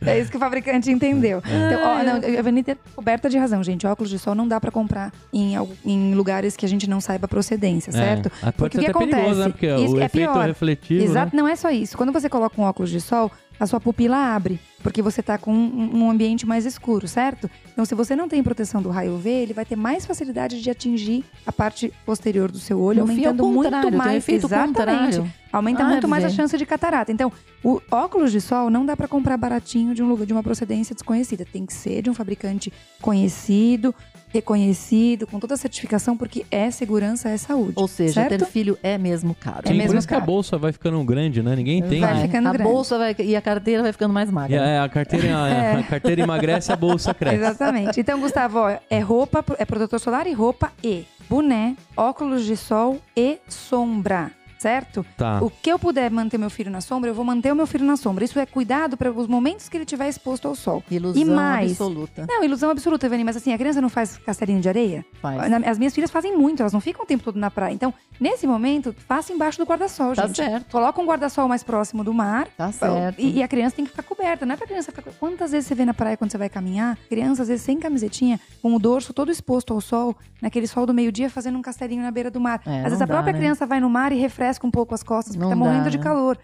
é 0.04 0.20
isso 0.20 0.30
que 0.30 0.36
o 0.36 0.40
fabricante 0.40 0.90
entendeu. 0.90 1.42
Então, 1.44 1.80
ó, 1.82 2.02
não, 2.02 2.16
a 2.16 2.40
Ivani 2.40 2.62
tem 2.62 2.76
coberta 2.94 3.28
de 3.28 3.38
razão, 3.38 3.62
gente. 3.62 3.86
Óculos 3.86 4.10
de 4.10 4.18
sol 4.18 4.34
não 4.34 4.46
dá 4.46 4.60
pra 4.60 4.70
comprar 4.70 5.12
em, 5.32 5.54
em 5.84 6.14
lugares 6.14 6.56
que 6.56 6.64
a 6.64 6.68
gente 6.68 6.88
não 6.88 7.00
saiba 7.00 7.26
a 7.26 7.28
procedência, 7.28 7.92
certo? 7.92 8.30
É, 8.44 8.50
Porque 8.52 8.78
o 8.78 8.80
que 8.80 8.86
até 8.86 8.98
perigoso, 8.98 9.20
acontece? 9.20 9.40
né? 9.40 9.48
Porque 9.48 9.66
Isso 9.66 9.96
o 9.96 10.00
é 10.00 10.04
efeito 10.04 10.32
pior. 10.32 10.46
refletivo, 10.46 11.04
Exato, 11.04 11.36
né? 11.36 11.42
não 11.42 11.48
é 11.48 11.56
só 11.56 11.70
isso. 11.70 11.96
Quando 11.96 12.12
você 12.12 12.28
coloca 12.28 12.60
um 12.60 12.64
óculos 12.64 12.90
de 12.90 13.00
sol, 13.00 13.30
a 13.58 13.66
sua 13.66 13.80
pupila 13.80 14.16
abre, 14.16 14.58
porque 14.82 15.02
você 15.02 15.22
tá 15.22 15.36
com 15.38 15.52
um, 15.52 16.02
um 16.04 16.10
ambiente 16.10 16.46
mais 16.46 16.64
escuro, 16.64 17.08
certo? 17.08 17.50
Então, 17.72 17.84
se 17.84 17.94
você 17.94 18.14
não 18.14 18.28
tem 18.28 18.42
proteção 18.42 18.80
do 18.80 18.90
raio 18.90 19.14
UV, 19.14 19.28
ele 19.28 19.52
vai 19.52 19.64
ter 19.64 19.76
mais 19.76 20.06
facilidade 20.06 20.60
de 20.62 20.70
atingir 20.70 21.24
a 21.46 21.52
parte 21.52 21.92
posterior 22.06 22.50
do 22.50 22.58
seu 22.58 22.78
olho, 22.80 23.00
No 23.00 23.06
fim, 23.08 23.24
o 23.24 23.28
aumentando 23.28 23.46
muito 23.48 23.88
um 23.88 23.96
mais. 23.96 24.16
efeito 24.18 24.46
Exatamente. 24.46 24.76
contrário. 25.18 25.32
Aumenta 25.52 25.82
Ah, 25.82 25.88
muito 25.88 26.06
mais 26.06 26.24
a 26.24 26.28
chance 26.28 26.56
de 26.56 26.66
catarata. 26.66 27.10
Então, 27.10 27.32
o 27.64 27.80
óculos 27.90 28.30
de 28.30 28.40
sol 28.40 28.70
não 28.70 28.84
dá 28.86 28.96
pra 28.96 29.08
comprar 29.08 29.36
baratinho 29.36 29.94
de 29.94 30.02
um 30.02 30.08
lugar 30.08 30.26
de 30.26 30.32
uma 30.32 30.42
procedência 30.42 30.94
desconhecida. 30.94 31.44
Tem 31.50 31.64
que 31.66 31.72
ser 31.72 32.02
de 32.02 32.10
um 32.10 32.14
fabricante 32.14 32.72
conhecido, 33.00 33.94
reconhecido, 34.30 35.26
com 35.26 35.38
toda 35.38 35.54
a 35.54 35.56
certificação, 35.56 36.16
porque 36.16 36.44
é 36.50 36.70
segurança, 36.70 37.28
é 37.28 37.36
saúde. 37.36 37.72
Ou 37.76 37.88
seja, 37.88 38.14
certo? 38.14 38.38
ter 38.38 38.44
filho 38.46 38.78
é 38.82 38.98
mesmo 38.98 39.34
caro. 39.34 39.62
É 39.64 39.68
Sim, 39.68 39.74
mesmo 39.74 39.92
por 39.92 39.98
isso 39.98 40.08
que 40.08 40.14
a 40.14 40.18
caro. 40.18 40.26
bolsa 40.26 40.58
vai 40.58 40.72
ficando 40.72 41.02
grande, 41.04 41.42
né? 41.42 41.56
Ninguém 41.56 41.82
tem. 41.82 42.00
Vai 42.00 42.14
né? 42.14 42.22
ficando 42.22 42.48
a 42.48 42.52
grande. 42.52 42.70
bolsa 42.70 42.98
vai, 42.98 43.16
e 43.18 43.36
a 43.36 43.40
carteira 43.40 43.82
vai 43.82 43.92
ficando 43.92 44.12
mais 44.12 44.30
magra. 44.30 44.80
a, 44.80 44.84
a 44.84 44.88
carteira, 44.88 45.36
a, 45.36 45.78
a 45.78 45.82
carteira 45.82 46.22
emagrece, 46.22 46.72
a 46.72 46.76
bolsa 46.76 47.12
cresce. 47.14 47.36
Exatamente. 47.36 48.00
Então, 48.00 48.20
Gustavo, 48.20 48.58
ó, 48.58 48.76
é 48.88 49.00
roupa, 49.00 49.44
é 49.58 49.64
protetor 49.64 49.98
solar 50.00 50.26
e 50.26 50.32
roupa 50.32 50.72
e 50.82 51.06
boné, 51.28 51.76
óculos 51.96 52.44
de 52.44 52.56
sol 52.56 53.00
e 53.16 53.38
sombra. 53.48 54.37
Certo? 54.58 55.06
Tá. 55.16 55.40
O 55.40 55.50
que 55.50 55.70
eu 55.70 55.78
puder 55.78 56.10
manter 56.10 56.36
meu 56.36 56.50
filho 56.50 56.70
na 56.70 56.80
sombra, 56.80 57.10
eu 57.10 57.14
vou 57.14 57.24
manter 57.24 57.52
o 57.52 57.56
meu 57.56 57.66
filho 57.66 57.84
na 57.84 57.96
sombra. 57.96 58.24
Isso 58.24 58.38
é 58.38 58.44
cuidado 58.46 58.96
para 58.96 59.10
os 59.12 59.26
momentos 59.28 59.68
que 59.68 59.76
ele 59.76 59.84
estiver 59.84 60.08
exposto 60.08 60.48
ao 60.48 60.54
sol. 60.54 60.82
Ilusão 60.90 61.22
E 61.22 61.24
mais? 61.24 61.70
absoluta. 61.72 62.26
Não, 62.28 62.42
ilusão 62.42 62.70
absoluta, 62.70 63.06
Evani, 63.06 63.22
mas 63.24 63.36
assim, 63.36 63.52
a 63.52 63.58
criança 63.58 63.80
não 63.80 63.88
faz 63.88 64.18
castelinho 64.18 64.60
de 64.60 64.68
areia? 64.68 65.04
Faz. 65.22 65.52
As 65.64 65.78
minhas 65.78 65.94
filhas 65.94 66.10
fazem 66.10 66.36
muito, 66.36 66.60
elas 66.60 66.72
não 66.72 66.80
ficam 66.80 67.04
o 67.04 67.06
tempo 67.06 67.22
todo 67.22 67.38
na 67.38 67.50
praia. 67.50 67.72
Então, 67.72 67.94
nesse 68.20 68.46
momento, 68.48 68.94
faça 69.06 69.32
embaixo 69.32 69.58
do 69.58 69.64
guarda-sol, 69.64 70.14
Tá 70.14 70.26
gente. 70.26 70.36
certo. 70.36 70.70
Coloca 70.72 71.00
um 71.00 71.06
guarda-sol 71.06 71.46
mais 71.46 71.62
próximo 71.62 72.02
do 72.02 72.12
mar. 72.12 72.48
Tá 72.56 72.72
certo. 72.72 73.20
E, 73.20 73.36
e 73.38 73.42
a 73.42 73.46
criança 73.46 73.76
tem 73.76 73.84
que 73.84 73.92
ficar 73.92 74.02
coberta, 74.02 74.44
não 74.44 74.54
é 74.54 74.56
pra 74.56 74.66
criança 74.66 74.90
ficar. 74.90 75.12
Quantas 75.20 75.52
vezes 75.52 75.68
você 75.68 75.74
vê 75.76 75.84
na 75.84 75.94
praia 75.94 76.16
quando 76.16 76.32
você 76.32 76.38
vai 76.38 76.48
caminhar? 76.48 76.98
Criança, 77.08 77.42
às 77.42 77.48
vezes, 77.48 77.64
sem 77.64 77.78
camisetinha, 77.78 78.40
com 78.60 78.74
o 78.74 78.78
dorso 78.80 79.12
todo 79.12 79.30
exposto 79.30 79.72
ao 79.72 79.80
sol, 79.80 80.16
naquele 80.42 80.66
sol 80.66 80.84
do 80.84 80.92
meio-dia, 80.92 81.30
fazendo 81.30 81.56
um 81.58 81.62
castelinho 81.62 82.02
na 82.02 82.10
beira 82.10 82.28
do 82.28 82.40
mar. 82.40 82.60
É, 82.66 82.78
às 82.78 82.84
vezes 82.84 83.02
a 83.02 83.06
própria 83.06 83.32
dá, 83.32 83.38
né? 83.38 83.44
criança 83.44 83.64
vai 83.64 83.78
no 83.78 83.88
mar 83.88 84.10
e 84.10 84.16
refresca 84.16 84.47
um 84.66 84.70
pouco 84.70 84.94
as 84.94 85.02
costas, 85.02 85.34
porque 85.36 85.42
Não 85.44 85.50
tá 85.50 85.56
morrendo 85.56 85.84
dá, 85.84 85.90
de 85.90 85.98
né? 85.98 86.02
calor. 86.04 86.38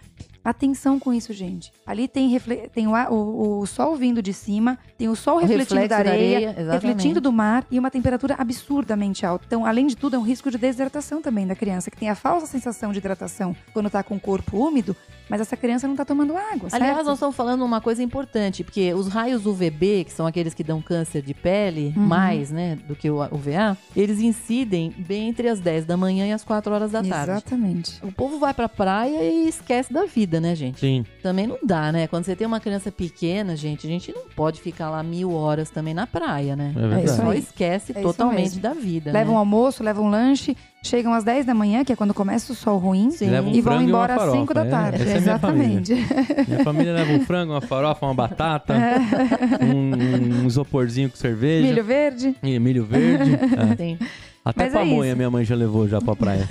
Atenção 0.44 0.98
com 0.98 1.10
isso, 1.14 1.32
gente. 1.32 1.72
Ali 1.86 2.06
tem, 2.06 2.28
refle- 2.28 2.68
tem 2.68 2.86
o, 2.86 2.92
o- 3.10 3.60
o 3.60 3.66
sol 3.66 3.96
vindo 3.96 4.20
de 4.20 4.34
cima, 4.34 4.78
tem 4.98 5.08
o 5.08 5.16
sol 5.16 5.36
O 5.36 5.40
refletindo 5.40 5.80
da 5.80 5.86
da 5.86 5.96
areia, 5.96 6.36
areia, 6.36 6.50
exatamente. 6.50 6.72
refletindo 6.86 7.20
do 7.20 7.32
mar 7.32 7.64
e 7.70 7.78
uma 7.78 7.90
temperatura 7.90 8.34
absurdamente 8.38 9.24
alta. 9.24 9.44
Então, 9.46 9.64
além 9.64 9.86
de 9.86 9.96
tudo, 9.96 10.16
é 10.16 10.18
um 10.18 10.22
risco 10.22 10.50
de 10.50 10.58
desidratação 10.58 11.22
também 11.22 11.46
da 11.46 11.54
criança, 11.54 11.90
que 11.90 11.96
tem 11.96 12.10
a 12.10 12.14
falsa 12.14 12.46
sensação 12.46 12.92
de 12.92 12.98
hidratação 12.98 13.56
quando 13.72 13.88
tá 13.88 14.02
com 14.02 14.16
o 14.16 14.20
corpo 14.20 14.58
úmido, 14.58 14.94
mas 15.28 15.40
essa 15.40 15.56
criança 15.56 15.86
não 15.88 15.96
tá 15.96 16.04
tomando 16.04 16.36
água, 16.36 16.68
Aliás, 16.72 16.94
certo? 16.96 17.06
nós 17.06 17.14
estamos 17.14 17.34
falando 17.36 17.64
uma 17.64 17.80
coisa 17.80 18.02
importante, 18.02 18.62
porque 18.64 18.92
os 18.94 19.08
raios 19.08 19.46
UVB, 19.46 20.04
que 20.04 20.12
são 20.12 20.26
aqueles 20.26 20.54
que 20.54 20.62
dão 20.64 20.80
câncer 20.82 21.22
de 21.22 21.32
pele, 21.34 21.92
Uhum. 21.96 22.02
mais, 22.02 22.50
né, 22.50 22.76
do 22.86 22.94
que 22.94 23.08
o 23.10 23.22
UVA, 23.32 23.76
eles 23.96 24.20
incidem 24.20 24.92
bem 24.98 25.28
entre 25.28 25.48
as 25.48 25.60
10 25.60 25.84
da 25.84 25.96
manhã 25.96 26.26
e 26.26 26.32
as 26.32 26.44
4 26.44 26.72
horas 26.74 26.90
da 26.92 27.02
tarde. 27.02 27.30
Exatamente. 27.32 28.00
O 28.04 28.12
povo 28.12 28.38
vai 28.38 28.52
pra 28.54 28.68
praia 28.68 29.22
e 29.22 29.48
esquece 29.48 29.92
da 29.92 30.04
vida, 30.06 30.40
né, 30.40 30.54
gente? 30.54 30.80
Sim. 30.80 31.04
Também 31.22 31.46
não 31.46 31.58
dá, 31.62 31.90
né? 31.92 32.06
Quando 32.06 32.24
você 32.24 32.36
tem 32.36 32.46
uma 32.46 32.60
criança 32.60 32.90
pequena, 32.92 33.56
gente, 33.56 33.86
a 33.86 33.90
gente 33.90 34.12
não 34.12 34.22
pode 34.34 34.60
ficar 34.60 34.90
lá 34.90 35.02
mil 35.02 35.32
horas 35.32 35.70
também 35.70 35.94
na 35.94 36.06
praia, 36.06 36.54
né? 36.56 36.72
É 36.76 36.78
verdade. 36.80 37.04
isso 37.04 37.16
Só 37.16 37.32
esquece 37.32 37.92
É 37.96 38.00
totalmente 38.02 38.58
da 38.58 38.72
vida. 38.74 39.12
Levam 39.12 39.32
um 39.32 39.36
né? 39.36 39.40
almoço, 39.40 39.82
levam 39.82 40.04
um 40.06 40.10
lanche, 40.10 40.56
chegam 40.84 41.12
às 41.12 41.24
10 41.24 41.46
da 41.46 41.54
manhã, 41.54 41.84
que 41.84 41.92
é 41.92 41.96
quando 41.96 42.12
começa 42.14 42.52
o 42.52 42.54
sol 42.54 42.78
ruim, 42.78 43.10
Sim. 43.10 43.30
Um 43.30 43.48
e 43.52 43.60
vão 43.60 43.72
frango 43.74 43.82
e 43.82 43.86
embora 43.88 44.14
às 44.14 44.18
farofa. 44.20 44.38
5 44.38 44.54
da 44.54 44.64
É, 44.64 44.70
tarde. 44.70 45.02
essa 45.02 45.10
é 45.12 45.16
a 45.16 45.20
minha 45.20 45.38
família. 45.38 45.80
Exatamente. 45.80 46.48
Minha 46.48 46.64
família 46.64 46.92
leva 46.92 47.12
um 47.12 47.20
frango, 47.24 47.52
uma 47.52 47.60
farofa, 47.60 48.06
uma 48.06 48.14
batata, 48.14 48.74
um, 49.62 50.42
um 50.42 50.46
isoporzinho 50.46 51.10
com 51.10 51.16
cerveja. 51.16 51.66
Milho 51.66 51.84
verde. 51.84 52.36
E 52.42 52.58
milho 52.58 52.84
verde. 52.84 53.32
É. 53.72 53.74
Tem. 53.74 53.98
Até 54.44 54.64
Mas 54.64 54.74
é 54.74 54.78
pamonha 54.78 55.08
isso. 55.08 55.16
minha 55.16 55.30
mãe 55.30 55.42
já 55.44 55.54
levou 55.56 55.88
já 55.88 56.00
pra 56.02 56.14
praia. 56.14 56.46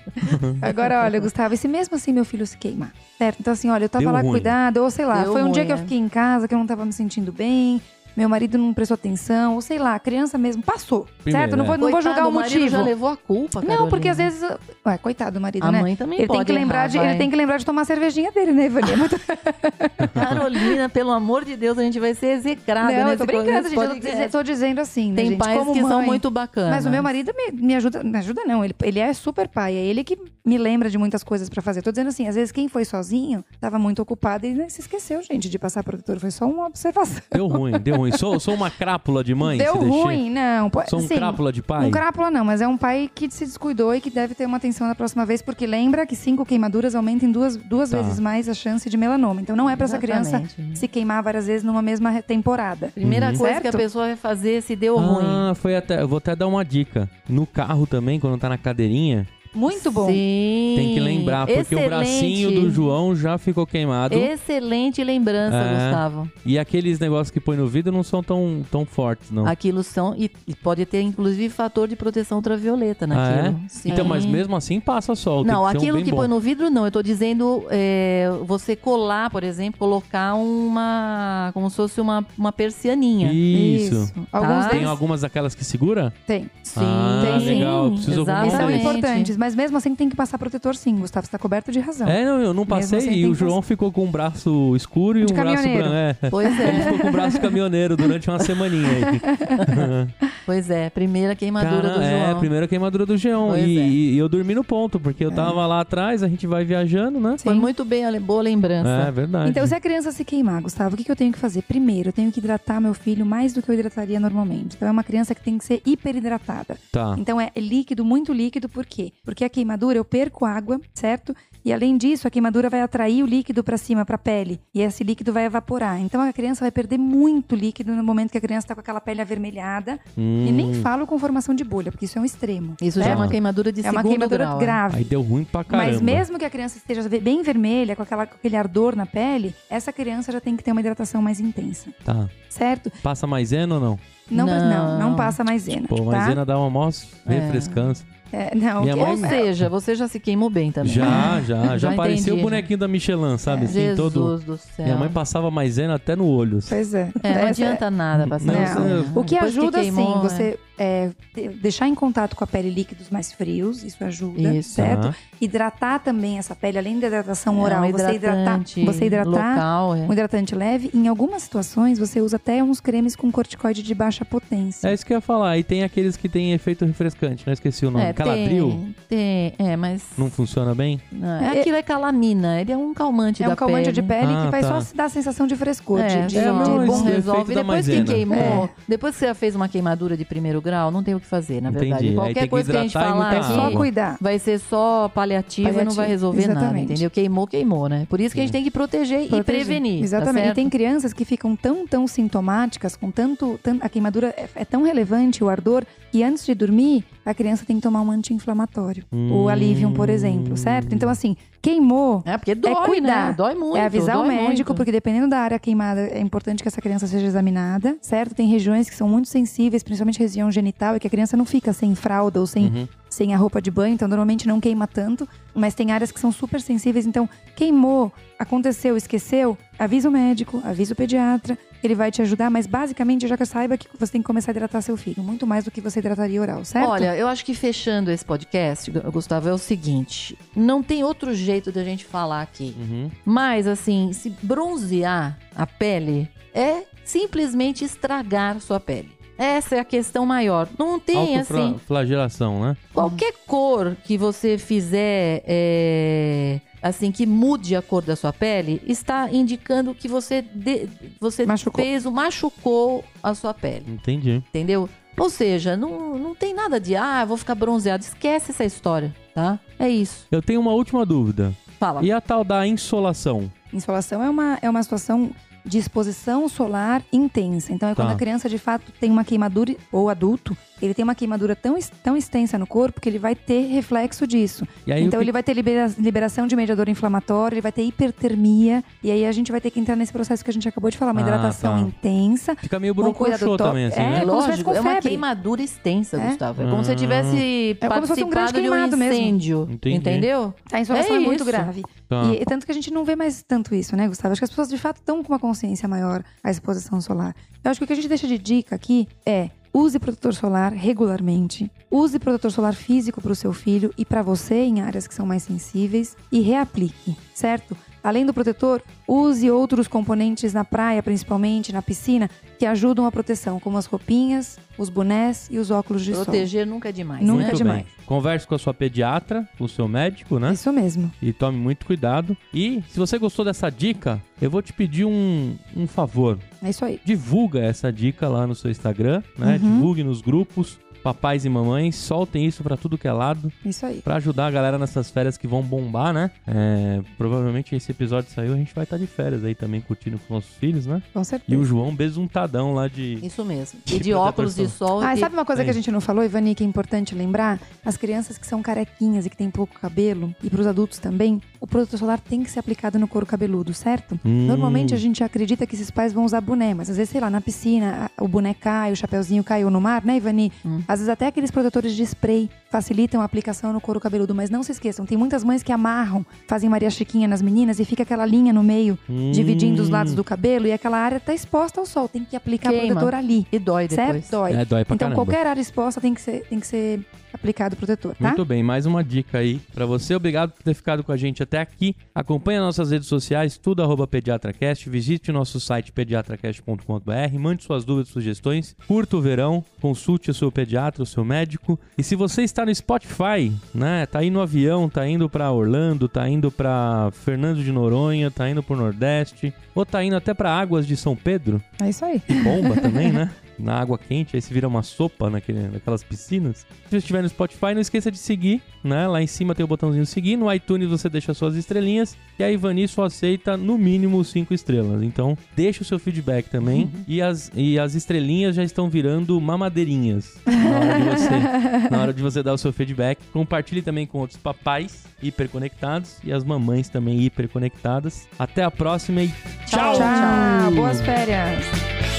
Agora, 0.62 1.02
olha, 1.04 1.20
Gustavo, 1.20 1.52
e 1.52 1.56
se 1.58 1.68
mesmo 1.68 1.94
assim 1.94 2.12
meu 2.12 2.24
filho 2.24 2.46
se 2.46 2.56
queimar? 2.56 2.90
Certo? 3.18 3.40
Então, 3.40 3.52
assim, 3.52 3.68
olha, 3.68 3.84
eu 3.84 3.88
tava 3.90 4.04
Deu 4.04 4.12
lá 4.12 4.20
ruim. 4.20 4.30
cuidado, 4.30 4.78
ou 4.78 4.90
sei 4.90 5.04
lá, 5.04 5.22
Deu 5.22 5.32
foi 5.32 5.42
um 5.42 5.52
dia 5.52 5.62
ruim, 5.62 5.66
que 5.66 5.72
eu 5.72 5.76
é. 5.76 5.80
fiquei 5.80 5.98
em 5.98 6.08
casa, 6.08 6.48
que 6.48 6.54
eu 6.54 6.58
não 6.58 6.66
tava 6.66 6.84
me 6.86 6.92
sentindo 6.94 7.30
bem, 7.32 7.80
meu 8.16 8.28
marido 8.28 8.56
não 8.56 8.72
prestou 8.72 8.94
atenção, 8.94 9.54
ou 9.54 9.60
sei 9.60 9.78
lá, 9.78 9.94
a 9.94 9.98
criança 9.98 10.38
mesmo 10.38 10.62
passou. 10.62 11.06
Primeiro, 11.22 11.38
certo? 11.50 11.56
Não 11.56 11.64
vou, 11.64 11.76
não 11.76 11.90
vou 11.90 12.00
julgar 12.02 12.26
o 12.26 12.32
marido 12.32 12.54
motivo. 12.54 12.68
já 12.70 12.82
levou 12.82 13.08
a 13.08 13.16
culpa, 13.16 13.60
Não, 13.60 13.66
Carolina. 13.68 13.90
porque 13.90 14.08
às 14.08 14.16
vezes. 14.16 14.42
Ué, 14.86 14.98
coitado 14.98 15.32
do 15.32 15.40
marido, 15.40 15.64
A 15.64 15.72
né? 15.72 15.80
mãe 15.80 15.96
também 15.96 16.18
ele 16.20 16.26
pode 16.28 16.38
tem 16.38 16.46
que 16.46 16.60
lembrar 16.60 16.78
errar, 16.78 16.86
de, 16.88 16.98
vai. 16.98 17.08
Ele 17.10 17.18
tem 17.18 17.30
que 17.30 17.36
lembrar 17.36 17.56
de 17.58 17.66
tomar 17.66 17.82
a 17.82 17.84
cervejinha 17.84 18.32
dele, 18.32 18.52
né, 18.52 18.66
Ivani? 18.66 18.88
É 18.92 20.06
Carolina, 20.08 20.88
pelo 20.88 21.10
amor 21.10 21.44
de 21.44 21.56
Deus, 21.56 21.78
a 21.78 21.82
gente 21.82 21.98
vai 22.00 22.14
ser 22.14 22.28
execrada 22.28 22.92
Não, 22.92 23.12
eu 23.12 23.18
tô 23.18 23.26
brincando, 23.26 23.68
gente. 23.68 24.06
Eu 24.06 24.30
tô, 24.30 24.38
tô 24.38 24.42
dizendo 24.42 24.80
assim, 24.80 25.10
né, 25.10 25.16
Tem 25.16 25.30
gente? 25.30 25.38
pais 25.38 25.58
como 25.58 25.72
que 25.72 25.80
são 25.80 25.98
mãe. 25.98 26.06
muito 26.06 26.30
bacanas. 26.30 26.70
Mas 26.70 26.86
o 26.86 26.90
meu 26.90 27.02
marido 27.02 27.32
me, 27.36 27.52
me 27.52 27.74
ajuda. 27.74 28.02
Me 28.02 28.18
ajuda, 28.18 28.42
não. 28.46 28.64
Ele, 28.64 28.74
ele 28.82 28.98
é 28.98 29.12
super 29.12 29.48
pai. 29.48 29.74
É 29.74 29.84
ele 29.84 30.04
que 30.04 30.18
me 30.44 30.58
lembra 30.58 30.88
de 30.88 30.96
muitas 30.98 31.22
coisas 31.22 31.48
pra 31.48 31.60
fazer. 31.60 31.82
Tô 31.82 31.90
dizendo 31.90 32.08
assim, 32.08 32.26
às 32.28 32.34
vezes 32.34 32.52
quem 32.52 32.68
foi 32.68 32.84
sozinho 32.84 33.44
tava 33.60 33.78
muito 33.78 34.00
ocupado 34.00 34.46
e 34.46 34.54
né, 34.54 34.68
se 34.68 34.80
esqueceu, 34.80 35.22
gente, 35.22 35.48
de 35.48 35.58
passar 35.58 35.82
protetor. 35.82 36.18
Foi 36.18 36.30
só 36.30 36.46
uma 36.46 36.66
observação. 36.66 37.22
Deu 37.30 37.46
ruim, 37.46 37.72
deu 37.78 37.96
ruim. 37.96 38.05
Sou, 38.12 38.38
sou 38.40 38.54
uma 38.54 38.70
crápula 38.70 39.22
de 39.24 39.34
mãe, 39.34 39.58
Deu 39.58 39.74
ruim, 39.76 40.30
não. 40.30 40.70
Sou 40.88 40.98
um 41.00 41.06
sim, 41.08 41.14
crápula 41.16 41.52
de 41.52 41.62
pai. 41.62 41.86
Um 41.86 41.90
crápula 41.90 42.30
não, 42.30 42.44
mas 42.44 42.60
é 42.60 42.68
um 42.68 42.76
pai 42.76 43.10
que 43.14 43.30
se 43.30 43.44
descuidou 43.44 43.94
e 43.94 44.00
que 44.00 44.10
deve 44.10 44.34
ter 44.34 44.46
uma 44.46 44.56
atenção 44.56 44.86
na 44.86 44.94
próxima 44.94 45.24
vez, 45.26 45.40
porque 45.42 45.66
lembra 45.66 46.06
que 46.06 46.14
cinco 46.16 46.44
queimaduras 46.44 46.94
aumentam 46.94 47.30
duas, 47.30 47.56
duas 47.56 47.90
Tá. 47.90 47.98
vezes 48.02 48.18
mais 48.20 48.48
a 48.48 48.54
chance 48.54 48.88
de 48.88 48.96
melanoma. 48.96 49.40
Então 49.40 49.54
não 49.56 49.68
é 49.68 49.76
pra 49.76 49.84
essa 49.84 49.98
criança 49.98 50.38
Exatamente. 50.42 50.78
se 50.78 50.88
queimar 50.88 51.22
várias 51.22 51.46
vezes 51.46 51.62
numa 51.64 51.82
mesma 51.82 52.22
temporada. 52.22 52.88
Primeira 52.94 53.26
Uhum. 53.30 53.36
coisa 53.36 53.54
Certo? 53.54 53.62
que 53.62 53.68
a 53.68 53.72
pessoa 53.72 54.06
vai 54.06 54.16
fazer 54.16 54.62
se 54.62 54.74
deu 54.76 54.96
ruim. 54.96 55.24
Ah, 55.26 55.52
foi 55.54 55.76
até. 55.76 56.00
Eu 56.02 56.08
vou 56.08 56.18
até 56.18 56.34
dar 56.36 56.46
uma 56.46 56.64
dica. 56.64 57.08
No 57.28 57.46
carro 57.46 57.86
também, 57.86 58.18
quando 58.20 58.38
tá 58.38 58.48
na 58.48 58.58
cadeirinha, 58.58 59.26
Muito 59.56 59.90
bom. 59.90 60.06
Sim. 60.06 60.74
Tem 60.76 60.94
que 60.94 61.00
lembrar, 61.00 61.46
porque 61.46 61.58
o 61.58 61.62
Excelente. 61.62 61.88
bracinho 61.88 62.60
do 62.60 62.70
João 62.70 63.16
já 63.16 63.38
ficou 63.38 63.66
queimado. 63.66 64.14
Excelente 64.14 65.02
lembrança, 65.02 65.56
É. 65.56 65.84
Gustavo. 65.86 66.30
E 66.44 66.58
aqueles 66.58 66.98
negócios 66.98 67.30
que 67.30 67.40
põe 67.40 67.56
no 67.56 67.66
vidro 67.66 67.90
não 67.92 68.02
são 68.02 68.22
tão, 68.22 68.64
tão 68.70 68.84
fortes, 68.84 69.30
não. 69.30 69.46
Aquilo 69.46 69.82
são. 69.82 70.14
E, 70.16 70.30
e 70.46 70.54
pode 70.54 70.84
ter, 70.84 71.00
inclusive, 71.00 71.48
fator 71.48 71.88
de 71.88 71.96
proteção 71.96 72.38
ultravioleta 72.38 73.04
Ah, 73.04 73.08
naquilo. 73.08 73.56
é? 73.64 73.68
Sim. 73.68 73.90
Então, 73.90 74.04
mas 74.04 74.24
mesmo 74.26 74.54
assim 74.56 74.78
passa 74.80 75.14
sol. 75.14 75.44
Não, 75.44 75.60
que 75.60 75.64
um 75.64 75.66
aquilo 75.66 75.96
bem 75.96 76.04
que 76.04 76.10
bom. 76.10 76.18
põe 76.18 76.28
no 76.28 76.38
vidro, 76.40 76.68
não. 76.70 76.84
Eu 76.84 76.90
tô 76.92 77.02
dizendo 77.02 77.64
é, 77.70 78.30
você 78.44 78.76
colar, 78.76 79.30
por 79.30 79.42
exemplo, 79.42 79.78
colocar 79.78 80.34
uma. 80.34 81.50
como 81.54 81.70
se 81.70 81.76
fosse 81.76 82.00
uma, 82.00 82.24
uma 82.36 82.52
persianinha. 82.52 83.32
Isso. 83.32 84.12
Alguns 84.32 84.66
Tá. 84.66 84.70
Tem 84.70 84.84
algumas 84.84 85.20
daquelas 85.20 85.54
que 85.54 85.64
segura? 85.64 86.12
tem. 86.26 86.50
Sim, 86.62 86.80
Ah, 86.82 87.22
tem 87.38 87.46
legal. 87.56 87.88
sim. 87.88 87.94
Preciso 87.94 88.22
um 88.22 88.24
são 88.24 88.44
Exatamente. 88.46 88.78
desse. 88.78 88.88
importantes, 88.88 89.36
mas 89.36 89.45
mesmo 89.54 89.76
assim 89.76 89.94
tem 89.94 90.08
que 90.08 90.16
passar 90.16 90.38
protetor 90.38 90.74
sim, 90.76 90.96
Gustavo. 90.96 91.26
Você 91.26 91.32
tá 91.32 91.38
coberto 91.38 91.70
de 91.70 91.80
razão. 91.80 92.08
É, 92.08 92.24
não, 92.24 92.40
eu 92.40 92.54
não 92.54 92.66
passei 92.66 92.98
assim 92.98 93.10
e 93.12 93.26
o 93.26 93.32
que 93.32 93.38
João 93.38 93.62
ficou 93.62 93.92
com 93.92 94.04
um 94.04 94.10
braço 94.10 94.74
escuro 94.74 95.18
e 95.18 95.26
De 95.26 95.32
um 95.32 95.36
braço 95.36 95.62
branco. 95.62 95.94
É. 95.94 96.16
Pois 96.30 96.58
Ele 96.58 96.78
é, 96.78 96.82
ficou 96.82 96.98
com 96.98 97.08
o 97.08 97.12
braço 97.12 97.40
caminhoneiro 97.40 97.96
durante 97.96 98.28
uma 98.28 98.38
semaninha 98.38 98.88
aí. 98.88 100.08
pois 100.44 100.70
é. 100.70 100.90
Primeira 100.90 101.34
queimadura 101.34 101.82
Cara, 101.82 101.94
do 101.94 102.04
João. 102.04 102.30
É, 102.30 102.34
primeira 102.34 102.68
queimadura 102.68 103.06
do 103.06 103.16
João. 103.16 103.56
E, 103.56 103.78
é. 103.78 103.88
e- 103.88 104.16
eu 104.16 104.28
dormi 104.28 104.54
no 104.54 104.64
ponto, 104.64 104.98
porque 104.98 105.24
eu 105.24 105.30
tava 105.30 105.66
lá 105.66 105.80
atrás, 105.80 106.22
a 106.22 106.28
gente 106.28 106.46
vai 106.46 106.64
viajando, 106.64 107.20
né? 107.20 107.36
Foi 107.38 107.54
Sim. 107.54 107.60
muito 107.60 107.84
bem, 107.84 108.04
boa 108.20 108.42
lembrança. 108.42 109.06
É 109.08 109.10
verdade. 109.10 109.50
Então, 109.50 109.66
se 109.66 109.74
a 109.74 109.80
criança 109.80 110.12
se 110.12 110.24
queimar, 110.24 110.62
Gustavo, 110.62 110.94
o 110.94 110.98
que, 110.98 111.04
que 111.04 111.10
eu 111.10 111.16
tenho 111.16 111.32
que 111.32 111.38
fazer? 111.38 111.62
Primeiro, 111.62 112.08
eu 112.08 112.12
tenho 112.12 112.30
que 112.32 112.40
hidratar 112.40 112.80
meu 112.80 112.94
filho 112.94 113.26
mais 113.26 113.52
do 113.52 113.62
que 113.62 113.70
eu 113.70 113.74
hidrataria 113.74 114.18
normalmente. 114.18 114.76
Então, 114.76 114.88
é 114.88 114.90
uma 114.90 115.04
criança 115.04 115.34
que 115.34 115.42
tem 115.42 115.58
que 115.58 115.64
ser 115.64 115.82
hiperidratada. 115.84 116.76
Tá. 116.90 117.14
Então, 117.18 117.40
é 117.40 117.50
líquido, 117.56 118.04
muito 118.04 118.32
líquido, 118.32 118.68
por 118.68 118.86
quê? 118.86 119.12
Porque 119.24 119.35
a 119.44 119.48
queimadura, 119.48 119.98
eu 119.98 120.04
perco 120.04 120.44
água, 120.44 120.80
certo? 120.94 121.34
E 121.64 121.72
além 121.72 121.96
disso, 121.96 122.28
a 122.28 122.30
queimadura 122.30 122.70
vai 122.70 122.80
atrair 122.80 123.24
o 123.24 123.26
líquido 123.26 123.64
para 123.64 123.76
cima, 123.76 124.04
para 124.04 124.14
a 124.14 124.18
pele. 124.18 124.60
E 124.72 124.80
esse 124.80 125.02
líquido 125.02 125.32
vai 125.32 125.46
evaporar. 125.46 126.00
Então, 126.00 126.20
a 126.20 126.32
criança 126.32 126.60
vai 126.60 126.70
perder 126.70 126.96
muito 126.96 127.56
líquido 127.56 127.92
no 127.92 128.04
momento 128.04 128.30
que 128.30 128.38
a 128.38 128.40
criança 128.40 128.66
está 128.66 128.74
com 128.76 128.80
aquela 128.80 129.00
pele 129.00 129.20
avermelhada. 129.20 129.98
Hum, 130.16 130.46
E 130.46 130.52
nem 130.52 130.74
falo 130.74 131.08
com 131.08 131.18
formação 131.18 131.52
de 131.56 131.64
bolha, 131.64 131.90
porque 131.90 132.04
isso 132.04 132.16
é 132.18 132.20
um 132.20 132.24
extremo. 132.24 132.76
Isso 132.80 133.00
já 133.00 133.06
é 133.06 133.08
Tá. 133.10 133.16
uma 133.16 133.26
queimadura 133.28 133.72
de 133.72 133.80
É 133.80 133.90
uma 133.90 134.00
segundo 134.00 134.08
queimadura 134.10 134.44
grau. 134.44 134.56
é. 134.56 134.60
grave. 134.60 134.96
Aí 134.98 135.04
deu 135.04 135.20
ruim 135.22 135.42
pra 135.42 135.64
caramba. 135.64 135.90
Mas 135.90 136.00
mesmo 136.00 136.38
que 136.38 136.44
a 136.44 136.50
criança 136.50 136.78
esteja 136.78 137.08
bem 137.08 137.42
vermelha, 137.42 137.96
com, 137.96 138.02
aquela, 138.04 138.26
com 138.26 138.36
aquele 138.36 138.56
ardor 138.56 138.94
na 138.94 139.04
pele, 139.04 139.52
essa 139.68 139.92
criança 139.92 140.30
já 140.30 140.40
tem 140.40 140.56
que 140.56 140.62
ter 140.62 140.70
uma 140.70 140.80
hidratação 140.80 141.20
mais 141.20 141.40
intensa, 141.40 141.90
Tá. 142.04 142.28
certo? 142.48 142.92
Passa 143.02 143.26
maisena 143.26 143.74
ou 143.74 143.80
não? 143.80 143.98
Não, 144.30 144.46
Não. 144.46 144.68
não, 144.70 144.98
não 145.10 145.16
passa 145.16 145.42
maisena. 145.42 145.88
Pô, 145.88 145.96
tá? 145.96 146.02
maisena 146.04 146.44
dá 146.44 146.56
uma 146.58 146.70
mó 146.70 146.88
É. 147.26 147.32
refrescância. 147.40 148.06
É, 148.06 148.25
não, 148.54 148.82
Minha 148.82 148.94
que- 148.94 149.00
mãe- 149.00 149.10
Ou 149.10 149.16
seja, 149.16 149.68
você 149.68 149.94
já 149.94 150.08
se 150.08 150.18
queimou 150.20 150.50
bem 150.50 150.70
também. 150.72 150.92
Já, 150.92 151.40
já. 151.46 151.56
Já, 151.66 151.78
Já 151.78 151.90
apareceu 151.92 152.34
o 152.34 152.36
entendi, 152.36 152.42
bonequinho 152.42 152.78
da 152.78 152.88
Michelin, 152.88 153.38
sabe? 153.38 153.64
Assim, 153.64 153.74
Jesus 153.74 153.96
todo... 154.12 154.38
do 154.38 154.56
céu. 154.58 154.84
Minha 154.84 154.96
mãe 154.96 155.08
passava 155.08 155.50
maisena 155.50 155.94
até 155.94 156.14
no 156.16 156.26
olho. 156.26 156.58
Pois 156.68 156.92
é. 156.94 157.10
É, 157.22 157.28
não 157.32 157.38
Essa- 157.40 157.48
adianta 157.48 157.90
nada 157.90 158.26
passar 158.26 158.52
Não, 158.52 159.00
isso? 159.00 159.10
O 159.18 159.24
que 159.24 159.34
Depois 159.34 159.56
ajuda, 159.56 159.80
queimou, 159.80 160.06
sim, 160.06 160.14
né? 160.14 160.28
você 160.28 160.58
é, 160.78 161.10
de- 161.34 161.48
deixar 161.48 161.88
em 161.88 161.94
contato 161.94 162.34
com 162.36 162.44
a 162.44 162.46
pele 162.46 162.70
líquidos 162.70 163.10
mais 163.10 163.32
frios, 163.32 163.82
isso 163.82 164.02
ajuda, 164.04 164.54
Isso. 164.54 164.70
certo? 164.74 165.14
Hidratar 165.40 166.00
também 166.00 166.38
essa 166.38 166.54
pele, 166.56 166.78
além 166.78 166.98
da 166.98 167.06
hidratação 167.08 167.58
É, 167.58 167.62
oral, 167.62 167.84
um 167.84 167.92
você 167.92 168.12
hidratar, 168.14 168.14
hidratante 168.14 168.84
você 168.84 169.06
hidratar 169.06 169.28
local, 169.54 169.94
é. 169.96 169.98
um 170.00 170.12
hidratante 170.12 170.54
leve. 170.54 170.90
Em 170.94 171.08
algumas 171.08 171.42
situações, 171.42 171.98
você 171.98 172.20
usa 172.20 172.36
até 172.36 172.62
uns 172.62 172.80
cremes 172.80 173.14
com 173.14 173.30
corticoide 173.30 173.82
de 173.82 173.94
baixa 173.94 174.24
potência. 174.24 174.88
É 174.88 174.94
isso 174.94 175.04
que 175.04 175.12
eu 175.12 175.16
ia 175.16 175.20
falar. 175.20 175.56
E 175.58 175.62
tem 175.64 175.82
aqueles 175.84 176.16
que 176.16 176.28
tem 176.28 176.52
efeito 176.52 176.84
refrescante, 176.84 177.44
não 177.46 177.52
esqueci 177.52 177.84
o 177.86 177.90
nome. 177.90 178.04
É, 178.04 178.12
Caladril? 178.12 178.88
Tem, 179.08 179.50
tem, 179.52 179.66
é, 179.68 179.76
mas... 179.76 180.02
Não 180.16 180.30
funciona 180.30 180.74
bem? 180.74 181.00
Não, 181.12 181.28
É- 181.42 181.60
aquilo 181.60 181.76
é 181.76 181.82
calamina, 181.82 182.60
ele 182.60 182.72
é 182.72 182.76
um 182.76 182.92
calmante 182.94 183.42
É 183.42 183.46
da 183.46 183.52
um 183.52 183.56
calmante 183.56 183.92
de 183.92 184.02
pele 184.02 184.32
Ah, 184.32 184.44
que 184.46 184.50
vai 184.50 184.62
tá. 184.62 184.80
só 184.80 184.94
dar 184.94 185.04
a 185.04 185.08
sensação 185.08 185.46
de 185.46 185.56
frescor, 185.56 186.00
É, 186.00 186.22
de, 186.22 186.26
de, 186.28 186.38
é, 186.38 186.42
de 186.42 186.86
bom 186.86 187.02
resolve. 187.02 187.54
Depois 187.54 187.86
que 187.86 188.02
queimou, 188.04 188.36
É. 188.64 188.68
depois 188.88 189.14
que 189.14 189.20
você 189.20 189.26
já 189.26 189.34
fez 189.34 189.54
uma 189.54 189.68
queimadura 189.68 190.16
de 190.16 190.24
primeiro 190.24 190.60
grau, 190.66 190.90
não 190.90 191.02
tem 191.02 191.14
o 191.14 191.20
que 191.20 191.26
fazer, 191.26 191.62
na 191.62 191.70
Entendi. 191.70 191.84
verdade. 191.86 192.14
Qualquer 192.14 192.40
que 192.42 192.48
coisa 192.48 192.70
que 192.70 192.76
a 192.76 192.82
gente 192.82 192.90
e 192.90 192.92
falar 192.92 193.32
É 193.34 193.38
aqui, 193.38 193.46
só 193.54 193.70
cuidar. 193.70 194.16
vai 194.20 194.38
ser 194.38 194.58
só 194.58 195.08
paliativo, 195.08 195.68
e 195.68 195.72
não 195.72 195.76
vai 195.78 195.84
Paliativo, 195.84 196.10
resolver 196.10 196.46
nada, 196.48 196.60
exatamente. 196.60 196.92
entendeu? 196.92 197.10
Queimou, 197.10 197.46
queimou, 197.46 197.88
né? 197.88 198.06
Por 198.10 198.20
isso 198.20 198.34
que 198.34 198.40
a 198.40 198.44
gente 198.44 198.52
tem 198.52 198.62
que 198.64 198.70
proteger, 198.70 199.22
e 199.24 199.28
Proteger. 199.28 199.44
prevenir. 199.64 200.02
Exatamente. 200.02 200.44
Tá 200.44 200.50
e 200.50 200.54
tem 200.54 200.68
crianças 200.68 201.12
que 201.14 201.24
ficam 201.24 201.56
tão, 201.56 201.86
tão 201.86 202.06
sintomáticas, 202.06 202.94
com 202.96 203.10
tanto, 203.10 203.58
tan- 203.62 203.78
A 203.80 203.88
queimadura 203.88 204.34
é, 204.36 204.48
é 204.54 204.64
tão 204.64 204.82
relevante, 204.82 205.42
o 205.42 205.48
ardor, 205.48 205.84
que 206.12 206.22
antes 206.22 206.44
de 206.44 206.54
dormir, 206.54 207.04
a 207.24 207.32
criança 207.32 207.64
tem 207.64 207.76
que 207.76 207.82
tomar 207.82 208.00
um 208.02 208.10
anti-inflamatório. 208.10 209.04
O 209.12 209.16
Hum. 209.16 209.48
Alivium, 209.48 209.92
por 209.92 210.08
exemplo, 210.08 210.56
certo? 210.56 210.94
Então, 210.94 211.08
assim, 211.08 211.36
queimou. 211.60 212.22
É, 212.24 212.36
porque 212.38 212.54
dói, 212.54 212.74
cuidar. 212.86 213.28
né? 213.30 213.34
Dói 213.36 213.54
muito. 213.54 213.76
é 213.76 213.84
avisar 213.84 214.18
o 214.20 214.26
médico, 214.26 214.46
muito. 214.70 214.74
porque 214.74 214.92
dependendo 214.92 215.28
da 215.28 215.38
área 215.38 215.58
queimada, 215.58 216.00
é 216.02 216.20
importante 216.20 216.62
que 216.62 216.68
essa 216.68 216.80
criança 216.80 217.06
seja 217.06 217.26
examinada, 217.26 217.96
certo? 218.00 218.34
Tem 218.34 218.48
regiões 218.48 218.88
que 218.88 218.94
são 218.96 219.08
muito 219.08 219.28
sensíveis, 219.28 219.82
principalmente 219.82 220.18
região 220.18 220.50
genital, 220.56 220.96
e 220.96 221.00
que 221.00 221.06
a 221.06 221.10
criança 221.10 221.36
não 221.36 221.44
fica 221.44 221.72
sem 221.72 221.94
fralda 221.94 222.40
ou 222.40 222.46
sem, 222.46 222.66
Uhum. 222.66 222.88
sem 223.08 223.34
a 223.34 223.36
roupa 223.36 223.60
de 223.60 223.70
banho, 223.70 223.94
então 223.94 224.08
normalmente 224.08 224.46
não 224.48 224.60
queima 224.60 224.86
tanto, 224.86 225.28
mas 225.54 225.74
tem 225.74 225.92
áreas 225.92 226.10
que 226.12 226.20
são 226.20 226.32
super 226.32 226.60
sensíveis, 226.60 227.06
então 227.06 227.28
queimou, 227.54 228.12
aconteceu, 228.38 228.96
esqueceu, 228.96 229.56
avisa 229.78 230.08
o 230.08 230.12
médico, 230.12 230.60
avisa 230.64 230.92
o 230.92 230.96
pediatra, 230.96 231.56
ele 231.82 231.94
vai 231.94 232.10
te 232.10 232.20
ajudar, 232.22 232.50
mas 232.50 232.66
basicamente 232.66 233.28
já 233.28 233.36
que 233.36 233.44
saiba 233.46 233.76
que 233.78 233.86
você 233.98 234.12
tem 234.12 234.20
que 234.22 234.26
começar 234.26 234.50
a 234.50 234.54
hidratar 234.54 234.80
seu 234.82 234.96
filho, 234.96 235.22
muito 235.22 235.46
mais 235.46 235.64
do 235.64 235.70
que 235.70 235.80
você 235.80 235.98
hidrataria 236.00 236.40
oral, 236.40 236.64
certo? 236.64 236.88
Olha, 236.88 237.16
eu 237.16 237.28
acho 237.28 237.44
que 237.44 237.54
fechando 237.54 238.10
esse 238.10 238.24
podcast, 238.24 238.90
Gustavo, 239.12 239.48
é 239.48 239.52
o 239.52 239.58
seguinte: 239.58 240.36
não 240.54 240.82
tem 240.82 241.04
outro 241.04 241.32
jeito 241.34 241.70
da 241.70 241.84
gente 241.84 242.04
falar 242.04 242.42
aqui. 242.42 242.74
Uhum. 242.78 243.10
Mas, 243.24 243.66
assim, 243.66 244.12
se 244.12 244.30
bronzear 244.42 245.38
a 245.54 245.66
pele 245.66 246.28
é 246.52 246.84
simplesmente 247.04 247.84
estragar 247.84 248.60
sua 248.60 248.80
pele. 248.80 249.15
Essa 249.38 249.76
é 249.76 249.80
a 249.80 249.84
questão 249.84 250.24
maior. 250.24 250.68
Não 250.78 250.98
tem, 250.98 251.38
assim, 251.38 251.68
Autoflagelação, 251.72 252.60
né? 252.62 252.76
qualquer 252.94 253.32
cor 253.46 253.96
que 254.04 254.16
você 254.16 254.56
fizer, 254.56 255.42
é, 255.46 256.60
assim, 256.82 257.12
que 257.12 257.26
mude 257.26 257.76
a 257.76 257.82
cor 257.82 258.02
da 258.02 258.16
sua 258.16 258.32
pele, 258.32 258.80
está 258.86 259.30
indicando 259.30 259.94
que 259.94 260.08
você, 260.08 260.42
de- 260.42 260.88
você 261.20 261.44
Machucou. 261.44 261.84
fez, 261.84 262.06
o- 262.06 262.10
machucou 262.12 263.04
a 263.22 263.34
sua 263.34 263.52
pele. 263.52 263.84
Entendi. 263.88 264.36
Entendeu? 264.48 264.88
Ou 265.18 265.30
seja, 265.30 265.76
não, 265.76 266.18
não 266.18 266.34
tem 266.34 266.54
nada 266.54 266.78
de, 266.78 266.94
ah, 266.94 267.24
vou 267.24 267.36
ficar 267.36 267.54
bronzeado. 267.54 268.04
Esquece 268.04 268.50
essa 268.50 268.64
história, 268.64 269.14
tá? 269.34 269.58
É 269.78 269.88
isso. 269.88 270.26
Eu 270.30 270.42
tenho 270.42 270.60
uma 270.60 270.72
última 270.72 271.06
dúvida. 271.06 271.52
Fala. 271.78 272.02
E 272.04 272.10
a 272.12 272.20
tal 272.20 272.42
da 272.44 272.66
insolação? 272.66 273.50
Insolação 273.72 274.22
é 274.22 274.28
uma, 274.30 274.58
é 274.62 274.68
uma 274.68 274.82
situação 274.82 275.30
de 275.66 275.78
exposição 275.78 276.48
solar 276.48 277.02
intensa. 277.12 277.72
Então 277.72 277.88
é 277.88 277.94
Tá. 277.94 278.02
quando 278.04 278.12
a 278.14 278.16
criança 278.16 278.48
de 278.48 278.56
fato 278.58 278.92
tem 279.00 279.10
uma 279.10 279.24
queimadura, 279.24 279.74
ou 279.90 280.08
adulto, 280.08 280.56
ele 280.80 280.94
tem 280.94 281.02
uma 281.02 281.14
queimadura 281.14 281.54
tão, 281.56 281.76
tão 282.02 282.16
extensa 282.16 282.58
no 282.58 282.66
corpo 282.66 283.00
que 283.00 283.08
ele 283.08 283.18
vai 283.18 283.34
ter 283.34 283.66
reflexo 283.66 284.26
disso. 284.26 284.66
E 284.86 284.92
aí, 284.92 285.02
então 285.02 285.18
que- 285.18 285.24
ele 285.24 285.32
vai 285.32 285.42
ter 285.42 285.54
libera- 285.54 285.90
liberação 285.98 286.46
de 286.46 286.54
mediador 286.56 286.88
inflamatório, 286.88 287.54
ele 287.56 287.60
vai 287.62 287.72
ter 287.72 287.82
hipertermia, 287.82 288.82
e 289.02 289.10
aí 289.10 289.24
a 289.26 289.32
gente 289.32 289.50
vai 289.52 289.60
ter 289.60 289.70
que 289.70 289.78
entrar 289.80 289.96
nesse 289.96 290.12
processo 290.12 290.44
que 290.44 290.50
a 290.50 290.52
gente 290.52 290.68
acabou 290.68 290.90
de 290.90 290.96
falar, 290.98 291.12
uma 291.12 291.20
Ah, 291.20 291.24
hidratação 291.24 291.74
tá. 291.74 291.80
intensa. 291.80 292.54
fica 292.56 292.78
meio 292.78 292.94
brocochô 292.94 293.56
também, 293.56 293.86
assim, 293.86 294.00
É, 294.00 294.04
né? 294.04 294.14
se 294.20 294.20
tivesse 294.24 294.46
Lógico, 294.48 294.72
é 294.72 294.80
uma 294.80 295.00
queimadura 295.00 295.62
extensa, 295.62 296.16
É. 296.20 296.26
Gustavo. 296.28 296.62
É 296.62 296.70
como 296.70 296.82
se 296.84 296.90
você 296.90 296.96
tivesse 296.96 297.76
É 297.80 297.88
como 297.88 298.02
se 298.02 298.08
fosse 298.08 298.24
um 298.24 298.30
grande 298.30 298.50
um 298.50 298.60
queimado 298.62 298.96
mesmo. 298.96 299.14
incêndio. 299.14 299.68
Entendi. 299.70 299.96
Entendeu? 299.96 300.54
A 300.72 300.80
insolação 300.80 301.16
é, 301.16 301.18
É 301.18 301.20
muito 301.20 301.44
grave. 301.44 301.82
Tá. 302.08 302.22
E, 302.24 302.42
e 302.42 302.44
tanto 302.44 302.64
que 302.66 302.72
a 302.72 302.74
gente 302.74 302.92
não 302.92 303.04
vê 303.04 303.16
mais 303.16 303.42
tanto 303.42 303.74
isso, 303.74 303.96
né, 303.96 304.06
Gustavo? 304.08 304.32
Acho 304.32 304.40
que 304.40 304.44
as 304.44 304.50
pessoas 304.50 304.68
de 304.68 304.78
fato 304.78 304.96
estão 304.98 305.22
com 305.22 305.32
uma 305.32 305.38
consciência 305.38 305.88
maior 305.88 306.22
à 306.42 306.50
exposição 306.50 307.00
solar. 307.00 307.34
Eu 307.64 307.70
acho 307.70 307.80
que 307.80 307.84
o 307.84 307.86
que 307.86 307.92
a 307.92 307.96
gente 307.96 308.08
deixa 308.08 308.26
de 308.26 308.38
dica 308.38 308.74
aqui 308.76 309.08
é 309.24 309.50
use 309.76 309.98
protetor 309.98 310.34
solar 310.34 310.72
regularmente, 310.72 311.70
use 311.90 312.18
protetor 312.18 312.50
solar 312.50 312.74
físico 312.74 313.20
para 313.20 313.32
o 313.32 313.36
seu 313.36 313.52
filho 313.52 313.92
e 313.98 314.06
para 314.06 314.22
você 314.22 314.54
em 314.54 314.80
áreas 314.80 315.06
que 315.06 315.14
são 315.14 315.26
mais 315.26 315.42
sensíveis 315.42 316.16
e 316.32 316.40
reaplique, 316.40 317.14
certo? 317.34 317.76
Além 318.06 318.24
do 318.24 318.32
protetor, 318.32 318.80
use 319.04 319.50
outros 319.50 319.88
componentes 319.88 320.54
na 320.54 320.64
praia, 320.64 321.02
principalmente 321.02 321.72
na 321.72 321.82
piscina, 321.82 322.30
que 322.56 322.64
ajudam 322.64 323.04
a 323.04 323.10
proteção, 323.10 323.58
como 323.58 323.76
as 323.76 323.86
roupinhas, 323.86 324.60
os 324.78 324.88
bonés 324.88 325.48
e 325.50 325.58
os 325.58 325.72
óculos 325.72 326.04
de 326.04 326.14
sol. 326.14 326.24
Proteger 326.24 326.64
nunca 326.64 326.90
é 326.90 326.92
demais. 326.92 327.20
Nunca 327.20 327.38
né? 327.38 327.42
é 327.42 327.46
Muito 327.48 327.56
demais. 327.58 327.82
bem. 327.82 327.92
Converse 328.06 328.46
com 328.46 328.54
a 328.54 328.58
sua 328.60 328.72
pediatra, 328.72 329.48
com 329.58 329.64
o 329.64 329.68
seu 329.68 329.88
médico, 329.88 330.38
né? 330.38 330.52
Isso 330.52 330.72
mesmo. 330.72 331.10
E 331.20 331.32
tome 331.32 331.58
muito 331.58 331.84
cuidado. 331.84 332.36
E 332.54 332.80
se 332.88 332.96
você 332.96 333.18
gostou 333.18 333.44
dessa 333.44 333.68
dica, 333.68 334.22
eu 334.40 334.48
vou 334.48 334.62
te 334.62 334.72
pedir 334.72 335.04
um, 335.04 335.56
um 335.76 335.88
favor. 335.88 336.38
É 336.62 336.70
isso 336.70 336.84
aí. 336.84 337.00
Divulga 337.04 337.58
essa 337.58 337.92
dica 337.92 338.28
lá 338.28 338.46
no 338.46 338.54
seu 338.54 338.70
Instagram, 338.70 339.20
né? 339.36 339.58
Uhum. 339.60 339.74
Divulgue 339.74 340.04
nos 340.04 340.20
grupos. 340.20 340.78
Papais 341.06 341.44
e 341.44 341.48
mamães, 341.48 341.94
soltem 341.94 342.44
isso 342.44 342.62
pra 342.64 342.76
tudo 342.76 342.98
que 342.98 343.06
é 343.06 343.12
lado, 343.12 343.52
Isso 343.64 343.86
aí. 343.86 344.00
Pra 344.02 344.16
ajudar 344.16 344.46
a 344.46 344.50
galera 344.50 344.76
nessas 344.78 345.08
férias 345.10 345.36
que 345.36 345.46
vão 345.46 345.62
bombar, 345.62 346.12
né? 346.12 346.30
É, 346.46 347.00
provavelmente 347.16 347.74
esse 347.76 347.90
episódio 347.92 348.30
saiu, 348.30 348.54
a 348.54 348.56
gente 348.56 348.74
vai 348.74 348.84
estar 348.84 348.96
de 348.98 349.06
férias 349.06 349.44
aí 349.44 349.54
também 349.54 349.80
curtindo 349.80 350.18
com 350.18 350.34
nossos 350.34 350.50
filhos, 350.56 350.84
né? 350.86 351.00
Com 351.12 351.20
E 351.20 351.24
certeza. 351.24 351.60
o 351.60 351.64
João 351.64 351.94
besuntadão 351.94 352.74
lá 352.74 352.88
de 352.88 353.18
Isso 353.22 353.44
mesmo. 353.44 353.78
E 353.86 353.90
Tipo 353.90 353.98
de 353.98 354.04
de 354.06 354.14
óculos 354.14 354.54
de 354.56 354.68
sol. 354.68 355.00
Ah, 355.00 355.14
e- 355.14 355.18
sabe 355.20 355.34
uma 355.34 355.44
coisa 355.44 355.62
que 355.64 355.70
a 355.70 355.72
Sim. 355.72 355.80
gente 355.80 355.90
não 355.92 356.00
falou, 356.00 356.24
Ivani, 356.24 356.54
que 356.54 356.64
é 356.64 356.66
importante 356.66 357.14
lembrar? 357.14 357.60
As 357.84 357.96
crianças 357.96 358.36
que 358.38 358.46
são 358.46 358.60
carequinhas 358.62 359.26
e 359.26 359.30
que 359.30 359.36
têm 359.36 359.50
pouco 359.50 359.78
cabelo, 359.78 360.34
e 360.42 360.50
para 360.50 360.60
os 360.60 360.66
adultos 360.66 360.98
também, 360.98 361.40
o 361.60 361.66
protetor 361.66 361.98
solar 362.00 362.18
tem 362.20 362.42
que 362.42 362.50
ser 362.50 362.58
aplicado 362.58 362.98
no 362.98 363.06
couro 363.08 363.26
cabeludo, 363.26 363.72
certo? 363.74 364.18
Hum. 364.24 364.46
Normalmente 364.46 364.94
a 364.94 364.96
gente 364.98 365.22
acredita 365.22 365.66
que 365.66 365.74
esses 365.74 365.90
pais 365.90 366.12
vão 366.12 366.24
usar 366.24 366.40
boné, 366.40 366.74
mas 366.74 366.90
às 366.90 366.96
vezes, 366.96 367.10
sei 367.10 367.20
lá, 367.20 367.30
na 367.30 367.40
piscina, 367.40 368.10
o 368.20 368.26
boné 368.28 368.54
cai, 368.54 368.92
o 368.92 368.96
chapeuzinho 368.96 369.42
caiu 369.44 369.70
no 369.70 369.80
mar, 369.80 370.04
né, 370.04 370.16
Ivani? 370.16 370.50
Hum. 370.64 370.80
Às 370.96 371.00
vezes 371.00 371.12
até 371.12 371.26
aqueles 371.26 371.50
protetores 371.50 371.94
de 371.94 372.02
spray 372.04 372.48
facilitam 372.70 373.20
a 373.20 373.24
aplicação 373.24 373.70
no 373.70 373.82
couro 373.82 374.00
cabeludo, 374.00 374.34
mas 374.34 374.48
não 374.48 374.62
se 374.62 374.72
esqueçam, 374.72 375.04
tem 375.04 375.18
muitas 375.18 375.44
mães 375.44 375.62
que 375.62 375.70
amarram, 375.70 376.24
fazem 376.48 376.70
Maria 376.70 376.88
Chiquinha 376.88 377.28
nas 377.28 377.42
meninas 377.42 377.78
e 377.78 377.84
fica 377.84 378.02
aquela 378.02 378.24
linha 378.24 378.50
no 378.50 378.62
meio, 378.62 378.98
Hum. 379.06 379.30
dividindo 379.30 379.82
os 379.82 379.90
lados 379.90 380.14
do 380.14 380.24
cabelo, 380.24 380.66
e 380.66 380.72
aquela 380.72 380.96
área 380.96 381.20
tá 381.20 381.34
exposta 381.34 381.80
ao 381.80 381.84
sol, 381.86 382.08
tem 382.08 382.24
que 382.24 382.34
aplicar 382.34 382.70
Queima. 382.70 382.86
protetor 382.94 383.14
ali. 383.14 383.46
E 383.52 383.58
dói 383.58 383.88
depois. 383.88 384.06
Certo? 384.24 384.30
Dói. 384.30 384.52
É, 384.54 384.64
dói 384.64 384.84
pra 384.86 384.94
então, 384.94 385.08
caramba. 385.10 385.14
qualquer 385.26 385.46
área 385.46 385.60
exposta 385.60 386.00
tem 386.00 386.14
que 386.14 386.20
ser, 386.22 386.46
tem 386.48 386.58
que 386.58 386.66
ser 386.66 387.04
aplicado 387.36 387.76
protetor, 387.76 388.14
tá? 388.14 388.28
Muito 388.28 388.44
bem, 388.44 388.62
mais 388.62 388.84
uma 388.86 389.02
dica 389.04 389.38
aí 389.38 389.60
pra 389.72 389.86
você. 389.86 390.14
Obrigado 390.14 390.50
por 390.52 390.62
ter 390.62 390.74
ficado 390.74 391.04
com 391.04 391.12
a 391.12 391.16
gente 391.16 391.42
até 391.42 391.60
aqui. 391.60 391.94
Acompanhe 392.14 392.58
nossas 392.58 392.90
redes 392.90 393.06
sociais, 393.08 393.56
tudo 393.56 393.82
arroba 393.82 394.06
pediatracast. 394.06 394.90
Visite 394.90 395.30
o 395.30 395.34
nosso 395.34 395.60
site 395.60 395.92
pediatracast.com.br. 395.92 397.38
Mande 397.38 397.62
suas 397.62 397.84
dúvidas, 397.84 398.08
sugestões. 398.12 398.74
Curta 398.86 399.16
o 399.16 399.20
verão, 399.20 399.64
consulte 399.80 400.30
o 400.30 400.34
seu 400.34 400.50
pediatra, 400.50 401.02
o 401.02 401.06
seu 401.06 401.24
médico. 401.24 401.78
E 401.96 402.02
se 402.02 402.16
você 402.16 402.42
está 402.42 402.64
no 402.66 402.74
Spotify, 402.74 403.52
né? 403.74 404.06
Tá 404.06 404.20
aí 404.20 404.30
no 404.30 404.40
avião, 404.40 404.88
tá 404.88 405.06
indo 405.06 405.28
pra 405.28 405.50
Orlando, 405.52 406.08
tá 406.08 406.28
indo 406.28 406.50
pra 406.50 407.10
Fernando 407.12 407.62
de 407.62 407.70
Noronha, 407.72 408.30
tá 408.30 408.48
indo 408.48 408.62
pro 408.62 408.76
Nordeste, 408.76 409.52
ou 409.74 409.84
tá 409.84 410.02
indo 410.02 410.16
até 410.16 410.34
pra 410.34 410.50
Águas 410.52 410.86
de 410.86 410.96
São 410.96 411.14
Pedro, 411.14 411.62
É 411.80 411.88
isso 411.88 412.04
aí. 412.04 412.20
que 412.20 412.34
bomba 412.42 412.76
também, 412.76 413.12
né? 413.12 413.30
Na 413.58 413.78
água 413.80 413.98
quente, 413.98 414.36
aí 414.36 414.42
se 414.42 414.52
vira 414.52 414.68
uma 414.68 414.82
sopa 414.82 415.30
naquele, 415.30 415.68
naquelas 415.68 416.02
piscinas. 416.02 416.58
Se 416.58 416.90
você 416.90 416.96
estiver 416.98 417.22
no 417.22 417.28
Spotify, 417.28 417.74
não 417.74 417.80
esqueça 417.80 418.10
de 418.10 418.18
seguir, 418.18 418.62
né? 418.82 419.06
Lá 419.08 419.22
em 419.22 419.26
cima 419.26 419.54
tem 419.54 419.64
o 419.64 419.68
botãozinho 419.68 420.06
seguir. 420.06 420.36
No 420.36 420.52
iTunes 420.52 420.88
você 420.88 421.08
deixa 421.08 421.34
suas 421.34 421.56
estrelinhas. 421.56 422.16
E 422.38 422.44
a 422.44 422.50
Ivani 422.50 422.86
só 422.86 423.04
aceita 423.04 423.56
no 423.56 423.78
mínimo 423.78 424.22
cinco 424.24 424.54
estrelas. 424.54 425.02
Então, 425.02 425.36
deixa 425.54 425.82
o 425.82 425.84
seu 425.84 425.98
feedback 425.98 426.48
também. 426.48 426.90
E, 427.08 427.22
as, 427.22 427.50
e 427.54 427.78
as 427.78 427.94
estrelinhas 427.94 428.54
já 428.54 428.62
estão 428.62 428.88
virando 428.88 429.40
mamadeirinhas 429.40 430.38
na 430.46 430.78
hora, 430.78 431.00
de 431.00 431.08
você, 431.08 431.88
na 431.90 432.00
hora 432.00 432.12
de 432.12 432.22
você 432.22 432.42
dar 432.42 432.52
o 432.52 432.58
seu 432.58 432.72
feedback. 432.72 433.18
Compartilhe 433.32 433.82
também 433.82 434.06
com 434.06 434.18
outros 434.18 434.38
papais 434.38 435.04
hiperconectados 435.22 436.18
e 436.22 436.32
as 436.32 436.44
mamães 436.44 436.88
também 436.88 437.20
hiperconectadas. 437.22 438.28
Até 438.38 438.62
a 438.62 438.70
próxima 438.70 439.22
e 439.22 439.28
tchau! 439.66 439.96
Tchau. 439.96 440.70
Boas 440.74 441.00
férias. 441.00 442.15